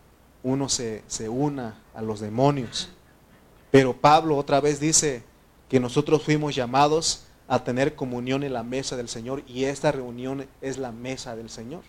uno 0.43 0.69
se, 0.69 1.03
se 1.07 1.29
una 1.29 1.75
a 1.95 2.03
los 2.03 2.21
demonios. 2.21 2.89
Pero 3.71 3.95
Pablo 3.95 4.37
otra 4.37 4.61
vez 4.61 4.81
dice 4.81 5.23
que 5.69 5.81
nosotros 5.81 6.23
fuimos 6.23 6.55
llamados 6.55 7.25
a 7.49 7.65
tener 7.65 7.95
comunión 7.95 8.43
en 8.43 8.53
la 8.53 8.63
mesa 8.63 8.97
del 8.97 9.09
Señor 9.09 9.43
y 9.47 9.65
esta 9.65 9.93
reunión 9.93 10.47
es 10.61 10.79
la 10.79 10.93
mesa 10.93 11.37
del 11.37 11.51
Señor. 11.51 11.83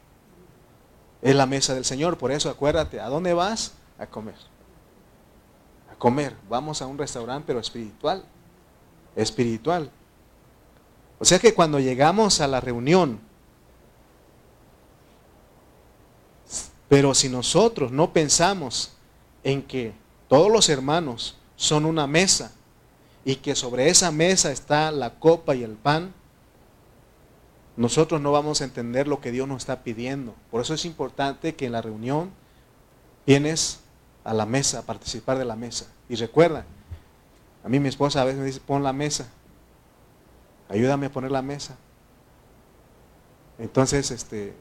Es 1.22 1.36
la 1.36 1.46
mesa 1.46 1.76
del 1.76 1.86
Señor, 1.86 2.18
por 2.18 2.32
eso 2.32 2.50
acuérdate, 2.50 3.00
¿a 3.00 3.08
dónde 3.08 3.34
vas? 3.34 3.74
A 4.00 4.08
comer. 4.08 4.36
A 5.92 5.96
comer. 5.96 6.36
Vamos 6.50 6.82
a 6.82 6.88
un 6.88 6.98
restaurante, 6.98 7.46
pero 7.46 7.60
espiritual. 7.60 8.24
Espiritual. 9.16 9.92
O 11.22 11.26
sea 11.26 11.38
que 11.38 11.54
cuando 11.54 11.80
llegamos 11.80 12.42
a 12.42 12.48
la 12.48 12.60
reunión, 12.60 13.20
pero 16.90 17.14
si 17.14 17.30
nosotros 17.30 17.92
no 17.92 18.12
pensamos 18.12 18.94
en 19.44 19.62
que 19.62 19.94
todos 20.28 20.52
los 20.52 20.68
hermanos 20.68 21.38
son 21.56 21.86
una 21.86 22.08
mesa 22.08 22.54
y 23.24 23.36
que 23.36 23.54
sobre 23.54 23.90
esa 23.90 24.12
mesa 24.12 24.52
está 24.52 24.90
la 24.90 25.12
copa 25.20 25.54
y 25.54 25.62
el 25.64 25.74
pan, 25.74 26.12
nosotros 27.78 28.20
no 28.20 28.32
vamos 28.32 28.62
a 28.62 28.64
entender 28.64 29.08
lo 29.08 29.22
que 29.22 29.32
Dios 29.32 29.48
nos 29.48 29.62
está 29.62 29.84
pidiendo. 29.84 30.34
Por 30.50 30.62
eso 30.62 30.74
es 30.74 30.86
importante 30.86 31.54
que 31.54 31.68
en 31.68 31.74
la 31.74 31.84
reunión 31.84 32.32
vienes 33.28 33.82
a 34.24 34.34
la 34.34 34.48
mesa, 34.48 34.80
a 34.80 34.88
participar 34.88 35.38
de 35.38 35.46
la 35.46 35.56
mesa. 35.56 35.86
Y 36.10 36.16
recuerda, 36.16 36.66
a 37.64 37.70
mí 37.70 37.80
mi 37.80 37.90
esposa 37.90 38.24
a 38.24 38.26
veces 38.26 38.40
me 38.40 38.48
dice, 38.48 38.60
pon 38.60 38.82
la 38.82 38.92
mesa 38.92 39.30
ayúdame 40.72 41.08
a 41.08 41.12
poner 41.12 41.32
la 41.32 41.42
mesa. 41.42 41.76
Entonces, 43.60 44.10
este, 44.10 44.54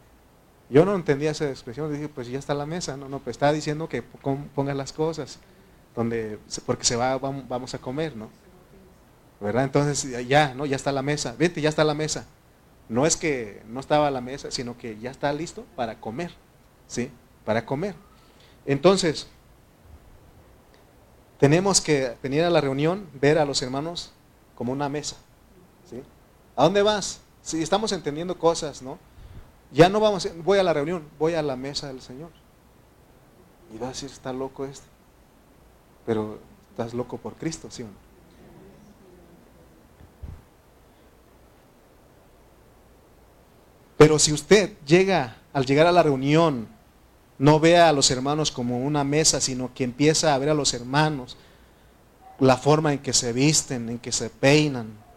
yo 0.69 0.85
no 0.85 0.95
entendía 0.95 1.31
esa 1.31 1.49
expresión, 1.49 1.93
dije, 1.93 2.09
pues 2.09 2.29
ya 2.29 2.39
está 2.39 2.53
la 2.53 2.67
mesa, 2.67 2.97
no, 2.97 3.09
no, 3.09 3.21
pues 3.21 3.35
está 3.35 3.53
diciendo 3.53 3.89
que 3.89 4.03
pongas 4.03 4.77
las 4.77 4.93
cosas, 4.93 5.39
donde, 5.95 6.39
porque 6.67 6.85
se 6.85 6.97
va, 6.97 7.17
vamos 7.17 7.75
a 7.75 7.79
comer, 7.79 8.17
¿no? 8.17 8.29
¿Verdad? 9.41 9.65
Entonces 9.65 10.29
ya, 10.29 10.53
¿no? 10.55 10.67
Ya 10.67 10.77
está 10.77 10.93
la 10.93 11.03
mesa, 11.03 11.35
vete, 11.39 11.61
ya 11.61 11.71
está 11.71 11.85
la 11.85 11.95
mesa. 11.95 12.27
No 12.89 13.07
es 13.07 13.17
que 13.17 13.63
no 13.69 13.81
estaba 13.81 14.11
la 14.11 14.21
mesa, 14.21 14.51
sino 14.51 14.77
que 14.77 14.99
ya 14.99 15.11
está 15.11 15.33
listo 15.33 15.65
para 15.77 16.01
comer, 16.01 16.33
¿sí? 16.89 17.11
Para 17.45 17.65
comer. 17.65 17.95
Entonces, 18.67 19.29
tenemos 21.39 21.81
que 21.81 22.17
venir 22.23 22.43
a 22.43 22.51
la 22.51 22.61
reunión, 22.61 23.09
ver 23.15 23.39
a 23.39 23.45
los 23.45 23.63
hermanos 23.63 24.13
como 24.57 24.73
una 24.73 24.89
mesa. 24.89 25.17
¿A 26.61 26.65
dónde 26.65 26.83
vas? 26.83 27.21
Si 27.41 27.63
estamos 27.63 27.91
entendiendo 27.91 28.37
cosas, 28.37 28.83
¿no? 28.83 28.99
Ya 29.73 29.89
no 29.89 29.99
vamos, 29.99 30.29
voy 30.45 30.59
a 30.59 30.63
la 30.63 30.75
reunión, 30.75 31.03
voy 31.19 31.33
a 31.33 31.41
la 31.41 31.57
mesa 31.57 31.87
del 31.87 32.03
Señor. 32.03 32.29
Y 33.75 33.79
va 33.79 33.87
a 33.87 33.89
decir, 33.89 34.11
está 34.11 34.31
loco 34.35 34.67
este. 34.67 34.85
Pero 36.05 36.39
estás 36.69 36.93
loco 36.93 37.17
por 37.17 37.37
Cristo, 37.37 37.69
¿sí 37.71 37.83
o 37.83 37.87
no? 37.87 37.93
Pero 43.97 44.19
si 44.19 44.31
usted 44.31 44.77
llega, 44.85 45.39
al 45.55 45.65
llegar 45.65 45.87
a 45.87 45.93
la 45.93 46.03
reunión, 46.03 46.69
no 47.39 47.59
ve 47.59 47.79
a 47.79 47.91
los 47.95 48.11
hermanos 48.11 48.51
como 48.51 48.81
una 48.81 49.03
mesa, 49.03 49.41
sino 49.41 49.73
que 49.73 49.85
empieza 49.85 50.35
a 50.35 50.39
ver 50.39 50.51
a 50.51 50.55
los 50.55 50.75
hermanos, 50.75 51.39
la 52.39 52.59
forma 52.59 52.93
en 52.93 52.99
que 52.99 53.15
se 53.15 53.33
visten, 53.33 53.89
en 53.89 53.99
que 53.99 54.13
se 54.13 54.29
peinan, 54.29 55.09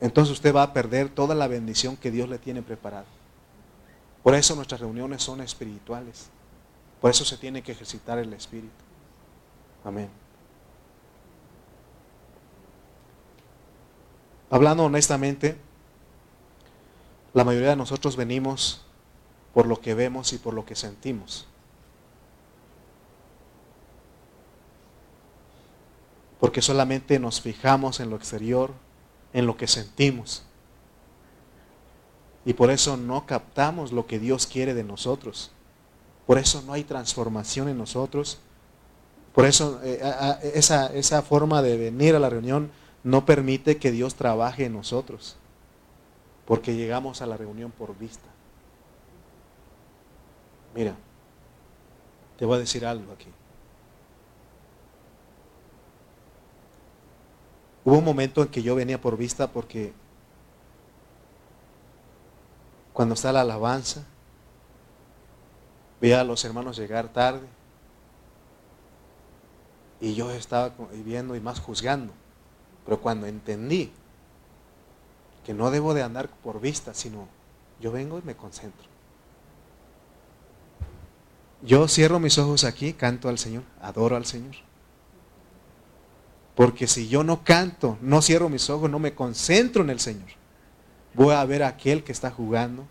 entonces 0.00 0.32
usted 0.32 0.54
va 0.54 0.62
a 0.62 0.72
perder 0.72 1.08
toda 1.08 1.34
la 1.34 1.48
bendición 1.48 1.96
que 1.96 2.10
Dios 2.10 2.28
le 2.28 2.38
tiene 2.38 2.62
preparada. 2.62 3.06
Por 4.22 4.34
eso 4.34 4.54
nuestras 4.54 4.80
reuniones 4.80 5.22
son 5.22 5.40
espirituales. 5.40 6.28
Por 7.00 7.10
eso 7.10 7.24
se 7.24 7.36
tiene 7.36 7.62
que 7.62 7.72
ejercitar 7.72 8.18
el 8.18 8.32
espíritu. 8.32 8.74
Amén. 9.84 10.08
Hablando 14.50 14.84
honestamente, 14.84 15.56
la 17.34 17.44
mayoría 17.44 17.70
de 17.70 17.76
nosotros 17.76 18.16
venimos 18.16 18.84
por 19.52 19.66
lo 19.66 19.80
que 19.80 19.94
vemos 19.94 20.32
y 20.32 20.38
por 20.38 20.54
lo 20.54 20.64
que 20.64 20.74
sentimos. 20.74 21.46
Porque 26.40 26.62
solamente 26.62 27.18
nos 27.18 27.40
fijamos 27.40 28.00
en 28.00 28.10
lo 28.10 28.16
exterior, 28.16 28.72
en 29.38 29.46
lo 29.46 29.56
que 29.56 29.68
sentimos. 29.68 30.42
Y 32.44 32.54
por 32.54 32.72
eso 32.72 32.96
no 32.96 33.24
captamos 33.24 33.92
lo 33.92 34.06
que 34.08 34.18
Dios 34.18 34.48
quiere 34.48 34.74
de 34.74 34.82
nosotros. 34.82 35.52
Por 36.26 36.38
eso 36.38 36.60
no 36.62 36.72
hay 36.72 36.82
transformación 36.82 37.68
en 37.68 37.78
nosotros. 37.78 38.38
Por 39.32 39.44
eso 39.44 39.80
eh, 39.84 40.00
esa, 40.54 40.88
esa 40.88 41.22
forma 41.22 41.62
de 41.62 41.76
venir 41.76 42.16
a 42.16 42.18
la 42.18 42.28
reunión 42.28 42.72
no 43.04 43.24
permite 43.24 43.76
que 43.76 43.92
Dios 43.92 44.16
trabaje 44.16 44.64
en 44.64 44.72
nosotros. 44.72 45.36
Porque 46.44 46.74
llegamos 46.74 47.22
a 47.22 47.26
la 47.26 47.36
reunión 47.36 47.70
por 47.70 47.96
vista. 47.96 48.28
Mira, 50.74 50.96
te 52.38 52.44
voy 52.44 52.56
a 52.56 52.60
decir 52.60 52.84
algo 52.84 53.12
aquí. 53.12 53.28
Hubo 57.88 58.00
un 58.00 58.04
momento 58.04 58.42
en 58.42 58.48
que 58.48 58.62
yo 58.62 58.74
venía 58.74 59.00
por 59.00 59.16
vista 59.16 59.50
porque 59.50 59.94
cuando 62.92 63.14
está 63.14 63.32
la 63.32 63.40
alabanza, 63.40 64.04
veía 65.98 66.20
a 66.20 66.24
los 66.24 66.44
hermanos 66.44 66.76
llegar 66.76 67.08
tarde 67.08 67.46
y 70.02 70.14
yo 70.14 70.30
estaba 70.32 70.74
viendo 71.02 71.34
y 71.34 71.40
más 71.40 71.60
juzgando. 71.60 72.12
Pero 72.84 73.00
cuando 73.00 73.26
entendí 73.26 73.90
que 75.46 75.54
no 75.54 75.70
debo 75.70 75.94
de 75.94 76.02
andar 76.02 76.28
por 76.28 76.60
vista, 76.60 76.92
sino 76.92 77.26
yo 77.80 77.90
vengo 77.90 78.18
y 78.18 78.22
me 78.22 78.36
concentro. 78.36 78.86
Yo 81.62 81.88
cierro 81.88 82.20
mis 82.20 82.36
ojos 82.36 82.64
aquí, 82.64 82.92
canto 82.92 83.30
al 83.30 83.38
Señor, 83.38 83.62
adoro 83.80 84.14
al 84.14 84.26
Señor. 84.26 84.67
Porque 86.58 86.88
si 86.88 87.06
yo 87.06 87.22
no 87.22 87.44
canto, 87.44 87.98
no 88.00 88.20
cierro 88.20 88.48
mis 88.48 88.68
ojos, 88.68 88.90
no 88.90 88.98
me 88.98 89.14
concentro 89.14 89.84
en 89.84 89.90
el 89.90 90.00
Señor, 90.00 90.26
voy 91.14 91.32
a 91.32 91.44
ver 91.44 91.62
a 91.62 91.68
aquel 91.68 92.02
que 92.02 92.10
está 92.10 92.32
jugando, 92.32 92.84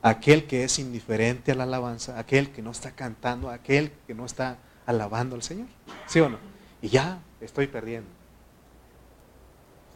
aquel 0.00 0.46
que 0.46 0.62
es 0.62 0.78
indiferente 0.78 1.50
a 1.50 1.56
la 1.56 1.64
alabanza, 1.64 2.20
aquel 2.20 2.52
que 2.52 2.62
no 2.62 2.70
está 2.70 2.92
cantando, 2.92 3.50
aquel 3.50 3.90
que 4.06 4.14
no 4.14 4.24
está 4.24 4.58
alabando 4.86 5.34
al 5.34 5.42
Señor. 5.42 5.66
¿Sí 6.06 6.20
o 6.20 6.28
no? 6.28 6.38
Y 6.80 6.88
ya 6.88 7.18
estoy 7.40 7.66
perdiendo. 7.66 8.08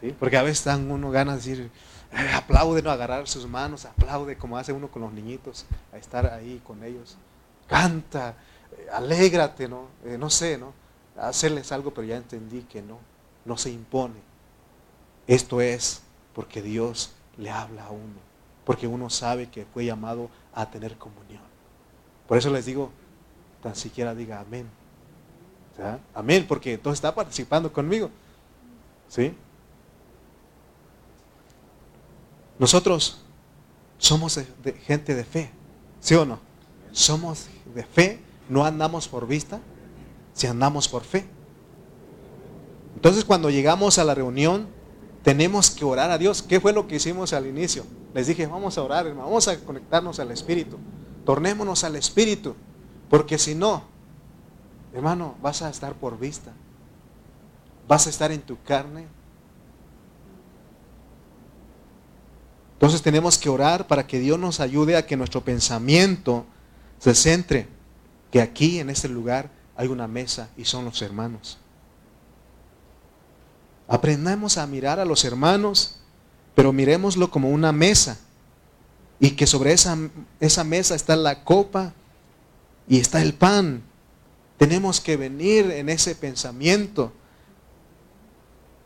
¿Sí? 0.01 0.13
Porque 0.19 0.35
a 0.35 0.43
veces 0.43 0.65
dan 0.65 0.91
uno 0.91 1.09
ganas 1.09 1.45
de 1.45 1.51
decir, 1.51 1.71
aplaude, 2.35 2.81
no 2.81 2.91
agarrar 2.91 3.29
sus 3.29 3.47
manos, 3.47 3.85
aplaude 3.85 4.35
como 4.35 4.57
hace 4.57 4.73
uno 4.73 4.91
con 4.91 5.03
los 5.03 5.13
niñitos, 5.13 5.65
a 5.93 5.97
estar 5.97 6.33
ahí 6.33 6.61
con 6.65 6.83
ellos. 6.83 7.17
Canta, 7.65 8.35
alégrate, 8.91 9.69
¿no? 9.69 9.87
Eh, 10.03 10.17
no 10.17 10.29
sé, 10.29 10.57
¿no? 10.57 10.73
Hacerles 11.17 11.71
algo, 11.71 11.93
pero 11.93 12.07
ya 12.07 12.17
entendí 12.17 12.61
que 12.61 12.81
no, 12.81 12.99
no 13.45 13.57
se 13.57 13.71
impone. 13.71 14.15
Esto 15.25 15.61
es 15.61 16.01
porque 16.33 16.61
Dios 16.61 17.11
le 17.37 17.49
habla 17.49 17.85
a 17.85 17.91
uno, 17.91 18.19
porque 18.65 18.87
uno 18.87 19.09
sabe 19.09 19.49
que 19.49 19.65
fue 19.65 19.85
llamado 19.85 20.29
a 20.53 20.69
tener 20.69 20.97
comunión. 20.97 21.41
Por 22.27 22.37
eso 22.37 22.49
les 22.49 22.65
digo, 22.65 22.91
tan 23.61 23.75
siquiera 23.75 24.13
diga 24.15 24.39
amén. 24.39 24.69
Amén, 26.13 26.45
porque 26.47 26.73
entonces 26.73 26.97
está 26.97 27.13
participando 27.13 27.71
conmigo. 27.71 28.09
¿Sí? 29.07 29.33
Nosotros 32.59 33.21
somos 33.97 34.39
gente 34.85 35.13
de 35.13 35.23
fe, 35.23 35.51
¿sí 35.99 36.15
o 36.15 36.25
no? 36.25 36.39
Somos 36.91 37.47
de 37.73 37.83
fe, 37.83 38.19
no 38.49 38.65
andamos 38.65 39.07
por 39.07 39.27
vista, 39.27 39.59
si 40.37 40.45
andamos 40.45 40.87
por 40.87 41.03
fe. 41.03 41.25
Entonces 42.95 43.25
cuando 43.25 43.49
llegamos 43.49 43.97
a 43.97 44.03
la 44.03 44.13
reunión, 44.13 44.67
tenemos 45.23 45.71
que 45.71 45.83
orar 45.83 46.11
a 46.11 46.17
Dios. 46.19 46.43
¿Qué 46.43 46.61
fue 46.61 46.73
lo 46.73 46.87
que 46.87 46.97
hicimos 46.97 47.33
al 47.33 47.47
inicio? 47.47 47.83
Les 48.13 48.27
dije, 48.27 48.45
vamos 48.45 48.77
a 48.77 48.83
orar, 48.83 49.07
hermano, 49.07 49.27
vamos 49.27 49.47
a 49.47 49.59
conectarnos 49.59 50.19
al 50.19 50.31
Espíritu. 50.31 50.77
Tornémonos 51.25 51.83
al 51.83 51.95
Espíritu, 51.95 52.55
porque 53.09 53.39
si 53.39 53.55
no, 53.55 53.83
hermano, 54.93 55.35
vas 55.41 55.63
a 55.63 55.69
estar 55.69 55.95
por 55.95 56.19
vista. 56.19 56.53
Vas 57.87 58.05
a 58.05 58.11
estar 58.11 58.31
en 58.31 58.41
tu 58.41 58.61
carne. 58.61 59.07
Entonces 62.73 63.01
tenemos 63.01 63.39
que 63.39 63.49
orar 63.49 63.87
para 63.87 64.05
que 64.05 64.19
Dios 64.19 64.37
nos 64.37 64.59
ayude 64.59 64.97
a 64.97 65.05
que 65.07 65.17
nuestro 65.17 65.41
pensamiento 65.41 66.45
se 66.99 67.15
centre, 67.15 67.67
que 68.29 68.39
aquí 68.39 68.79
en 68.79 68.91
este 68.91 69.09
lugar 69.09 69.56
hay 69.77 69.87
una 69.87 70.07
mesa 70.07 70.49
y 70.57 70.65
son 70.65 70.85
los 70.85 71.01
hermanos. 71.03 71.59
Aprendamos 73.87 74.57
a 74.57 74.67
mirar 74.67 74.99
a 74.99 75.05
los 75.05 75.23
hermanos, 75.23 75.99
pero 76.55 76.73
miremoslo 76.73 77.29
como 77.29 77.49
una 77.49 77.71
mesa. 77.71 78.17
Y 79.19 79.31
que 79.31 79.47
sobre 79.47 79.71
esa, 79.71 79.97
esa 80.39 80.63
mesa 80.63 80.95
está 80.95 81.15
la 81.15 81.43
copa 81.43 81.93
y 82.87 82.99
está 82.99 83.21
el 83.21 83.33
pan. 83.33 83.83
Tenemos 84.57 84.99
que 84.99 85.15
venir 85.15 85.71
en 85.71 85.89
ese 85.89 86.15
pensamiento. 86.15 87.13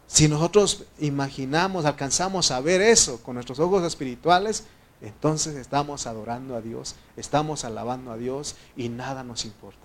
Si 0.07 0.27
nosotros 0.27 0.83
imaginamos, 0.99 1.85
alcanzamos 1.85 2.51
a 2.51 2.59
ver 2.59 2.81
eso 2.81 3.23
con 3.23 3.35
nuestros 3.35 3.59
ojos 3.59 3.83
espirituales, 3.83 4.65
entonces 5.01 5.55
estamos 5.55 6.05
adorando 6.05 6.55
a 6.55 6.61
Dios, 6.61 6.95
estamos 7.15 7.63
alabando 7.63 8.11
a 8.11 8.17
Dios 8.17 8.55
y 8.75 8.89
nada 8.89 9.23
nos 9.23 9.45
importa. 9.45 9.80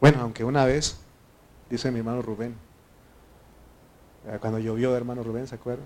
Bueno, 0.00 0.22
aunque 0.22 0.44
una 0.44 0.64
vez, 0.64 0.96
dice 1.68 1.90
mi 1.90 1.98
hermano 1.98 2.22
Rubén, 2.22 2.54
eh, 4.26 4.38
cuando 4.40 4.58
llovió 4.58 4.96
hermano 4.96 5.22
Rubén, 5.22 5.46
¿se 5.46 5.56
acuerda? 5.56 5.84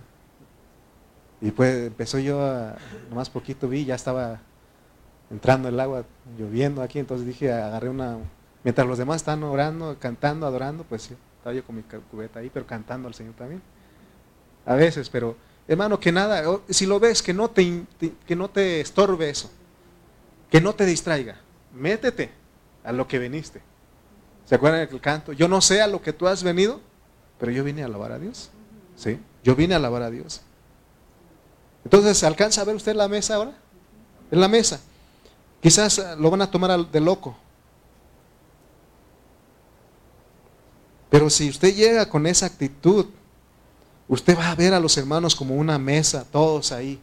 Y 1.40 1.50
pues 1.50 1.88
empezó 1.88 2.20
yo, 2.20 2.40
a, 2.40 2.76
nomás 3.10 3.28
poquito 3.28 3.68
vi, 3.68 3.84
ya 3.84 3.96
estaba 3.96 4.40
entrando 5.30 5.68
el 5.68 5.80
agua, 5.80 6.04
lloviendo 6.38 6.80
aquí, 6.80 7.00
entonces 7.00 7.26
dije, 7.26 7.52
agarré 7.52 7.88
una, 7.88 8.18
mientras 8.62 8.86
los 8.86 8.98
demás 8.98 9.16
están 9.16 9.42
orando, 9.42 9.96
cantando, 9.98 10.46
adorando, 10.46 10.84
pues 10.84 11.10
estaba 11.38 11.52
yo 11.52 11.64
con 11.64 11.74
mi 11.74 11.82
cubeta 11.82 12.38
ahí, 12.38 12.50
pero 12.54 12.66
cantando 12.66 13.08
al 13.08 13.14
Señor 13.14 13.34
también. 13.34 13.62
A 14.64 14.76
veces, 14.76 15.10
pero 15.10 15.36
hermano, 15.66 15.98
que 15.98 16.12
nada, 16.12 16.44
si 16.68 16.86
lo 16.86 17.00
ves, 17.00 17.20
que 17.20 17.34
no 17.34 17.50
te, 17.50 17.82
que 18.24 18.36
no 18.36 18.48
te 18.48 18.80
estorbe 18.80 19.28
eso, 19.28 19.50
que 20.50 20.60
no 20.60 20.72
te 20.74 20.86
distraiga, 20.86 21.36
métete 21.74 22.30
a 22.84 22.92
lo 22.92 23.08
que 23.08 23.18
viniste. 23.18 23.73
¿Se 24.46 24.54
acuerdan 24.54 24.86
del 24.86 25.00
canto? 25.00 25.32
Yo 25.32 25.48
no 25.48 25.60
sé 25.60 25.80
a 25.80 25.86
lo 25.86 26.02
que 26.02 26.12
tú 26.12 26.26
has 26.26 26.42
venido, 26.42 26.80
pero 27.38 27.50
yo 27.50 27.64
vine 27.64 27.82
a 27.82 27.86
alabar 27.86 28.12
a 28.12 28.18
Dios. 28.18 28.50
¿Sí? 28.96 29.18
Yo 29.42 29.54
vine 29.56 29.74
a 29.74 29.78
alabar 29.78 30.02
a 30.02 30.10
Dios. 30.10 30.42
Entonces, 31.84 32.22
¿alcanza 32.24 32.60
a 32.60 32.64
ver 32.64 32.76
usted 32.76 32.94
la 32.94 33.08
mesa 33.08 33.36
ahora? 33.36 33.52
En 34.30 34.40
la 34.40 34.48
mesa. 34.48 34.80
Quizás 35.60 35.98
eh, 35.98 36.16
lo 36.18 36.30
van 36.30 36.42
a 36.42 36.50
tomar 36.50 36.90
de 36.90 37.00
loco. 37.00 37.36
Pero 41.10 41.30
si 41.30 41.48
usted 41.48 41.74
llega 41.74 42.08
con 42.08 42.26
esa 42.26 42.46
actitud, 42.46 43.06
usted 44.08 44.36
va 44.36 44.50
a 44.50 44.54
ver 44.54 44.74
a 44.74 44.80
los 44.80 44.96
hermanos 44.96 45.34
como 45.34 45.54
una 45.54 45.78
mesa, 45.78 46.24
todos 46.30 46.72
ahí. 46.72 47.00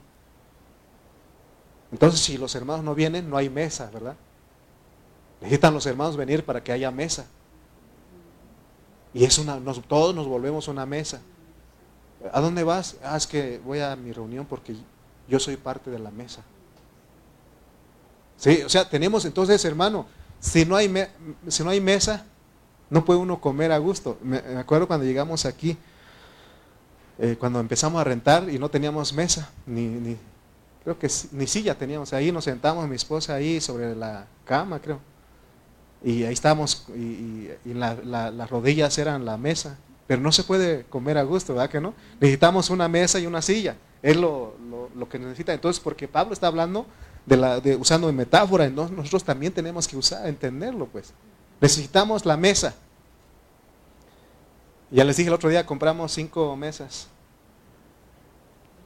Entonces, 1.92 2.20
si 2.20 2.38
los 2.38 2.54
hermanos 2.56 2.84
no 2.84 2.94
vienen, 2.96 3.30
no 3.30 3.38
hay 3.38 3.50
mesa, 3.50 3.90
¿verdad? 3.92 4.16
Necesitan 5.42 5.74
los 5.74 5.86
hermanos 5.88 6.16
venir 6.16 6.46
para 6.46 6.64
que 6.64 6.72
haya 6.72 6.92
mesa. 6.92 7.26
Y 9.14 9.26
es 9.26 9.38
una, 9.40 9.60
todos 9.88 10.16
nos 10.16 10.28
volvemos 10.28 10.68
una 10.68 10.86
mesa. 10.86 11.20
¿A 12.32 12.40
dónde 12.40 12.64
vas? 12.64 12.98
Ah, 13.04 13.18
es 13.18 13.26
que 13.26 13.60
voy 13.66 13.80
a 13.80 13.96
mi 13.96 14.12
reunión 14.12 14.46
porque 14.46 14.76
yo 15.28 15.40
soy 15.40 15.58
parte 15.58 15.90
de 15.90 16.00
la 16.00 16.12
mesa. 16.12 16.44
Sí, 18.38 18.62
o 18.64 18.70
sea, 18.70 18.88
tenemos 18.88 19.26
entonces, 19.26 19.64
hermano, 19.66 20.06
si 20.40 20.66
no 20.66 20.76
hay, 20.76 20.92
si 21.48 21.64
no 21.64 21.72
hay 21.72 21.82
mesa, 21.82 22.26
no 22.90 23.04
puede 23.04 23.20
uno 23.20 23.42
comer 23.42 23.72
a 23.72 23.80
gusto. 23.80 24.18
Me, 24.22 24.38
acuerdo 24.58 24.88
cuando 24.88 25.06
llegamos 25.06 25.46
aquí, 25.46 25.78
eh, 27.18 27.36
cuando 27.40 27.60
empezamos 27.60 28.00
a 28.00 28.04
rentar 28.04 28.48
y 28.50 28.60
no 28.60 28.70
teníamos 28.70 29.14
mesa, 29.14 29.50
ni, 29.66 29.88
ni 29.88 30.18
creo 30.84 30.98
que 30.98 31.08
ni 31.32 31.48
silla 31.48 31.76
teníamos. 31.78 32.14
Ahí 32.14 32.32
nos 32.32 32.44
sentamos, 32.44 32.88
mi 32.88 32.96
esposa 32.96 33.36
ahí 33.36 33.60
sobre 33.60 33.96
la 33.96 34.26
cama, 34.46 34.80
creo. 34.80 35.11
Y 36.04 36.24
ahí 36.24 36.34
estábamos, 36.34 36.88
y, 36.96 37.50
las 37.74 38.50
rodillas 38.50 38.98
eran 38.98 39.26
la 39.26 39.38
mesa. 39.38 39.78
Pero 40.08 40.22
no 40.22 40.32
se 40.32 40.44
puede 40.44 40.84
comer 40.86 41.18
a 41.18 41.24
gusto, 41.24 41.54
¿verdad 41.54 41.70
que 41.70 41.80
no? 41.80 41.94
Necesitamos 42.20 42.70
una 42.70 42.88
mesa 42.88 43.20
y 43.20 43.26
una 43.26 43.42
silla. 43.42 43.78
Es 44.02 44.18
lo, 44.18 44.56
lo, 44.96 45.08
que 45.08 45.20
necesita. 45.20 45.54
Entonces, 45.54 45.80
porque 45.80 46.08
Pablo 46.08 46.34
está 46.34 46.48
hablando 46.48 46.86
de 47.26 47.38
la, 47.38 47.60
de, 47.60 47.76
usando 47.76 48.12
metáfora, 48.12 48.66
entonces 48.66 48.98
nosotros 48.98 49.24
también 49.24 49.54
tenemos 49.54 49.88
que 49.88 49.96
usar, 49.96 50.28
entenderlo, 50.28 50.88
pues. 50.88 51.14
Necesitamos 51.62 52.26
la 52.26 52.36
mesa. 52.36 52.74
Ya 54.90 55.06
les 55.06 55.16
dije 55.16 55.30
el 55.30 55.36
otro 55.36 55.50
día, 55.50 55.66
compramos 55.66 56.12
cinco 56.12 56.56
mesas. 56.58 57.08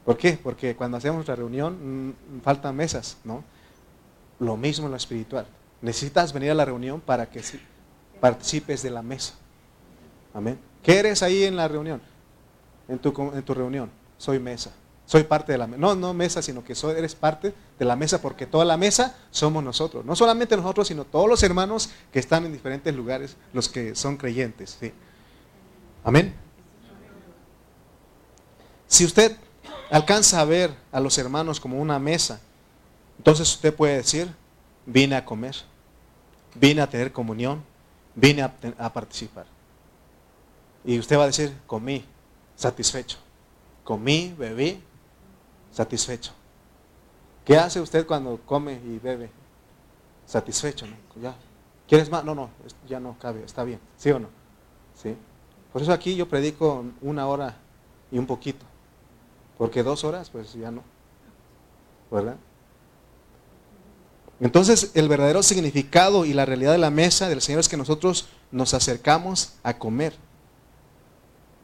¿Por 0.04 0.18
qué? 0.18 0.38
Porque 0.42 0.76
cuando 0.76 0.98
hacemos 0.98 1.28
la 1.28 1.36
reunión 1.36 2.10
mm, 2.10 2.42
faltan 2.42 2.76
mesas, 2.76 3.18
¿no? 3.24 3.44
Lo 4.40 4.58
mismo 4.58 4.86
en 4.86 4.92
lo 4.92 4.98
espiritual. 4.98 5.48
Necesitas 5.86 6.34
venir 6.34 6.50
a 6.50 6.56
la 6.56 6.66
reunión 6.66 7.00
para 7.00 7.30
que 7.30 7.44
participes 8.20 8.82
de 8.82 8.90
la 8.90 9.04
mesa. 9.04 9.36
Amén. 10.34 10.60
¿Qué 10.82 10.98
eres 10.98 11.22
ahí 11.22 11.44
en 11.44 11.56
la 11.56 11.68
reunión? 11.68 12.02
En 12.88 12.98
tu, 12.98 13.54
reunión. 13.54 13.92
Soy 14.18 14.40
mesa. 14.40 14.72
Soy 15.06 15.26
parte 15.26 15.52
de 15.52 15.60
la 15.60 15.68
mesa. 15.68 15.80
No, 15.80 15.94
no 15.94 16.12
mesa, 16.16 16.42
sino 16.42 16.64
que 16.64 16.74
eres 16.98 17.14
parte 17.14 17.54
de 17.78 17.86
la 17.86 17.96
mesa 17.96 18.20
porque 18.20 18.48
toda 18.48 18.66
la 18.66 18.78
mesa 18.78 19.16
somos 19.30 19.64
nosotros. 19.64 20.04
No 20.04 20.16
solamente 20.16 20.58
nosotros, 20.58 20.88
sino 20.88 21.06
todos 21.06 21.30
los 21.30 21.44
hermanos 21.44 21.92
que 22.12 22.18
están 22.18 22.48
en 22.48 22.54
diferentes 22.54 22.96
lugares, 22.96 23.38
los 23.54 23.70
que 23.70 23.94
son 23.94 24.18
creyentes. 24.18 24.78
¿sí? 24.80 24.92
Amén. 26.04 26.34
Si 28.88 29.06
usted 29.06 29.38
alcanza 29.92 30.42
a 30.42 30.46
ver 30.46 30.74
a 30.92 31.00
los 31.00 31.16
hermanos 31.20 31.60
como 31.60 31.80
una 31.80 32.00
mesa, 32.00 32.42
entonces 33.20 33.54
usted 33.54 33.72
puede 33.72 33.98
decir, 33.98 34.34
vine 34.88 35.16
a 35.16 35.24
comer, 35.26 35.56
vine 36.56 36.82
a 36.82 36.90
tener 36.90 37.12
comunión, 37.12 37.64
vine 38.16 38.42
a, 38.42 38.94
participar. 38.94 39.46
Y 40.84 40.98
usted 40.98 41.18
va 41.18 41.24
a 41.24 41.28
decir, 41.28 41.54
comí, 41.68 42.04
satisfecho. 42.56 43.18
Comí, 43.84 44.34
bebí, 44.38 44.82
satisfecho. 45.72 46.32
¿Qué 47.44 47.58
hace 47.58 47.80
usted 47.80 48.08
cuando 48.08 48.40
come 48.46 48.74
y 48.74 48.98
bebe? 48.98 49.30
Satisfecho, 50.26 50.88
¿no? 50.88 50.96
Ya. 51.22 51.36
¿Quieres 51.88 52.10
más? 52.10 52.24
No, 52.24 52.34
no, 52.34 52.50
ya 52.88 53.00
no 53.00 53.16
cabe, 53.20 53.44
está 53.44 53.64
bien. 53.64 53.80
¿Sí 53.98 54.10
o 54.10 54.18
no? 54.18 54.30
¿Sí? 54.96 55.16
Por 55.72 55.82
eso 55.84 55.94
aquí 55.94 56.16
yo 56.16 56.28
predico 56.28 56.86
una 57.02 57.28
hora 57.28 57.58
y 58.12 58.18
un 58.18 58.26
poquito. 58.26 58.66
Porque 59.58 59.84
dos 59.84 60.04
horas, 60.04 60.30
pues 60.30 60.54
ya 60.54 60.72
no. 60.72 60.82
¿Verdad? 62.10 62.38
Entonces, 64.40 64.92
el 64.96 65.08
verdadero 65.08 65.44
significado 65.44 66.26
y 66.26 66.34
la 66.34 66.46
realidad 66.46 66.74
de 66.74 66.78
la 66.78 66.90
mesa 66.90 67.30
del 67.30 67.42
Señor 67.42 67.62
es 67.62 67.70
que 67.70 67.78
nosotros 67.78 68.28
nos 68.52 68.74
acercamos 68.74 69.54
a 69.64 69.78
comer. 69.78 70.14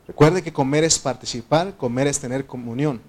Recuerde 0.08 0.42
que 0.42 0.54
comer 0.54 0.84
es 0.84 0.98
participar, 0.98 1.76
comer 1.78 2.08
es 2.08 2.20
tener 2.20 2.46
comunión. 2.46 3.02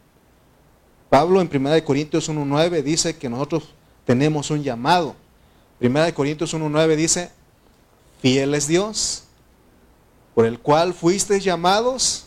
Pablo 1.08 1.40
en 1.40 1.50
1 1.52 1.84
Corintios 1.84 2.28
1.9 2.28 2.82
dice 2.82 3.16
que 3.16 3.28
nosotros 3.28 3.74
tenemos 4.04 4.50
un 4.50 4.62
llamado. 4.62 5.14
1 5.80 6.14
Corintios 6.14 6.54
1.9 6.54 6.96
dice, 6.96 7.30
fiel 8.20 8.54
es 8.54 8.66
Dios, 8.66 9.24
por 10.34 10.46
el 10.46 10.58
cual 10.58 10.94
fuisteis 10.94 11.44
llamados 11.44 12.26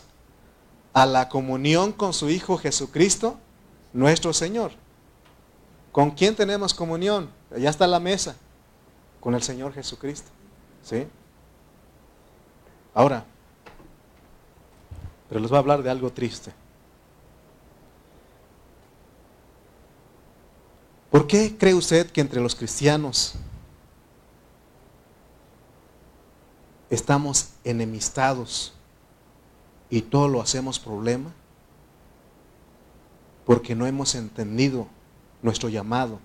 a 0.92 1.04
la 1.04 1.28
comunión 1.28 1.92
con 1.92 2.12
su 2.12 2.30
Hijo 2.30 2.56
Jesucristo, 2.56 3.38
nuestro 3.92 4.32
Señor. 4.32 4.72
¿Con 5.96 6.10
quién 6.10 6.36
tenemos 6.36 6.74
comunión? 6.74 7.30
Allá 7.50 7.70
está 7.70 7.86
la 7.86 7.98
mesa, 7.98 8.36
con 9.18 9.34
el 9.34 9.40
Señor 9.42 9.72
Jesucristo. 9.72 10.28
¿Sí? 10.82 11.06
Ahora, 12.92 13.24
pero 15.26 15.40
les 15.40 15.48
voy 15.48 15.56
a 15.56 15.60
hablar 15.60 15.82
de 15.82 15.88
algo 15.88 16.12
triste. 16.12 16.52
¿Por 21.10 21.26
qué 21.26 21.56
cree 21.56 21.72
usted 21.72 22.10
que 22.10 22.20
entre 22.20 22.42
los 22.42 22.54
cristianos 22.54 23.36
estamos 26.90 27.52
enemistados 27.64 28.74
y 29.88 30.02
todo 30.02 30.28
lo 30.28 30.42
hacemos 30.42 30.78
problema 30.78 31.32
porque 33.46 33.74
no 33.74 33.86
hemos 33.86 34.14
entendido 34.14 34.88
nuestro 35.46 35.68
llamado, 35.68 36.18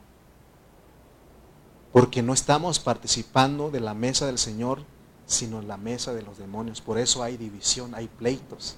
porque 1.93 2.21
no 2.21 2.33
estamos 2.33 2.79
participando 2.79 3.69
de 3.69 3.79
la 3.79 3.93
mesa 3.93 4.25
del 4.25 4.37
Señor, 4.37 4.83
sino 5.27 5.59
en 5.59 5.67
la 5.67 5.77
mesa 5.77 6.13
de 6.13 6.23
los 6.23 6.37
demonios. 6.37 6.81
Por 6.81 6.97
eso 6.97 7.23
hay 7.23 7.37
división, 7.37 7.93
hay 7.95 8.07
pleitos, 8.07 8.77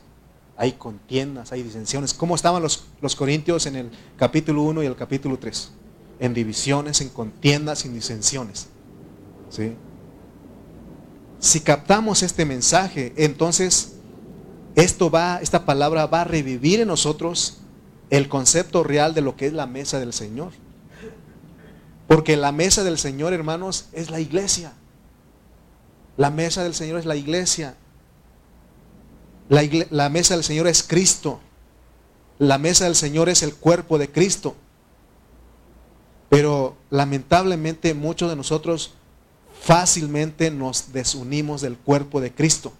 hay 0.57 0.73
contiendas, 0.73 1.51
hay 1.51 1.63
disensiones. 1.63 2.13
¿Cómo 2.13 2.35
estaban 2.35 2.61
los, 2.61 2.83
los 3.01 3.15
corintios 3.15 3.65
en 3.65 3.77
el 3.77 3.91
capítulo 4.17 4.63
1 4.63 4.83
y 4.83 4.85
el 4.85 4.95
capítulo 4.95 5.39
3? 5.39 5.71
En 6.19 6.33
divisiones, 6.33 7.01
en 7.01 7.09
contiendas, 7.09 7.85
en 7.85 7.93
disensiones. 7.93 8.67
¿Sí? 9.49 9.75
Si 11.39 11.61
captamos 11.61 12.21
este 12.21 12.45
mensaje, 12.45 13.13
entonces 13.15 13.93
esto 14.75 15.09
va, 15.09 15.39
esta 15.41 15.65
palabra 15.65 16.05
va 16.07 16.21
a 16.21 16.25
revivir 16.25 16.81
en 16.81 16.89
nosotros 16.89 17.62
el 18.09 18.29
concepto 18.29 18.83
real 18.83 19.13
de 19.13 19.21
lo 19.21 19.35
que 19.35 19.47
es 19.47 19.53
la 19.53 19.65
mesa 19.65 19.99
del 19.99 20.13
Señor. 20.13 20.51
Porque 22.07 22.37
la 22.37 22.51
mesa 22.51 22.83
del 22.83 22.97
Señor, 22.97 23.33
hermanos, 23.33 23.87
es 23.93 24.09
la 24.09 24.19
iglesia. 24.19 24.73
La 26.17 26.29
mesa 26.29 26.63
del 26.63 26.75
Señor 26.75 26.99
es 26.99 27.05
la 27.05 27.15
iglesia. 27.15 27.75
La, 29.49 30.09
mesa 30.09 30.35
del 30.35 30.43
Señor 30.43 30.67
es 30.67 30.83
Cristo. 30.83 31.39
La 32.39 32.57
mesa 32.57 32.85
del 32.85 32.95
Señor 32.95 33.29
es 33.29 33.43
el 33.43 33.55
cuerpo 33.55 33.97
de 33.97 34.11
Cristo. 34.11 34.55
Pero 36.29 36.75
lamentablemente 36.89 37.93
muchos 37.93 38.29
de 38.29 38.35
nosotros 38.35 38.93
fácilmente 39.61 40.51
nos 40.51 40.91
desunimos 40.91 41.61
del 41.61 41.77
cuerpo 41.77 42.19
de 42.21 42.33
Cristo 42.33 42.73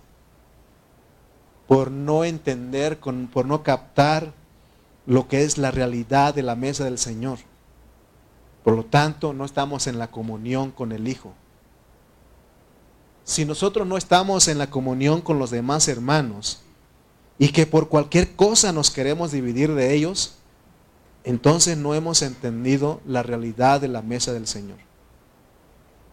por 1.68 1.92
no 1.92 2.24
entender, 2.26 3.00
por 3.00 3.46
no 3.46 3.64
captar 3.64 4.34
lo 5.06 5.28
que 5.28 5.44
es 5.44 5.58
la 5.58 5.72
realidad 5.72 6.34
de 6.34 6.44
la 6.44 6.56
mesa 6.56 6.86
del 6.86 6.98
Señor. 6.98 7.40
Por 8.64 8.76
lo 8.76 8.86
tanto, 8.86 9.34
no 9.34 9.46
estamos 9.46 9.88
en 9.88 10.00
la 10.00 10.10
comunión 10.10 10.72
con 10.72 10.92
el 10.92 11.08
Hijo. 11.08 11.34
Si 13.26 13.46
nosotros 13.46 13.88
no 13.88 13.98
estamos 13.98 14.48
en 14.48 14.58
la 14.58 14.70
comunión 14.70 15.22
con 15.22 15.40
los 15.40 15.50
demás 15.50 15.88
hermanos 15.88 16.62
y 17.38 17.50
que 17.50 17.66
por 17.66 17.90
cualquier 17.90 18.36
cosa 18.36 18.72
nos 18.72 18.92
queremos 18.92 19.32
dividir 19.32 19.74
de 19.74 19.94
ellos, 19.94 20.36
entonces 21.24 21.78
no 21.78 21.94
hemos 21.96 22.22
entendido 22.22 23.02
la 23.06 23.24
realidad 23.24 23.80
de 23.82 23.88
la 23.88 24.02
mesa 24.02 24.34
del 24.34 24.48
Señor. 24.48 24.78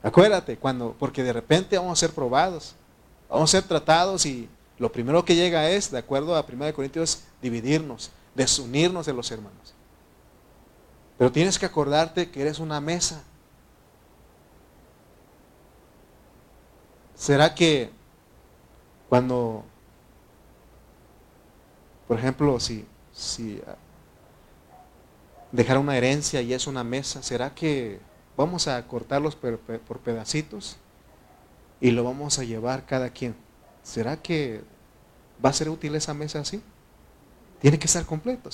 Acuérdate, 0.03 0.57
cuando, 0.57 0.95
porque 0.99 1.23
de 1.23 1.33
repente 1.33 1.77
vamos 1.77 1.99
a 1.99 2.07
ser 2.07 2.15
probados, 2.15 2.75
vamos 3.29 3.51
a 3.51 3.59
ser 3.59 3.69
tratados 3.69 4.25
y 4.25 4.49
lo 4.79 4.91
primero 4.91 5.25
que 5.25 5.35
llega 5.35 5.69
es, 5.69 5.91
de 5.91 5.99
acuerdo 5.99 6.37
a 6.37 6.47
1 6.49 6.73
Corintios, 6.73 7.23
dividirnos, 7.43 8.11
desunirnos 8.35 9.07
de 9.07 9.13
los 9.13 9.31
hermanos. 9.31 9.75
Pero 11.19 11.31
tienes 11.33 11.59
que 11.59 11.67
acordarte 11.67 12.31
que 12.31 12.41
eres 12.41 12.59
una 12.59 12.81
mesa. 12.81 13.23
¿Será 17.15 17.55
que 17.55 17.91
cuando, 19.09 19.65
por 22.09 22.19
ejemplo, 22.19 22.59
si, 22.59 22.87
si 23.13 23.61
dejar 25.53 25.77
una 25.79 25.97
herencia 25.97 26.41
y 26.41 26.55
es 26.55 26.67
una 26.67 26.83
mesa, 26.83 27.23
¿será 27.23 27.55
que 27.55 28.01
Vamos 28.41 28.69
a 28.69 28.87
cortarlos 28.87 29.37
por, 29.37 29.59
pedacitos 29.99 30.79
y 31.79 31.91
lo 31.91 32.05
vamos 32.05 32.39
a 32.39 32.45
llevar 32.45 32.87
cada 32.87 33.11
quien. 33.11 33.35
¿Será 33.83 34.17
que 34.17 34.63
va 35.45 35.51
a 35.51 35.53
ser 35.53 35.69
útil 35.69 35.95
esa 35.95 36.15
mesa 36.15 36.41
así? 36.41 36.63
Tiene 37.61 37.79
que 37.79 37.87
estar 37.87 38.05
completo. 38.07 38.51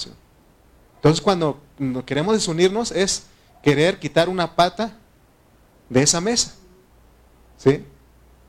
Entonces 0.97 1.21
cuando 1.21 1.61
queremos 2.05 2.35
desunirnos 2.35 2.93
es 2.93 3.25
querer 3.63 3.99
quitar 3.99 4.29
una 4.29 4.55
pata 4.55 4.97
de 5.89 6.03
esa 6.03 6.21
mesa. 6.21 6.55
¿sí? 7.57 7.85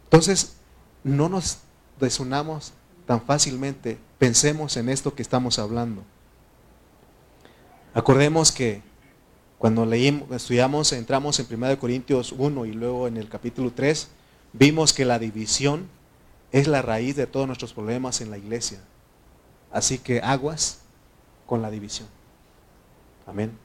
Entonces 0.06 0.58
no 1.04 1.30
nos 1.30 1.60
desunamos 2.00 2.74
tan 3.06 3.22
fácilmente. 3.22 3.98
Pensemos 4.18 4.78
en 4.78 4.90
esto 4.90 5.14
que 5.14 5.22
estamos 5.22 5.60
hablando. 5.60 6.04
Acordemos 7.94 8.52
que 8.52 8.82
cuando 9.58 9.86
leímos, 9.86 10.30
estudiamos, 10.32 10.92
entramos 10.94 11.40
en 11.40 11.48
1 11.52 11.80
Corintios 11.80 12.32
1 12.32 12.66
y 12.68 12.74
luego 12.74 13.08
en 13.08 13.18
el 13.18 13.28
capítulo 13.28 13.72
3, 13.74 14.08
vimos 14.54 14.94
que 14.94 15.04
la 15.04 15.18
división 15.18 15.88
es 16.52 16.68
la 16.68 16.82
raíz 16.82 17.16
de 17.16 17.26
todos 17.26 17.48
nuestros 17.48 17.74
problemas 17.74 18.22
en 18.22 18.30
la 18.30 18.38
iglesia. 18.38 18.80
Así 19.72 20.00
que 20.00 20.22
aguas 20.22 20.80
con 21.46 21.62
la 21.62 21.70
división. 21.70 22.08
Amén. 23.26 23.58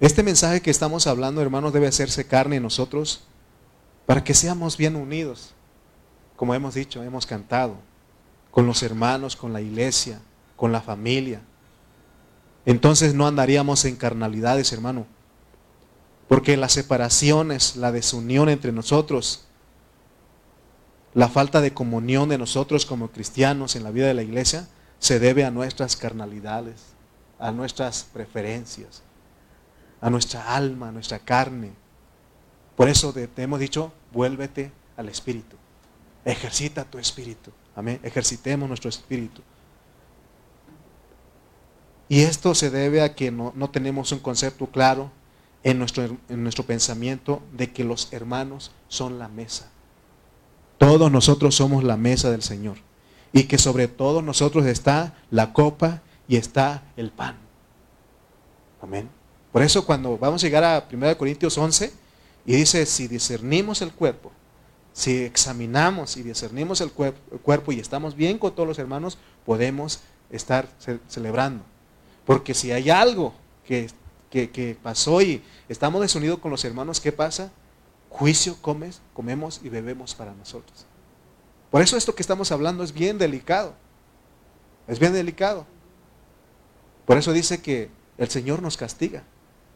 Este 0.00 0.22
mensaje 0.22 0.62
que 0.62 0.70
estamos 0.70 1.06
hablando, 1.06 1.42
hermanos, 1.42 1.72
debe 1.72 1.86
hacerse 1.86 2.26
carne 2.26 2.56
en 2.56 2.62
nosotros 2.62 3.24
para 4.06 4.24
que 4.24 4.34
seamos 4.34 4.76
bien 4.76 4.96
unidos. 4.96 5.52
Como 6.36 6.54
hemos 6.54 6.74
dicho, 6.74 7.02
hemos 7.02 7.26
cantado, 7.26 7.74
con 8.50 8.66
los 8.66 8.82
hermanos, 8.82 9.36
con 9.36 9.52
la 9.52 9.60
iglesia, 9.60 10.20
con 10.56 10.72
la 10.72 10.80
familia. 10.80 11.42
Entonces 12.64 13.14
no 13.14 13.26
andaríamos 13.26 13.84
en 13.84 13.96
carnalidades, 13.96 14.72
hermano. 14.72 15.06
Porque 16.28 16.56
las 16.56 16.72
separaciones, 16.72 17.76
la 17.76 17.92
desunión 17.92 18.48
entre 18.48 18.72
nosotros, 18.72 19.46
la 21.14 21.28
falta 21.28 21.60
de 21.60 21.74
comunión 21.74 22.28
de 22.28 22.38
nosotros 22.38 22.86
como 22.86 23.10
cristianos 23.10 23.76
en 23.76 23.84
la 23.84 23.90
vida 23.90 24.06
de 24.06 24.14
la 24.14 24.22
iglesia, 24.22 24.68
se 24.98 25.18
debe 25.18 25.44
a 25.44 25.50
nuestras 25.50 25.96
carnalidades, 25.96 26.94
a 27.38 27.50
nuestras 27.52 28.04
preferencias, 28.04 29.02
a 30.00 30.10
nuestra 30.10 30.54
alma, 30.54 30.88
a 30.88 30.92
nuestra 30.92 31.18
carne. 31.18 31.72
Por 32.76 32.88
eso 32.88 33.12
te 33.12 33.42
hemos 33.42 33.60
dicho, 33.60 33.92
vuélvete 34.12 34.72
al 34.96 35.08
Espíritu. 35.08 35.56
Ejercita 36.24 36.84
tu 36.84 36.98
espíritu. 36.98 37.50
Amén. 37.74 37.98
Ejercitemos 38.02 38.68
nuestro 38.68 38.90
espíritu. 38.90 39.42
Y 42.08 42.20
esto 42.22 42.54
se 42.54 42.70
debe 42.70 43.02
a 43.02 43.14
que 43.14 43.30
no, 43.30 43.52
tenemos 43.70 44.12
un 44.12 44.18
concepto 44.18 44.66
claro 44.66 45.10
en 45.62 45.78
nuestro, 45.78 46.18
en 46.28 46.42
nuestro 46.42 46.64
pensamiento 46.64 47.42
de 47.52 47.72
que 47.72 47.84
los 47.84 48.12
hermanos 48.12 48.72
son 48.88 49.18
la 49.18 49.28
mesa. 49.28 49.70
Todos 50.80 51.12
nosotros 51.12 51.54
somos 51.54 51.84
la 51.84 51.98
mesa 51.98 52.30
del 52.30 52.42
Señor. 52.42 52.78
Y 53.34 53.44
que 53.44 53.58
sobre 53.58 53.86
todos 53.86 54.24
nosotros 54.24 54.64
está 54.64 55.12
la 55.30 55.52
copa 55.52 56.00
y 56.26 56.36
está 56.36 56.84
el 56.96 57.10
pan. 57.10 57.36
Amén. 58.80 59.06
Por 59.52 59.60
eso 59.60 59.84
cuando 59.84 60.16
vamos 60.16 60.42
a 60.42 60.46
llegar 60.46 60.64
a 60.64 60.88
1 60.90 61.18
Corintios 61.18 61.58
11 61.58 61.92
y 62.46 62.56
dice, 62.56 62.86
si 62.86 63.08
discernimos 63.08 63.82
el 63.82 63.92
cuerpo, 63.92 64.32
si 64.94 65.18
examinamos 65.18 66.16
y 66.16 66.22
discernimos 66.22 66.80
el 66.80 66.90
cuerpo 66.92 67.72
y 67.72 67.78
estamos 67.78 68.16
bien 68.16 68.38
con 68.38 68.54
todos 68.54 68.66
los 68.66 68.78
hermanos, 68.78 69.18
podemos 69.44 70.00
estar 70.30 70.66
celebrando. 71.08 71.62
Porque 72.24 72.54
si 72.54 72.72
hay 72.72 72.88
algo 72.88 73.34
que, 73.66 73.90
que, 74.30 74.78
pasó 74.82 75.20
y 75.20 75.42
estamos 75.68 76.00
desunidos 76.00 76.38
con 76.38 76.50
los 76.50 76.64
hermanos, 76.64 77.02
¿qué 77.02 77.12
pasa? 77.12 77.52
Juicio 78.10 78.56
comes, 78.60 79.00
comemos 79.14 79.60
y 79.62 79.68
bebemos 79.68 80.14
para 80.14 80.34
nosotros. 80.34 80.84
Por 81.70 81.80
eso 81.80 81.96
esto 81.96 82.14
que 82.14 82.22
estamos 82.22 82.52
hablando 82.52 82.82
es 82.82 82.92
bien 82.92 83.16
delicado. 83.16 83.74
Es 84.88 84.98
bien 84.98 85.12
delicado. 85.12 85.64
Por 87.06 87.16
eso 87.16 87.32
dice 87.32 87.62
que 87.62 87.88
el 88.18 88.28
Señor 88.28 88.60
nos 88.60 88.76
castiga. 88.76 89.22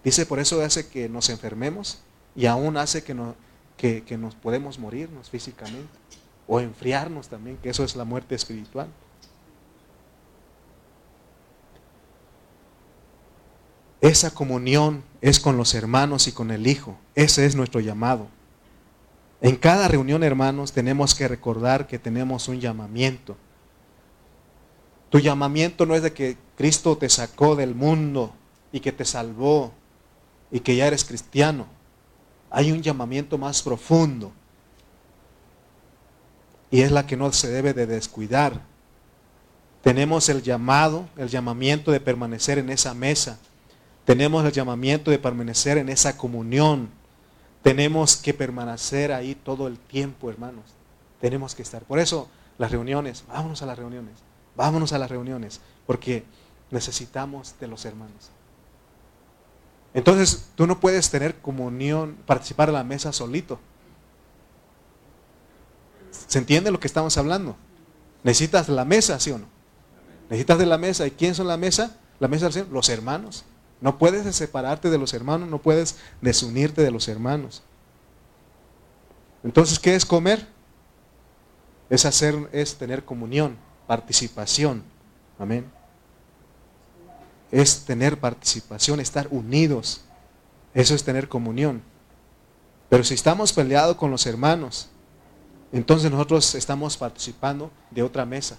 Dice, 0.03 0.26
por 0.26 0.41
eso 0.41 0.61
hace 0.61 0.89
que 0.89 1.09
nos 1.09 1.30
enfermemos 1.30 2.01
y 2.37 2.47
aún 2.47 2.76
hace 2.76 3.05
que, 3.05 4.03
que 4.05 4.18
nos 4.18 4.35
podemos 4.35 4.78
morirnos 4.78 5.30
físicamente 5.30 5.89
o 6.47 6.61
enfriarnos 6.61 7.28
también, 7.28 7.57
que 7.57 7.70
eso 7.70 7.85
es 7.85 7.97
la 7.97 8.05
muerte 8.05 8.35
espiritual. 8.35 8.89
Esa 14.05 14.34
comunión 14.34 15.02
es 15.22 15.40
con 15.40 15.57
los 15.57 15.72
hermanos 15.72 16.28
y 16.28 16.32
con 16.32 16.50
el 16.50 16.66
Hijo. 16.66 16.98
Ese 17.14 17.46
es 17.46 17.57
nuestro 17.57 17.80
llamado. 17.80 18.28
En 19.40 19.57
cada 19.57 19.88
reunión, 19.88 20.22
hermanos, 20.22 20.72
tenemos 20.72 21.14
que 21.14 21.26
recordar 21.26 21.86
que 21.86 21.98
tenemos 21.98 22.46
un 22.48 22.61
llamamiento. 22.61 23.34
Tu 25.09 25.20
llamamiento 25.20 25.86
no 25.86 25.94
es 25.94 26.02
de 26.02 26.12
que 26.12 26.36
Cristo 26.55 26.98
te 26.98 27.09
sacó 27.09 27.57
del 27.57 27.74
mundo 27.74 28.34
y 28.72 28.80
que 28.80 28.92
te 28.92 29.07
salvó 29.07 29.72
y 30.50 30.61
que 30.61 30.76
ya 30.76 30.86
eres 30.86 31.07
cristiano. 31.07 31.66
Hay 32.50 32.72
un 32.72 32.82
llamamiento 32.82 33.38
más 33.38 33.62
profundo. 33.62 34.32
Y 36.70 36.82
es 36.82 36.92
la 36.92 37.07
que 37.07 37.16
no 37.16 37.32
se 37.32 37.48
debe 37.48 37.72
de 37.72 37.86
descuidar. 37.86 38.61
Tenemos 39.80 40.28
el 40.28 40.42
llamado, 40.42 41.09
el 41.16 41.30
llamamiento 41.30 41.90
de 41.90 42.00
permanecer 42.00 42.59
en 42.59 42.68
esa 42.68 42.92
mesa 42.92 43.38
tenemos 44.05 44.44
el 44.44 44.52
llamamiento 44.52 45.11
de 45.11 45.18
permanecer 45.18 45.78
en 45.78 45.88
esa 45.88 46.16
comunión. 46.16 46.90
Tenemos 47.62 48.16
que 48.16 48.34
permanecer 48.34 49.12
ahí 49.12 49.34
todo 49.34 49.66
el 49.66 49.78
tiempo, 49.78 50.28
hermanos. 50.28 50.64
Tenemos 51.20 51.55
que 51.55 51.62
estar. 51.62 51.82
Por 51.82 51.98
eso 51.98 52.28
las 52.59 52.70
reuniones, 52.70 53.24
vámonos 53.26 53.62
a 53.62 53.66
las 53.66 53.78
reuniones, 53.78 54.14
vámonos 54.57 54.92
a 54.92 54.98
las 54.98 55.11
reuniones, 55.11 55.61
porque 55.86 56.24
necesitamos 56.70 57.55
de 57.59 57.66
los 57.66 57.84
hermanos. 57.84 58.30
Entonces, 59.94 60.50
tú 60.55 60.66
no 60.66 60.80
puedes 60.80 61.09
tener 61.11 61.36
comunión, 61.36 62.16
participar 62.26 62.68
en 62.68 62.74
la 62.74 62.84
mesa 62.84 63.12
solito. 63.12 63.59
¿Se 66.11 66.38
entiende 66.38 66.70
lo 66.70 66.80
que 66.80 66.88
estamos 66.88 67.16
hablando? 67.16 67.57
Necesitas 68.22 68.68
la 68.68 68.84
mesa, 68.84 69.18
¿sí 69.20 69.30
o 69.30 69.38
no? 69.38 69.46
Necesitas 70.28 70.59
de 70.59 70.66
la 70.66 70.78
mesa. 70.78 71.07
¿Y 71.07 71.12
quién 71.12 71.34
son 71.34 71.46
la 71.46 71.57
mesa? 71.57 71.96
La 72.18 72.28
mesa 72.28 72.50
Los 72.70 72.88
hermanos. 72.88 73.44
No 73.81 73.99
puedes 73.99 74.35
separarte 74.35 74.91
de 74.91 74.99
los 74.99 75.14
hermanos, 75.14 75.49
no 75.49 75.59
puedes 75.59 75.97
desunirte 76.20 76.83
de 76.83 76.91
los 76.91 77.09
hermanos. 77.09 77.62
Entonces, 79.43 79.79
¿qué 79.79 79.95
es 79.95 80.07
comer? 80.07 80.47
Es 81.91 82.07
hacer, 82.07 82.49
es 82.53 82.77
tener 82.77 83.05
comunión, 83.05 83.57
participación. 83.87 84.83
Amén. 85.39 85.70
Es 87.51 87.85
tener 87.85 88.18
participación, 88.18 89.01
estar 89.01 89.29
unidos. 89.31 90.03
Eso 90.72 90.95
es 90.95 91.05
tener 91.05 91.29
comunión. 91.29 91.83
Pero 92.89 93.05
si 93.05 93.14
estamos 93.14 93.53
peleados 93.53 93.97
con 93.97 94.11
los 94.11 94.27
hermanos, 94.27 94.89
entonces 95.72 96.11
nosotros 96.11 96.55
estamos 96.55 96.97
participando 96.97 97.70
de 97.91 98.03
otra 98.03 98.25
mesa, 98.25 98.59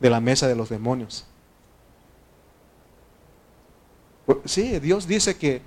de 0.00 0.10
la 0.10 0.20
mesa 0.20 0.48
de 0.48 0.54
los 0.54 0.68
demonios. 0.68 1.26
Sí, 4.44 4.78
Dios 4.80 5.06
dice 5.06 5.36
que 5.36 5.60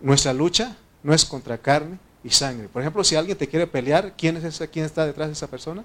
nuestra 0.00 0.32
lucha 0.32 0.76
no 1.02 1.12
es 1.12 1.24
contra 1.24 1.58
carne 1.58 1.98
y 2.22 2.30
sangre. 2.30 2.68
Por 2.68 2.82
ejemplo, 2.82 3.02
si 3.02 3.16
alguien 3.16 3.36
te 3.36 3.48
quiere 3.48 3.66
pelear, 3.66 4.14
¿quién 4.16 4.36
es 4.36 4.44
esa, 4.44 4.66
quién 4.66 4.84
está 4.84 5.06
detrás 5.06 5.28
de 5.28 5.32
esa 5.32 5.48
persona? 5.48 5.84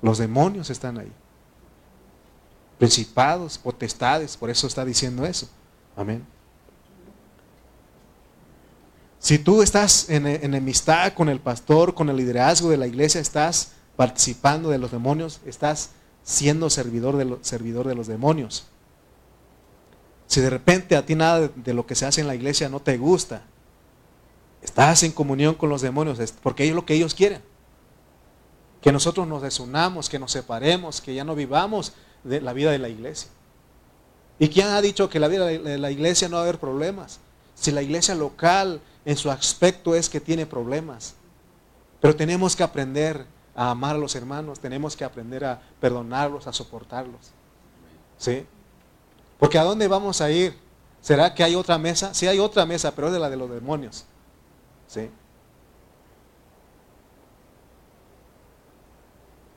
Los 0.00 0.18
demonios 0.18 0.70
están 0.70 0.98
ahí. 0.98 1.12
Principados, 2.78 3.58
potestades, 3.58 4.36
por 4.36 4.50
eso 4.50 4.66
está 4.66 4.84
diciendo 4.84 5.24
eso. 5.24 5.48
Amén. 5.96 6.24
Si 9.22 9.38
tú 9.38 9.62
estás 9.62 10.10
en 10.10 10.26
enemistad 10.26 11.12
con 11.12 11.28
el 11.28 11.38
pastor, 11.38 11.94
con 11.94 12.08
el 12.08 12.16
liderazgo 12.16 12.70
de 12.70 12.76
la 12.76 12.88
iglesia, 12.88 13.20
estás 13.20 13.70
participando 13.94 14.70
de 14.70 14.78
los 14.78 14.90
demonios, 14.90 15.40
estás 15.46 15.90
siendo 16.24 16.68
servidor 16.70 17.16
de, 17.16 17.38
servidor 17.42 17.86
de 17.86 17.94
los 17.94 18.08
demonios. 18.08 18.66
Si 20.32 20.40
de 20.40 20.48
repente 20.48 20.96
a 20.96 21.04
ti 21.04 21.14
nada 21.14 21.50
de 21.54 21.74
lo 21.74 21.84
que 21.84 21.94
se 21.94 22.06
hace 22.06 22.22
en 22.22 22.26
la 22.26 22.34
iglesia 22.34 22.70
no 22.70 22.80
te 22.80 22.96
gusta, 22.96 23.42
estás 24.62 25.02
en 25.02 25.12
comunión 25.12 25.54
con 25.54 25.68
los 25.68 25.82
demonios, 25.82 26.18
porque 26.42 26.66
es 26.66 26.74
lo 26.74 26.86
que 26.86 26.94
ellos 26.94 27.14
quieren. 27.14 27.42
Que 28.80 28.92
nosotros 28.92 29.28
nos 29.28 29.42
desunamos, 29.42 30.08
que 30.08 30.18
nos 30.18 30.32
separemos, 30.32 31.02
que 31.02 31.14
ya 31.14 31.22
no 31.22 31.34
vivamos 31.34 31.92
de 32.24 32.40
la 32.40 32.54
vida 32.54 32.70
de 32.70 32.78
la 32.78 32.88
iglesia. 32.88 33.28
¿Y 34.38 34.48
quién 34.48 34.68
ha 34.68 34.80
dicho 34.80 35.10
que 35.10 35.20
la 35.20 35.28
vida 35.28 35.44
de 35.44 35.76
la 35.76 35.90
iglesia 35.90 36.30
no 36.30 36.36
va 36.36 36.40
a 36.40 36.44
haber 36.44 36.58
problemas? 36.58 37.20
Si 37.54 37.70
la 37.70 37.82
iglesia 37.82 38.14
local 38.14 38.80
en 39.04 39.18
su 39.18 39.30
aspecto 39.30 39.94
es 39.94 40.08
que 40.08 40.18
tiene 40.18 40.46
problemas. 40.46 41.12
Pero 42.00 42.16
tenemos 42.16 42.56
que 42.56 42.62
aprender 42.62 43.26
a 43.54 43.72
amar 43.72 43.96
a 43.96 43.98
los 43.98 44.14
hermanos, 44.14 44.60
tenemos 44.60 44.96
que 44.96 45.04
aprender 45.04 45.44
a 45.44 45.60
perdonarlos, 45.78 46.46
a 46.46 46.54
soportarlos. 46.54 47.32
¿Sí? 48.16 48.46
Porque 49.42 49.58
¿a 49.58 49.64
dónde 49.64 49.88
vamos 49.88 50.20
a 50.20 50.30
ir? 50.30 50.56
¿Será 51.00 51.34
que 51.34 51.42
hay 51.42 51.56
otra 51.56 51.76
mesa? 51.76 52.14
Sí 52.14 52.28
hay 52.28 52.38
otra 52.38 52.64
mesa, 52.64 52.94
pero 52.94 53.08
es 53.08 53.12
de 53.12 53.18
la 53.18 53.28
de 53.28 53.36
los 53.36 53.50
demonios. 53.50 54.04
¿Sí? 54.86 55.10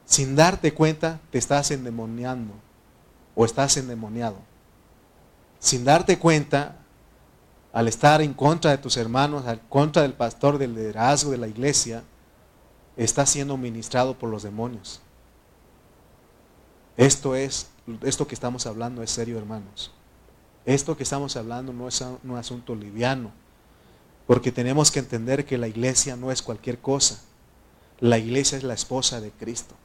Sin 0.06 0.36
darte 0.36 0.74
cuenta, 0.74 1.20
te 1.30 1.38
estás 1.38 1.70
endemoniando 1.70 2.52
o 3.36 3.46
estás 3.46 3.78
endemoniado. 3.78 4.38
Sin 5.60 5.86
darte 5.86 6.18
cuenta, 6.18 6.78
al 7.72 7.88
estar 7.88 8.24
en 8.24 8.34
contra 8.34 8.72
de 8.72 8.80
tus 8.80 8.98
hermanos, 8.98 9.46
en 9.46 9.60
contra 9.70 10.02
del 10.02 10.14
pastor, 10.14 10.58
del 10.58 10.74
liderazgo 10.74 11.30
de 11.30 11.38
la 11.38 11.48
iglesia, 11.48 12.02
estás 12.98 13.30
siendo 13.30 13.56
ministrado 13.56 14.18
por 14.18 14.32
los 14.32 14.42
demonios. 14.42 15.00
Esto 16.98 17.36
es 17.36 17.68
esto 18.02 18.28
que 18.28 18.36
estamos 18.36 18.66
hablando 18.66 19.04
es 19.04 19.12
serio, 19.12 19.38
hermanos. 19.38 19.92
Esto 20.66 20.98
que 20.98 21.04
estamos 21.04 21.36
hablando 21.36 21.74
no 21.74 21.88
es 21.88 22.02
un 22.02 22.38
asunto 22.38 22.74
liviano, 22.76 23.32
porque 24.26 24.52
tenemos 24.52 24.92
que 24.92 25.00
entender 25.00 25.46
que 25.46 25.58
la 25.58 25.68
iglesia 25.68 26.16
no 26.16 26.32
es 26.32 26.42
cualquier 26.42 26.80
cosa. 26.80 27.22
La 28.00 28.18
iglesia 28.18 28.58
es 28.58 28.64
la 28.64 28.74
esposa 28.74 29.22
de 29.22 29.32
Cristo. 29.32 29.76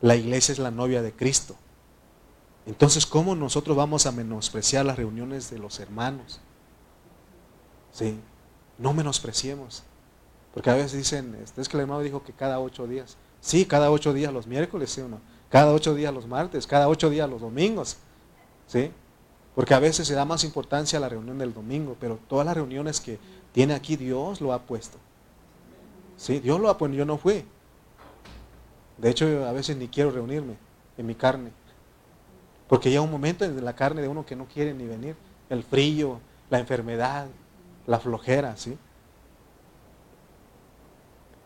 La 0.00 0.14
iglesia 0.14 0.52
es 0.52 0.58
la 0.58 0.70
novia 0.70 1.02
de 1.02 1.12
Cristo. 1.12 1.56
Entonces, 2.66 3.06
¿cómo 3.06 3.34
nosotros 3.34 3.76
vamos 3.76 4.06
a 4.06 4.12
menospreciar 4.12 4.84
las 4.84 4.96
reuniones 4.96 5.50
de 5.50 5.58
los 5.58 5.80
hermanos? 5.80 6.40
Sí, 7.92 8.18
no 8.78 8.92
menospreciemos. 8.92 9.82
Porque 10.54 10.70
a 10.70 10.74
veces 10.74 10.92
dicen, 10.92 11.36
este, 11.42 11.60
es 11.60 11.68
que 11.68 11.76
el 11.76 11.82
hermano 11.82 12.00
dijo 12.00 12.22
que 12.22 12.32
cada 12.32 12.60
ocho 12.60 12.86
días. 12.86 13.16
Sí, 13.40 13.66
cada 13.66 13.90
ocho 13.90 14.12
días 14.12 14.32
los 14.32 14.46
miércoles, 14.46 14.90
sí 14.90 15.00
o 15.00 15.08
no. 15.08 15.20
Cada 15.50 15.72
ocho 15.72 15.94
días 15.94 16.12
los 16.12 16.26
martes, 16.26 16.66
cada 16.66 16.88
ocho 16.88 17.10
días 17.10 17.28
los 17.28 17.40
domingos. 17.40 17.96
¿Sí? 18.66 18.90
Porque 19.54 19.74
a 19.74 19.78
veces 19.78 20.06
se 20.06 20.14
da 20.14 20.24
más 20.24 20.44
importancia 20.44 20.98
a 20.98 21.00
la 21.00 21.08
reunión 21.08 21.38
del 21.38 21.54
domingo, 21.54 21.96
pero 21.98 22.18
todas 22.28 22.44
las 22.44 22.54
reuniones 22.54 23.00
que 23.00 23.18
tiene 23.52 23.74
aquí 23.74 23.96
Dios 23.96 24.40
lo 24.40 24.52
ha 24.52 24.60
puesto. 24.60 24.98
Sí, 26.16 26.40
Dios 26.40 26.60
lo 26.60 26.68
ha 26.68 26.76
puesto, 26.76 26.96
yo 26.96 27.06
no 27.06 27.16
fui. 27.16 27.44
De 28.98 29.10
hecho, 29.10 29.46
a 29.46 29.52
veces 29.52 29.76
ni 29.76 29.88
quiero 29.88 30.10
reunirme 30.10 30.56
en 30.98 31.06
mi 31.06 31.14
carne. 31.14 31.52
Porque 32.68 32.90
llega 32.90 33.02
un 33.02 33.10
momento 33.10 33.44
en 33.44 33.64
la 33.64 33.74
carne 33.74 34.02
de 34.02 34.08
uno 34.08 34.26
que 34.26 34.36
no 34.36 34.46
quiere 34.46 34.74
ni 34.74 34.84
venir. 34.84 35.16
El 35.48 35.62
frío, 35.62 36.20
la 36.50 36.58
enfermedad, 36.58 37.28
la 37.86 37.98
flojera, 37.98 38.56
¿sí? 38.56 38.76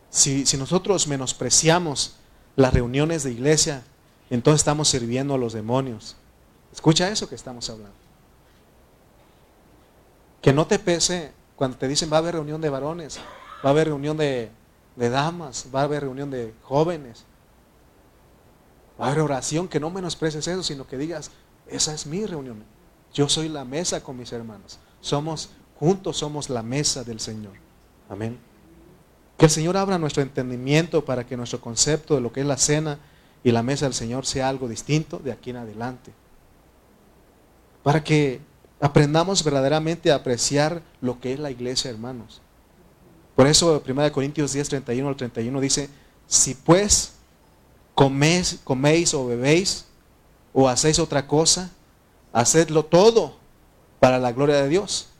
Si, 0.09 0.45
si 0.45 0.57
nosotros 0.57 1.07
menospreciamos 1.07 2.17
las 2.55 2.73
reuniones 2.73 3.23
de 3.23 3.31
iglesia, 3.31 3.83
entonces 4.29 4.61
estamos 4.61 4.87
sirviendo 4.87 5.33
a 5.33 5.37
los 5.37 5.53
demonios. 5.53 6.15
Escucha 6.71 7.09
eso 7.09 7.27
que 7.27 7.35
estamos 7.35 7.69
hablando. 7.69 7.95
Que 10.41 10.53
no 10.53 10.65
te 10.67 10.79
pese 10.79 11.31
cuando 11.55 11.77
te 11.77 11.87
dicen 11.87 12.11
va 12.11 12.17
a 12.17 12.19
haber 12.21 12.33
reunión 12.33 12.59
de 12.59 12.69
varones, 12.69 13.19
va 13.63 13.69
a 13.69 13.73
haber 13.73 13.89
reunión 13.89 14.17
de, 14.17 14.49
damas, 14.95 15.67
va 15.73 15.81
a 15.81 15.83
haber 15.83 16.01
reunión 16.01 16.31
de 16.31 16.55
jóvenes, 16.63 17.23
va 18.99 19.05
a 19.05 19.07
haber 19.09 19.21
oración, 19.21 19.67
que 19.67 19.79
no 19.79 19.91
menosprecies 19.91 20.47
eso, 20.47 20.63
sino 20.63 20.87
que 20.87 20.97
digas, 20.97 21.29
esa 21.67 21.93
es 21.93 22.07
mi 22.07 22.25
reunión. 22.25 22.63
Yo 23.13 23.29
soy 23.29 23.47
la 23.47 23.63
mesa 23.63 24.01
con 24.01 24.17
mis 24.17 24.31
hermanos. 24.31 24.79
Somos 25.01 25.51
juntos, 25.79 26.17
somos 26.17 26.49
la 26.49 26.63
mesa 26.63 27.03
del 27.03 27.19
Señor. 27.19 27.53
Amén. 28.09 28.39
Que 29.41 29.47
el 29.47 29.51
Señor 29.51 29.75
abra 29.75 29.97
nuestro 29.97 30.21
entendimiento 30.21 31.03
para 31.03 31.25
que 31.25 31.35
nuestro 31.35 31.59
concepto 31.59 32.13
de 32.13 32.21
lo 32.21 32.31
que 32.31 32.41
es 32.41 32.45
la 32.45 32.57
cena 32.57 32.99
y 33.43 33.51
la 33.51 33.63
mesa 33.63 33.85
del 33.85 33.95
Señor 33.95 34.27
sea 34.27 34.47
algo 34.47 34.67
distinto 34.67 35.17
de 35.17 35.31
aquí 35.31 35.49
en 35.49 35.55
adelante. 35.55 36.13
Para 37.81 38.03
que 38.03 38.39
aprendamos 38.79 39.43
verdaderamente 39.43 40.11
a 40.11 40.15
apreciar 40.17 40.83
lo 41.01 41.19
que 41.19 41.33
es 41.33 41.39
la 41.39 41.49
iglesia, 41.49 41.89
hermanos. 41.89 42.39
Por 43.35 43.47
eso 43.47 43.81
1 43.83 44.11
Corintios 44.11 44.53
10, 44.53 44.69
31 44.69 45.09
al 45.09 45.15
31 45.15 45.59
dice, 45.59 45.89
si 46.27 46.53
pues 46.53 47.13
coméis, 47.95 48.59
coméis 48.63 49.11
o 49.15 49.25
bebéis 49.25 49.85
o 50.53 50.69
hacéis 50.69 50.99
otra 50.99 51.25
cosa, 51.25 51.71
hacedlo 52.31 52.85
todo 52.85 53.37
para 53.99 54.19
la 54.19 54.33
gloria 54.33 54.57
de 54.57 54.69
Dios. 54.69 55.10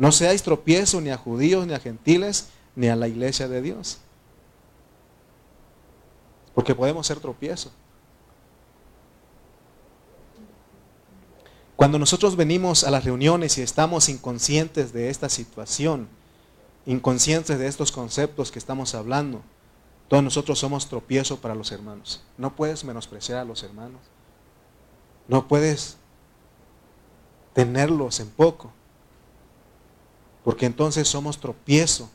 No 0.00 0.12
seáis 0.12 0.42
tropiezo 0.42 0.98
ni 1.02 1.10
a 1.10 1.18
judíos, 1.18 1.66
ni 1.66 1.74
a 1.74 1.78
gentiles, 1.78 2.48
ni 2.74 2.88
a 2.88 2.96
la 2.96 3.06
iglesia 3.06 3.48
de 3.48 3.60
Dios. 3.60 3.98
Porque 6.54 6.74
podemos 6.74 7.06
ser 7.06 7.20
tropiezo. 7.20 7.70
Cuando 11.76 11.98
nosotros 11.98 12.34
venimos 12.34 12.82
a 12.84 12.90
las 12.90 13.04
reuniones 13.04 13.58
y 13.58 13.60
estamos 13.60 14.08
inconscientes 14.08 14.94
de 14.94 15.10
esta 15.10 15.28
situación, 15.28 16.08
inconscientes 16.86 17.58
de 17.58 17.66
estos 17.66 17.92
conceptos 17.92 18.50
que 18.50 18.58
estamos 18.58 18.94
hablando, 18.94 19.42
todos 20.08 20.24
nosotros 20.24 20.58
somos 20.58 20.88
tropiezo 20.88 21.42
para 21.42 21.54
los 21.54 21.72
hermanos. 21.72 22.24
No 22.38 22.56
puedes 22.56 22.84
menospreciar 22.84 23.40
a 23.40 23.44
los 23.44 23.62
hermanos. 23.64 24.00
No 25.28 25.46
puedes 25.46 25.98
tenerlos 27.52 28.18
en 28.20 28.30
poco. 28.30 28.72
Porque 30.50 30.66
entonces 30.66 31.06
somos 31.06 31.38
tropiezo. 31.38 32.10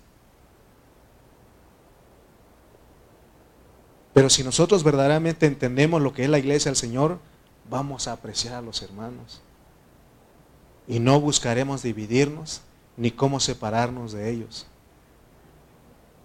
Pero 4.13 4.29
si 4.29 4.43
nosotros 4.43 4.83
verdaderamente 4.83 5.45
entendemos 5.45 6.01
lo 6.01 6.13
que 6.13 6.25
es 6.25 6.29
la 6.29 6.37
iglesia 6.37 6.69
del 6.69 6.75
Señor, 6.75 7.19
vamos 7.69 8.09
a 8.09 8.11
apreciar 8.11 8.55
a 8.55 8.61
los 8.61 8.81
hermanos 8.81 9.41
y 10.85 10.99
no 10.99 11.21
buscaremos 11.21 11.81
dividirnos 11.81 12.59
ni 12.97 13.09
cómo 13.09 13.39
separarnos 13.39 14.11
de 14.11 14.29
ellos. 14.29 14.67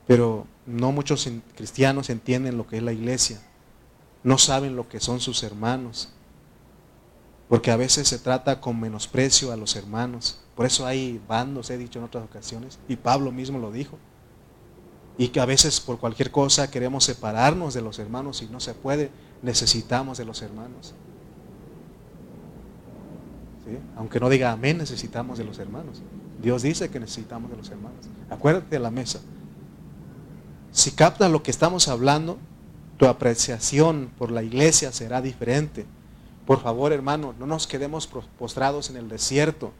Pero 0.08 0.48
no 0.66 0.90
muchos 0.90 1.28
cristianos 1.54 2.10
entienden 2.10 2.56
lo 2.56 2.66
que 2.66 2.78
es 2.78 2.82
la 2.82 2.92
iglesia, 2.92 3.40
no 4.24 4.36
saben 4.36 4.74
lo 4.74 4.88
que 4.88 4.98
son 4.98 5.20
sus 5.20 5.44
hermanos, 5.44 6.12
porque 7.48 7.70
a 7.70 7.76
veces 7.76 8.08
se 8.08 8.18
trata 8.18 8.60
con 8.60 8.80
menosprecio 8.80 9.52
a 9.52 9.56
los 9.56 9.76
hermanos. 9.76 10.40
Por 10.60 10.66
eso 10.66 10.84
hay 10.84 11.18
bandos, 11.26 11.70
he 11.70 11.78
dicho 11.78 11.98
en 12.00 12.04
otras 12.04 12.22
ocasiones, 12.22 12.78
y 12.86 12.96
Pablo 12.96 13.32
mismo 13.32 13.58
lo 13.58 13.72
dijo. 13.72 13.96
Y 15.16 15.28
que 15.28 15.40
a 15.40 15.46
veces 15.46 15.80
por 15.80 15.98
cualquier 15.98 16.30
cosa 16.30 16.70
queremos 16.70 17.04
separarnos 17.04 17.72
de 17.72 17.80
los 17.80 17.98
hermanos 17.98 18.42
y 18.42 18.46
no 18.46 18.60
se 18.60 18.74
puede, 18.74 19.10
necesitamos 19.40 20.18
de 20.18 20.26
los 20.26 20.42
hermanos. 20.42 20.92
Aunque 23.96 24.20
no 24.20 24.28
diga 24.28 24.52
amén, 24.52 24.76
necesitamos 24.76 25.38
de 25.38 25.44
los 25.44 25.58
hermanos. 25.58 26.02
Dios 26.42 26.60
dice 26.60 26.90
que 26.90 27.00
necesitamos 27.00 27.50
de 27.50 27.56
los 27.56 27.70
hermanos. 27.70 28.00
Acuérdate 28.28 28.68
de 28.68 28.80
la 28.80 28.90
mesa. 28.90 29.20
Si 30.72 30.90
captas 30.90 31.30
lo 31.30 31.42
que 31.42 31.52
estamos 31.52 31.88
hablando, 31.88 32.36
tu 32.98 33.06
apreciación 33.06 34.10
por 34.18 34.30
la 34.30 34.42
iglesia 34.42 34.92
será 34.92 35.22
diferente. 35.22 35.86
Por 36.44 36.60
favor, 36.60 36.92
hermano, 36.92 37.34
no 37.38 37.46
nos 37.46 37.66
quedemos 37.66 38.06
postrados 38.38 38.90
en 38.90 38.98
el 38.98 39.08
desierto. 39.08 39.72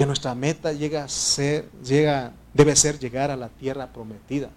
Que 0.00 0.06
nuestra 0.06 0.34
meta 0.34 0.72
llega 0.72 1.04
a 1.04 1.08
ser, 1.08 1.70
llega, 1.84 2.32
debe 2.54 2.74
ser 2.74 2.98
llegar 2.98 3.30
a 3.30 3.36
la 3.36 3.50
tierra 3.50 3.92
prometida. 3.92 4.48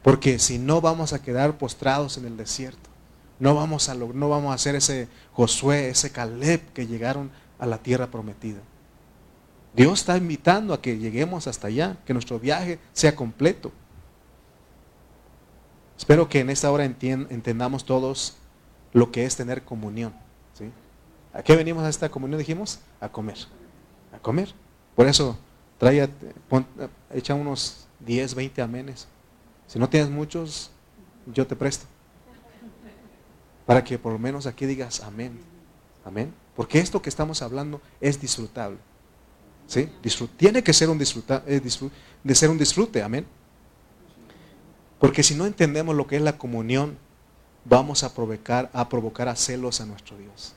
Porque 0.00 0.38
si 0.38 0.60
no 0.60 0.80
vamos 0.80 1.12
a 1.12 1.20
quedar 1.20 1.58
postrados 1.58 2.18
en 2.18 2.26
el 2.26 2.36
desierto. 2.36 2.88
No 3.40 3.56
vamos 3.56 3.88
a, 3.88 3.96
no 3.96 4.28
vamos 4.28 4.52
a 4.52 4.54
hacer 4.54 4.76
ese 4.76 5.08
Josué, 5.32 5.88
ese 5.88 6.12
Caleb 6.12 6.60
que 6.72 6.86
llegaron 6.86 7.32
a 7.58 7.66
la 7.66 7.78
tierra 7.78 8.12
prometida. 8.12 8.60
Dios 9.74 9.98
está 9.98 10.16
invitando 10.16 10.72
a 10.72 10.80
que 10.80 10.98
lleguemos 10.98 11.48
hasta 11.48 11.66
allá, 11.66 11.96
que 12.06 12.12
nuestro 12.12 12.38
viaje 12.38 12.78
sea 12.92 13.16
completo. 13.16 13.72
Espero 15.98 16.28
que 16.28 16.38
en 16.38 16.50
esta 16.50 16.70
hora 16.70 16.84
entendamos 16.84 17.84
todos 17.84 18.36
lo 18.92 19.10
que 19.10 19.24
es 19.24 19.34
tener 19.34 19.64
comunión. 19.64 20.14
¿A 21.34 21.42
qué 21.42 21.56
venimos 21.56 21.82
a 21.82 21.88
esta 21.88 22.08
comunión? 22.08 22.38
Dijimos, 22.38 22.78
a 23.00 23.08
comer. 23.08 23.38
A 24.12 24.18
comer. 24.18 24.52
Por 24.94 25.06
eso, 25.06 25.36
trae, 25.78 26.08
echa 27.12 27.34
unos 27.34 27.86
10, 28.00 28.34
20 28.34 28.62
amenes. 28.62 29.06
Si 29.66 29.78
no 29.78 29.88
tienes 29.88 30.10
muchos, 30.10 30.70
yo 31.26 31.46
te 31.46 31.56
presto. 31.56 31.86
Para 33.66 33.82
que 33.82 33.98
por 33.98 34.12
lo 34.12 34.18
menos 34.18 34.46
aquí 34.46 34.66
digas 34.66 35.00
amén. 35.00 35.40
Amén. 36.04 36.34
Porque 36.54 36.78
esto 36.78 37.00
que 37.00 37.08
estamos 37.08 37.42
hablando 37.42 37.80
es 38.00 38.20
disfrutable. 38.20 38.78
¿Sí? 39.66 39.88
tiene 40.36 40.62
que 40.62 40.72
ser 40.72 40.90
un 40.90 40.98
disfruta, 40.98 41.42
eh, 41.46 41.60
de 42.22 42.34
ser 42.34 42.50
un 42.50 42.58
disfrute. 42.58 43.02
Amén. 43.02 43.26
Porque 44.98 45.22
si 45.22 45.34
no 45.34 45.46
entendemos 45.46 45.96
lo 45.96 46.06
que 46.06 46.16
es 46.16 46.22
la 46.22 46.36
comunión, 46.36 46.98
vamos 47.64 48.04
a 48.04 48.14
provocar, 48.14 48.70
a 48.72 48.88
provocar 48.88 49.28
a 49.28 49.36
celos 49.36 49.80
a 49.80 49.86
nuestro 49.86 50.16
Dios. 50.18 50.54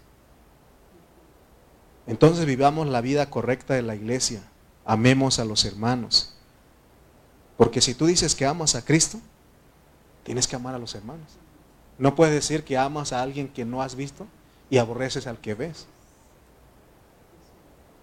Entonces 2.08 2.46
vivamos 2.46 2.88
la 2.88 3.02
vida 3.02 3.30
correcta 3.30 3.74
de 3.74 3.82
la 3.82 3.96
iglesia. 3.96 4.42
Amemos 4.86 5.40
a 5.40 5.46
los 5.46 5.66
hermanos. 5.66 6.36
Porque 7.58 7.82
si 7.82 7.94
tú 7.94 8.06
dices 8.06 8.36
que 8.36 8.46
amas 8.46 8.76
a 8.76 8.84
Cristo, 8.84 9.20
tienes 10.24 10.48
que 10.48 10.56
amar 10.56 10.76
a 10.76 10.80
los 10.80 10.94
hermanos. 10.96 11.28
No 11.98 12.16
puedes 12.16 12.34
decir 12.34 12.64
que 12.64 12.78
amas 12.78 13.14
a 13.14 13.22
alguien 13.22 13.48
que 13.48 13.66
no 13.66 13.82
has 13.82 13.96
visto 13.96 14.28
y 14.70 14.78
aborreces 14.78 15.28
al 15.28 15.40
que 15.40 15.54
ves. 15.54 15.88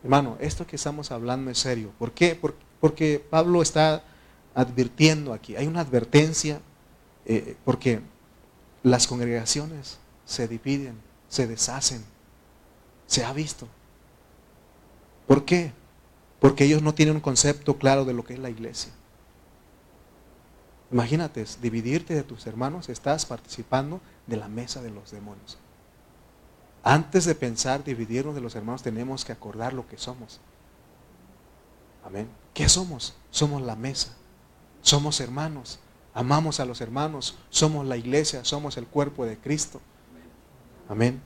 Hermano, 0.02 0.36
esto 0.40 0.66
que 0.66 0.76
estamos 0.76 1.10
hablando 1.12 1.50
es 1.50 1.58
serio. 1.58 1.92
¿Por 1.98 2.12
qué? 2.12 2.38
Porque 2.80 3.24
Pablo 3.30 3.62
está 3.62 4.02
advirtiendo 4.54 5.32
aquí. 5.32 5.54
Hay 5.56 5.66
una 5.66 5.80
advertencia 5.80 6.60
eh, 7.24 7.56
porque 7.64 8.00
las 8.82 9.06
congregaciones 9.06 9.98
se 10.24 10.48
dividen, 10.48 10.96
se 11.28 11.46
deshacen. 11.46 12.04
Se 13.06 13.24
ha 13.24 13.32
visto. 13.32 13.68
¿Por 15.26 15.44
qué? 15.44 15.72
Porque 16.40 16.64
ellos 16.64 16.82
no 16.82 16.94
tienen 16.94 17.16
un 17.16 17.20
concepto 17.20 17.78
claro 17.78 18.04
de 18.04 18.12
lo 18.12 18.24
que 18.24 18.34
es 18.34 18.38
la 18.38 18.50
iglesia. 18.50 18.92
Imagínate, 20.90 21.44
dividirte 21.62 22.14
de 22.14 22.22
tus 22.22 22.46
hermanos, 22.46 22.88
estás 22.88 23.24
participando 23.24 24.00
de 24.26 24.36
la 24.36 24.48
mesa 24.48 24.82
de 24.82 24.90
los 24.90 25.10
demonios. 25.10 25.58
Antes 26.84 27.24
de 27.24 27.34
pensar 27.34 27.84
dividirnos 27.84 28.34
de 28.34 28.40
los 28.40 28.54
hermanos, 28.56 28.82
tenemos 28.82 29.24
que 29.24 29.32
acordar 29.32 29.72
lo 29.72 29.86
que 29.86 29.96
somos. 29.96 30.40
Amén. 32.04 32.28
¿Qué 32.52 32.68
somos? 32.68 33.14
Somos 33.30 33.62
la 33.62 33.76
mesa. 33.76 34.14
Somos 34.82 35.20
hermanos. 35.20 35.78
amamos 36.14 36.60
a 36.60 36.66
los 36.66 36.82
hermanos, 36.82 37.38
somos 37.48 37.86
la 37.86 37.96
iglesia, 37.96 38.44
somos 38.44 38.76
el 38.76 38.86
cuerpo 38.86 39.24
de 39.24 39.38
Cristo. 39.38 39.80
Amén. 40.88 41.22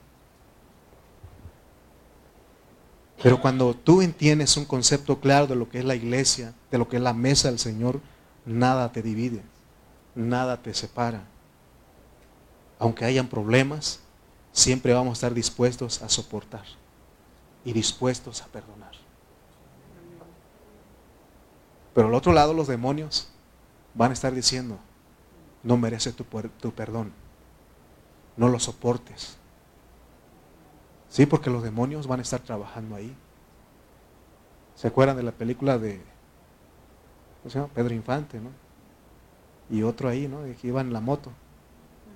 Pero 3.23 3.41
cuando 3.41 3.75
tú 3.75 4.03
entiendes 4.03 4.57
un 4.57 4.65
concepto 4.65 5.21
claro 5.21 5.47
de 5.47 5.57
lo 5.57 5.69
que 5.69 5.79
es 5.79 5.85
la 5.85 5.95
iglesia, 5.95 6.55
de 6.71 6.79
lo 6.79 6.89
que 6.89 6.97
es 6.97 7.03
la 7.03 7.15
mesa 7.15 7.49
del 7.49 7.59
Señor, 7.59 8.01
nada 8.45 8.93
te 8.93 9.03
divide, 9.03 9.43
nada 10.15 10.63
te 10.63 10.75
separa. 10.75 11.25
Aunque 12.79 13.07
hayan 13.07 13.29
problemas, 13.29 14.01
siempre 14.53 14.93
vamos 14.93 15.11
a 15.11 15.15
estar 15.15 15.35
dispuestos 15.35 16.03
a 16.03 16.09
soportar 16.09 16.65
y 17.65 17.73
dispuestos 17.73 18.43
a 18.43 18.47
perdonar. 18.47 18.93
Pero 21.95 22.09
al 22.09 22.15
otro 22.15 22.33
lado 22.33 22.53
los 22.53 22.69
demonios 22.69 23.29
van 23.95 24.11
a 24.11 24.15
estar 24.15 24.35
diciendo, 24.35 24.79
no 25.63 25.79
merece 25.79 26.13
tu, 26.13 26.25
tu 26.61 26.73
perdón, 26.73 27.13
no 28.37 28.51
lo 28.51 28.61
soportes. 28.61 29.39
Sí, 31.17 31.25
porque 31.25 31.49
los 31.49 31.63
demonios 31.63 32.07
van 32.07 32.19
a 32.19 32.23
estar 32.23 32.41
trabajando 32.41 32.95
ahí. 32.95 33.11
¿Se 34.75 34.87
acuerdan 34.87 35.17
de 35.17 35.23
la 35.23 35.33
película 35.33 35.79
de. 35.79 35.99
Pedro 37.75 37.95
Infante, 37.95 38.39
¿no? 38.39 38.51
Y 39.71 39.83
otro 39.83 40.11
ahí, 40.11 40.29
¿no? 40.29 40.43
Que 40.61 40.69
iban 40.69 40.89
en 40.89 40.93
la 40.93 41.01
moto. 41.01 41.33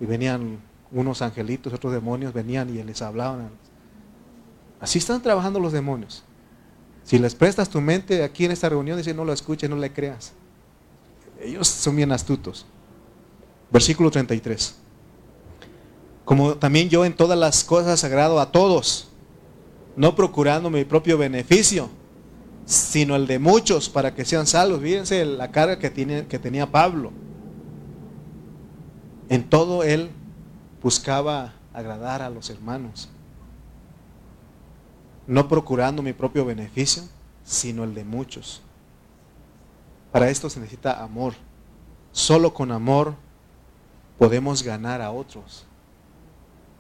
Y 0.01 0.05
venían 0.05 0.59
unos 0.93 1.23
angelitos, 1.23 1.73
otros 1.73 1.95
demonios, 1.95 2.35
venían 2.35 2.69
y 2.69 2.83
les 2.83 3.01
hablaban. 3.01 3.49
Así 4.81 4.99
están 4.99 5.23
trabajando 5.23 5.61
los 5.61 5.73
demonios. 5.73 6.23
Si 7.03 7.19
les 7.19 7.35
prestas 7.35 7.71
tu 7.71 7.81
mente 7.81 8.23
aquí 8.23 8.45
en 8.45 8.51
esta 8.51 8.69
reunión, 8.69 8.99
dice 8.99 9.15
no 9.15 9.25
lo 9.25 9.33
escuches, 9.33 9.71
no 9.71 9.77
le 9.77 9.95
creas. 9.95 10.35
Ellos 11.41 11.67
son 11.67 11.97
bien 11.97 12.13
astutos. 12.13 12.67
Versículo 13.71 14.11
33. 14.11 14.77
Como 16.25 16.55
también 16.57 16.89
yo 16.89 17.05
en 17.05 17.15
todas 17.15 17.39
las 17.39 17.65
cosas 17.65 18.05
agrado 18.05 18.41
a 18.41 18.53
todos, 18.53 19.09
no 19.97 20.15
procurando 20.15 20.71
mi 20.71 20.85
propio 20.85 21.19
beneficio, 21.19 21.89
sino 22.65 23.17
el 23.17 23.27
de 23.27 23.39
muchos 23.39 23.89
para 23.89 24.15
que 24.15 24.25
sean 24.25 24.47
salvos. 24.47 24.81
Fíjense 24.81 25.25
la 25.25 25.51
carga 25.51 25.79
que, 25.79 25.91
tiene, 25.91 26.27
que 26.27 26.39
tenía 26.39 26.71
Pablo. 26.71 27.11
En 29.29 29.49
todo 29.49 29.83
él 29.83 30.11
buscaba 30.83 31.55
agradar 31.73 32.23
a 32.23 32.31
los 32.31 32.51
hermanos 32.51 33.09
no 35.31 35.47
procurando 35.47 36.03
mi 36.03 36.13
propio 36.13 36.45
beneficio, 36.45 37.05
sino 37.45 37.85
el 37.85 37.95
de 37.95 38.03
muchos. 38.05 38.63
Para 40.11 40.29
esto 40.29 40.51
se 40.51 40.59
necesita 40.59 41.05
amor. 41.05 41.35
Solo 42.11 42.53
con 42.53 42.73
amor 42.73 43.15
podemos 44.19 44.65
ganar 44.65 45.01
a 45.01 45.13
otros, 45.13 45.65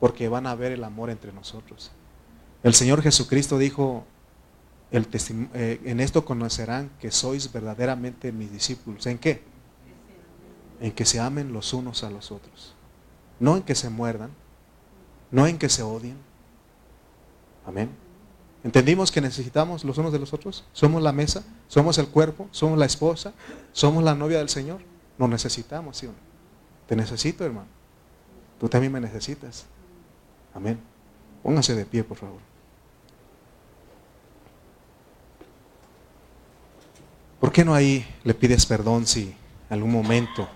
porque 0.00 0.28
van 0.28 0.46
a 0.46 0.54
ver 0.54 0.72
el 0.72 0.82
amor 0.82 1.10
entre 1.10 1.32
nosotros. 1.32 1.92
El 2.62 2.74
Señor 2.74 3.02
Jesucristo 3.02 3.58
dijo, 3.58 4.04
el 4.90 5.06
eh, 5.54 5.80
en 5.84 6.00
esto 6.00 6.24
conocerán 6.24 6.90
que 6.98 7.10
sois 7.10 7.52
verdaderamente 7.52 8.32
mis 8.32 8.50
discípulos. 8.50 9.06
¿En 9.06 9.18
qué? 9.18 9.42
En 10.80 10.92
que 10.92 11.04
se 11.04 11.20
amen 11.20 11.52
los 11.52 11.72
unos 11.72 12.02
a 12.02 12.10
los 12.10 12.32
otros. 12.32 12.74
No 13.38 13.56
en 13.56 13.62
que 13.62 13.74
se 13.74 13.88
muerdan, 13.88 14.30
no 15.30 15.46
en 15.46 15.58
que 15.58 15.68
se 15.68 15.82
odien. 15.82 16.16
Amén. 17.66 17.90
¿Entendimos 18.64 19.10
que 19.10 19.20
necesitamos 19.20 19.84
los 19.84 19.96
unos 19.96 20.12
de 20.12 20.18
los 20.18 20.32
otros? 20.32 20.64
Somos 20.72 21.02
la 21.02 21.12
mesa, 21.12 21.44
somos 21.68 21.96
el 21.98 22.08
cuerpo, 22.08 22.48
somos 22.50 22.78
la 22.78 22.84
esposa, 22.84 23.32
somos 23.72 24.02
la 24.02 24.14
novia 24.14 24.38
del 24.38 24.48
Señor. 24.48 24.80
Nos 25.16 25.30
necesitamos, 25.30 25.96
¿sí? 25.96 26.08
Te 26.86 26.96
necesito, 26.96 27.44
hermano. 27.44 27.68
Tú 28.58 28.68
también 28.68 28.92
me 28.92 29.00
necesitas. 29.00 29.66
Amén. 30.54 30.80
Póngase 31.42 31.74
de 31.74 31.84
pie, 31.84 32.04
por 32.04 32.16
favor. 32.16 32.40
¿Por 37.38 37.52
qué 37.52 37.64
no 37.64 37.74
ahí 37.74 38.06
le 38.24 38.34
pides 38.34 38.66
perdón 38.66 39.06
si 39.06 39.22
en 39.22 39.34
algún 39.74 39.92
momento, 39.92 40.48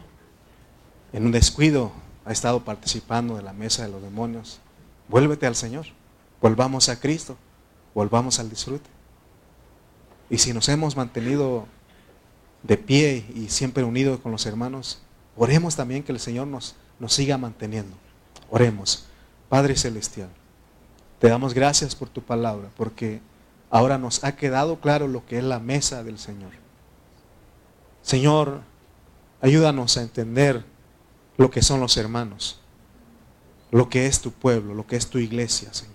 en 1.12 1.24
un 1.24 1.32
descuido, 1.32 1.92
ha 2.24 2.32
estado 2.32 2.64
participando 2.64 3.36
de 3.36 3.42
la 3.42 3.52
mesa 3.52 3.84
de 3.84 3.88
los 3.90 4.02
demonios? 4.02 4.60
Vuélvete 5.08 5.46
al 5.46 5.56
Señor. 5.56 5.86
Volvamos 6.40 6.88
a 6.88 7.00
Cristo 7.00 7.38
volvamos 7.94 8.38
al 8.38 8.50
disfrute. 8.50 8.90
Y 10.28 10.38
si 10.38 10.52
nos 10.52 10.68
hemos 10.68 10.96
mantenido 10.96 11.66
de 12.62 12.76
pie 12.76 13.24
y 13.34 13.48
siempre 13.48 13.84
unidos 13.84 14.20
con 14.20 14.32
los 14.32 14.44
hermanos, 14.46 15.00
oremos 15.36 15.76
también 15.76 16.02
que 16.02 16.12
el 16.12 16.20
Señor 16.20 16.48
nos, 16.48 16.74
nos 16.98 17.14
siga 17.14 17.38
manteniendo. 17.38 17.96
Oremos. 18.50 19.06
Padre 19.48 19.76
Celestial, 19.76 20.30
te 21.18 21.28
damos 21.28 21.54
gracias 21.54 21.94
por 21.94 22.08
tu 22.08 22.22
palabra, 22.22 22.68
porque 22.76 23.20
ahora 23.70 23.98
nos 23.98 24.24
ha 24.24 24.36
quedado 24.36 24.80
claro 24.80 25.08
lo 25.08 25.24
que 25.26 25.38
es 25.38 25.44
la 25.44 25.58
mesa 25.58 26.02
del 26.02 26.18
Señor. 26.18 26.52
Señor, 28.02 28.60
ayúdanos 29.40 29.96
a 29.96 30.02
entender 30.02 30.64
lo 31.36 31.50
que 31.50 31.62
son 31.62 31.80
los 31.80 31.96
hermanos, 31.96 32.60
lo 33.70 33.88
que 33.88 34.06
es 34.06 34.20
tu 34.20 34.30
pueblo, 34.32 34.74
lo 34.74 34.86
que 34.86 34.96
es 34.96 35.08
tu 35.08 35.18
iglesia, 35.18 35.72
Señor. 35.72 35.94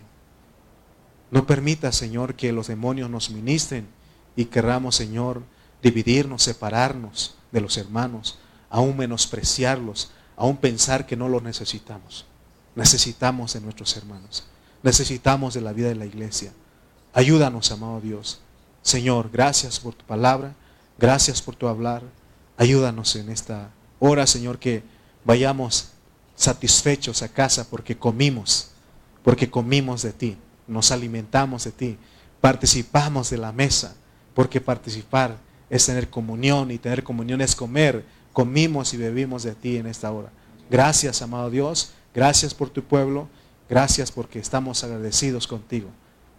No 1.32 1.46
permita, 1.46 1.92
Señor, 1.92 2.36
que 2.36 2.52
los 2.52 2.68
demonios 2.68 3.10
nos 3.10 3.30
ministren 3.30 3.88
y 4.36 4.46
querramos, 4.46 4.96
Señor, 4.96 5.44
dividirnos, 5.82 6.44
separarnos 6.44 7.36
de 7.52 7.62
los 7.62 7.78
hermanos, 7.78 8.40
aún 8.70 8.98
menospreciarlos, 8.98 10.12
aún 10.36 10.58
pensar 10.58 11.06
que 11.06 11.16
no 11.16 11.30
los 11.30 11.44
necesitamos. 11.44 12.26
Necesitamos 12.80 13.54
de 13.54 13.62
nuestros 13.62 13.96
hermanos. 13.98 14.46
Necesitamos 14.82 15.54
de 15.54 15.62
la 15.62 15.74
vida 15.74 15.90
de 15.90 15.96
la 15.96 16.06
iglesia. 16.06 16.52
Ayúdanos, 17.14 17.72
amado 17.72 18.02
Dios. 18.02 18.40
Señor, 18.82 19.30
gracias 19.32 19.80
por 19.80 19.94
tu 19.94 20.06
palabra. 20.06 20.56
Gracias 20.98 21.42
por 21.42 21.56
tu 21.56 21.68
hablar. 21.68 22.02
Ayúdanos 22.58 23.16
en 23.16 23.30
esta 23.30 23.70
hora, 24.00 24.26
Señor, 24.26 24.60
que 24.60 24.84
vayamos 25.24 25.90
satisfechos 26.36 27.22
a 27.22 27.30
casa 27.30 27.70
porque 27.70 27.98
comimos, 27.98 28.72
porque 29.24 29.50
comimos 29.50 30.02
de 30.02 30.14
ti 30.14 30.38
nos 30.70 30.92
alimentamos 30.92 31.66
de 31.66 31.72
ti, 31.72 31.98
participamos 32.40 33.30
de 33.32 33.38
la 33.38 33.52
mesa, 33.52 33.96
porque 34.34 34.62
participar 34.62 35.38
es 35.70 35.86
tener 35.86 36.10
comunión 36.10 36.72
y 36.72 36.78
tener 36.78 37.04
comunión 37.04 37.42
es 37.42 37.56
comer, 37.56 38.06
comimos 38.32 38.94
y 38.94 38.98
bebimos 38.98 39.44
de 39.44 39.56
ti 39.56 39.78
en 39.78 39.88
esta 39.88 40.12
hora. 40.12 40.30
Gracias, 40.70 41.22
amado 41.22 41.50
Dios, 41.50 41.92
gracias 42.14 42.54
por 42.54 42.70
tu 42.70 42.84
pueblo, 42.84 43.28
gracias 43.70 44.12
porque 44.12 44.40
estamos 44.40 44.84
agradecidos 44.84 45.48
contigo. 45.48 45.90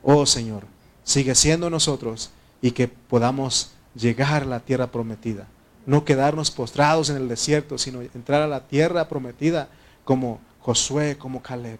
Oh 0.02 0.26
Señor, 0.26 0.64
sigue 1.04 1.34
siendo 1.34 1.70
nosotros 1.70 2.30
y 2.62 2.72
que 2.72 2.88
podamos 2.88 3.72
llegar 3.94 4.42
a 4.42 4.46
la 4.46 4.60
tierra 4.60 4.90
prometida. 4.90 5.48
No 5.86 6.04
quedarnos 6.04 6.50
postrados 6.50 7.10
en 7.10 7.16
el 7.16 7.28
desierto, 7.28 7.78
sino 7.78 8.00
entrar 8.02 8.42
a 8.42 8.46
la 8.46 8.66
tierra 8.68 9.08
prometida 9.08 9.68
como 10.04 10.40
Josué, 10.60 11.16
como 11.18 11.42
Caleb. 11.42 11.78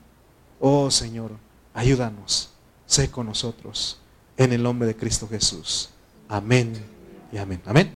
Oh 0.59 0.91
Señor, 0.91 1.32
Ayúdanos, 1.74 2.51
sé 2.86 3.11
con 3.11 3.26
nosotros, 3.26 3.99
en 4.36 4.53
el 4.53 4.62
nombre 4.62 4.88
de 4.88 4.97
Cristo 4.97 5.28
Jesús. 5.28 5.91
Amén 6.28 6.72
y 7.32 7.38
amén. 7.38 7.61
Amén. 7.64 7.88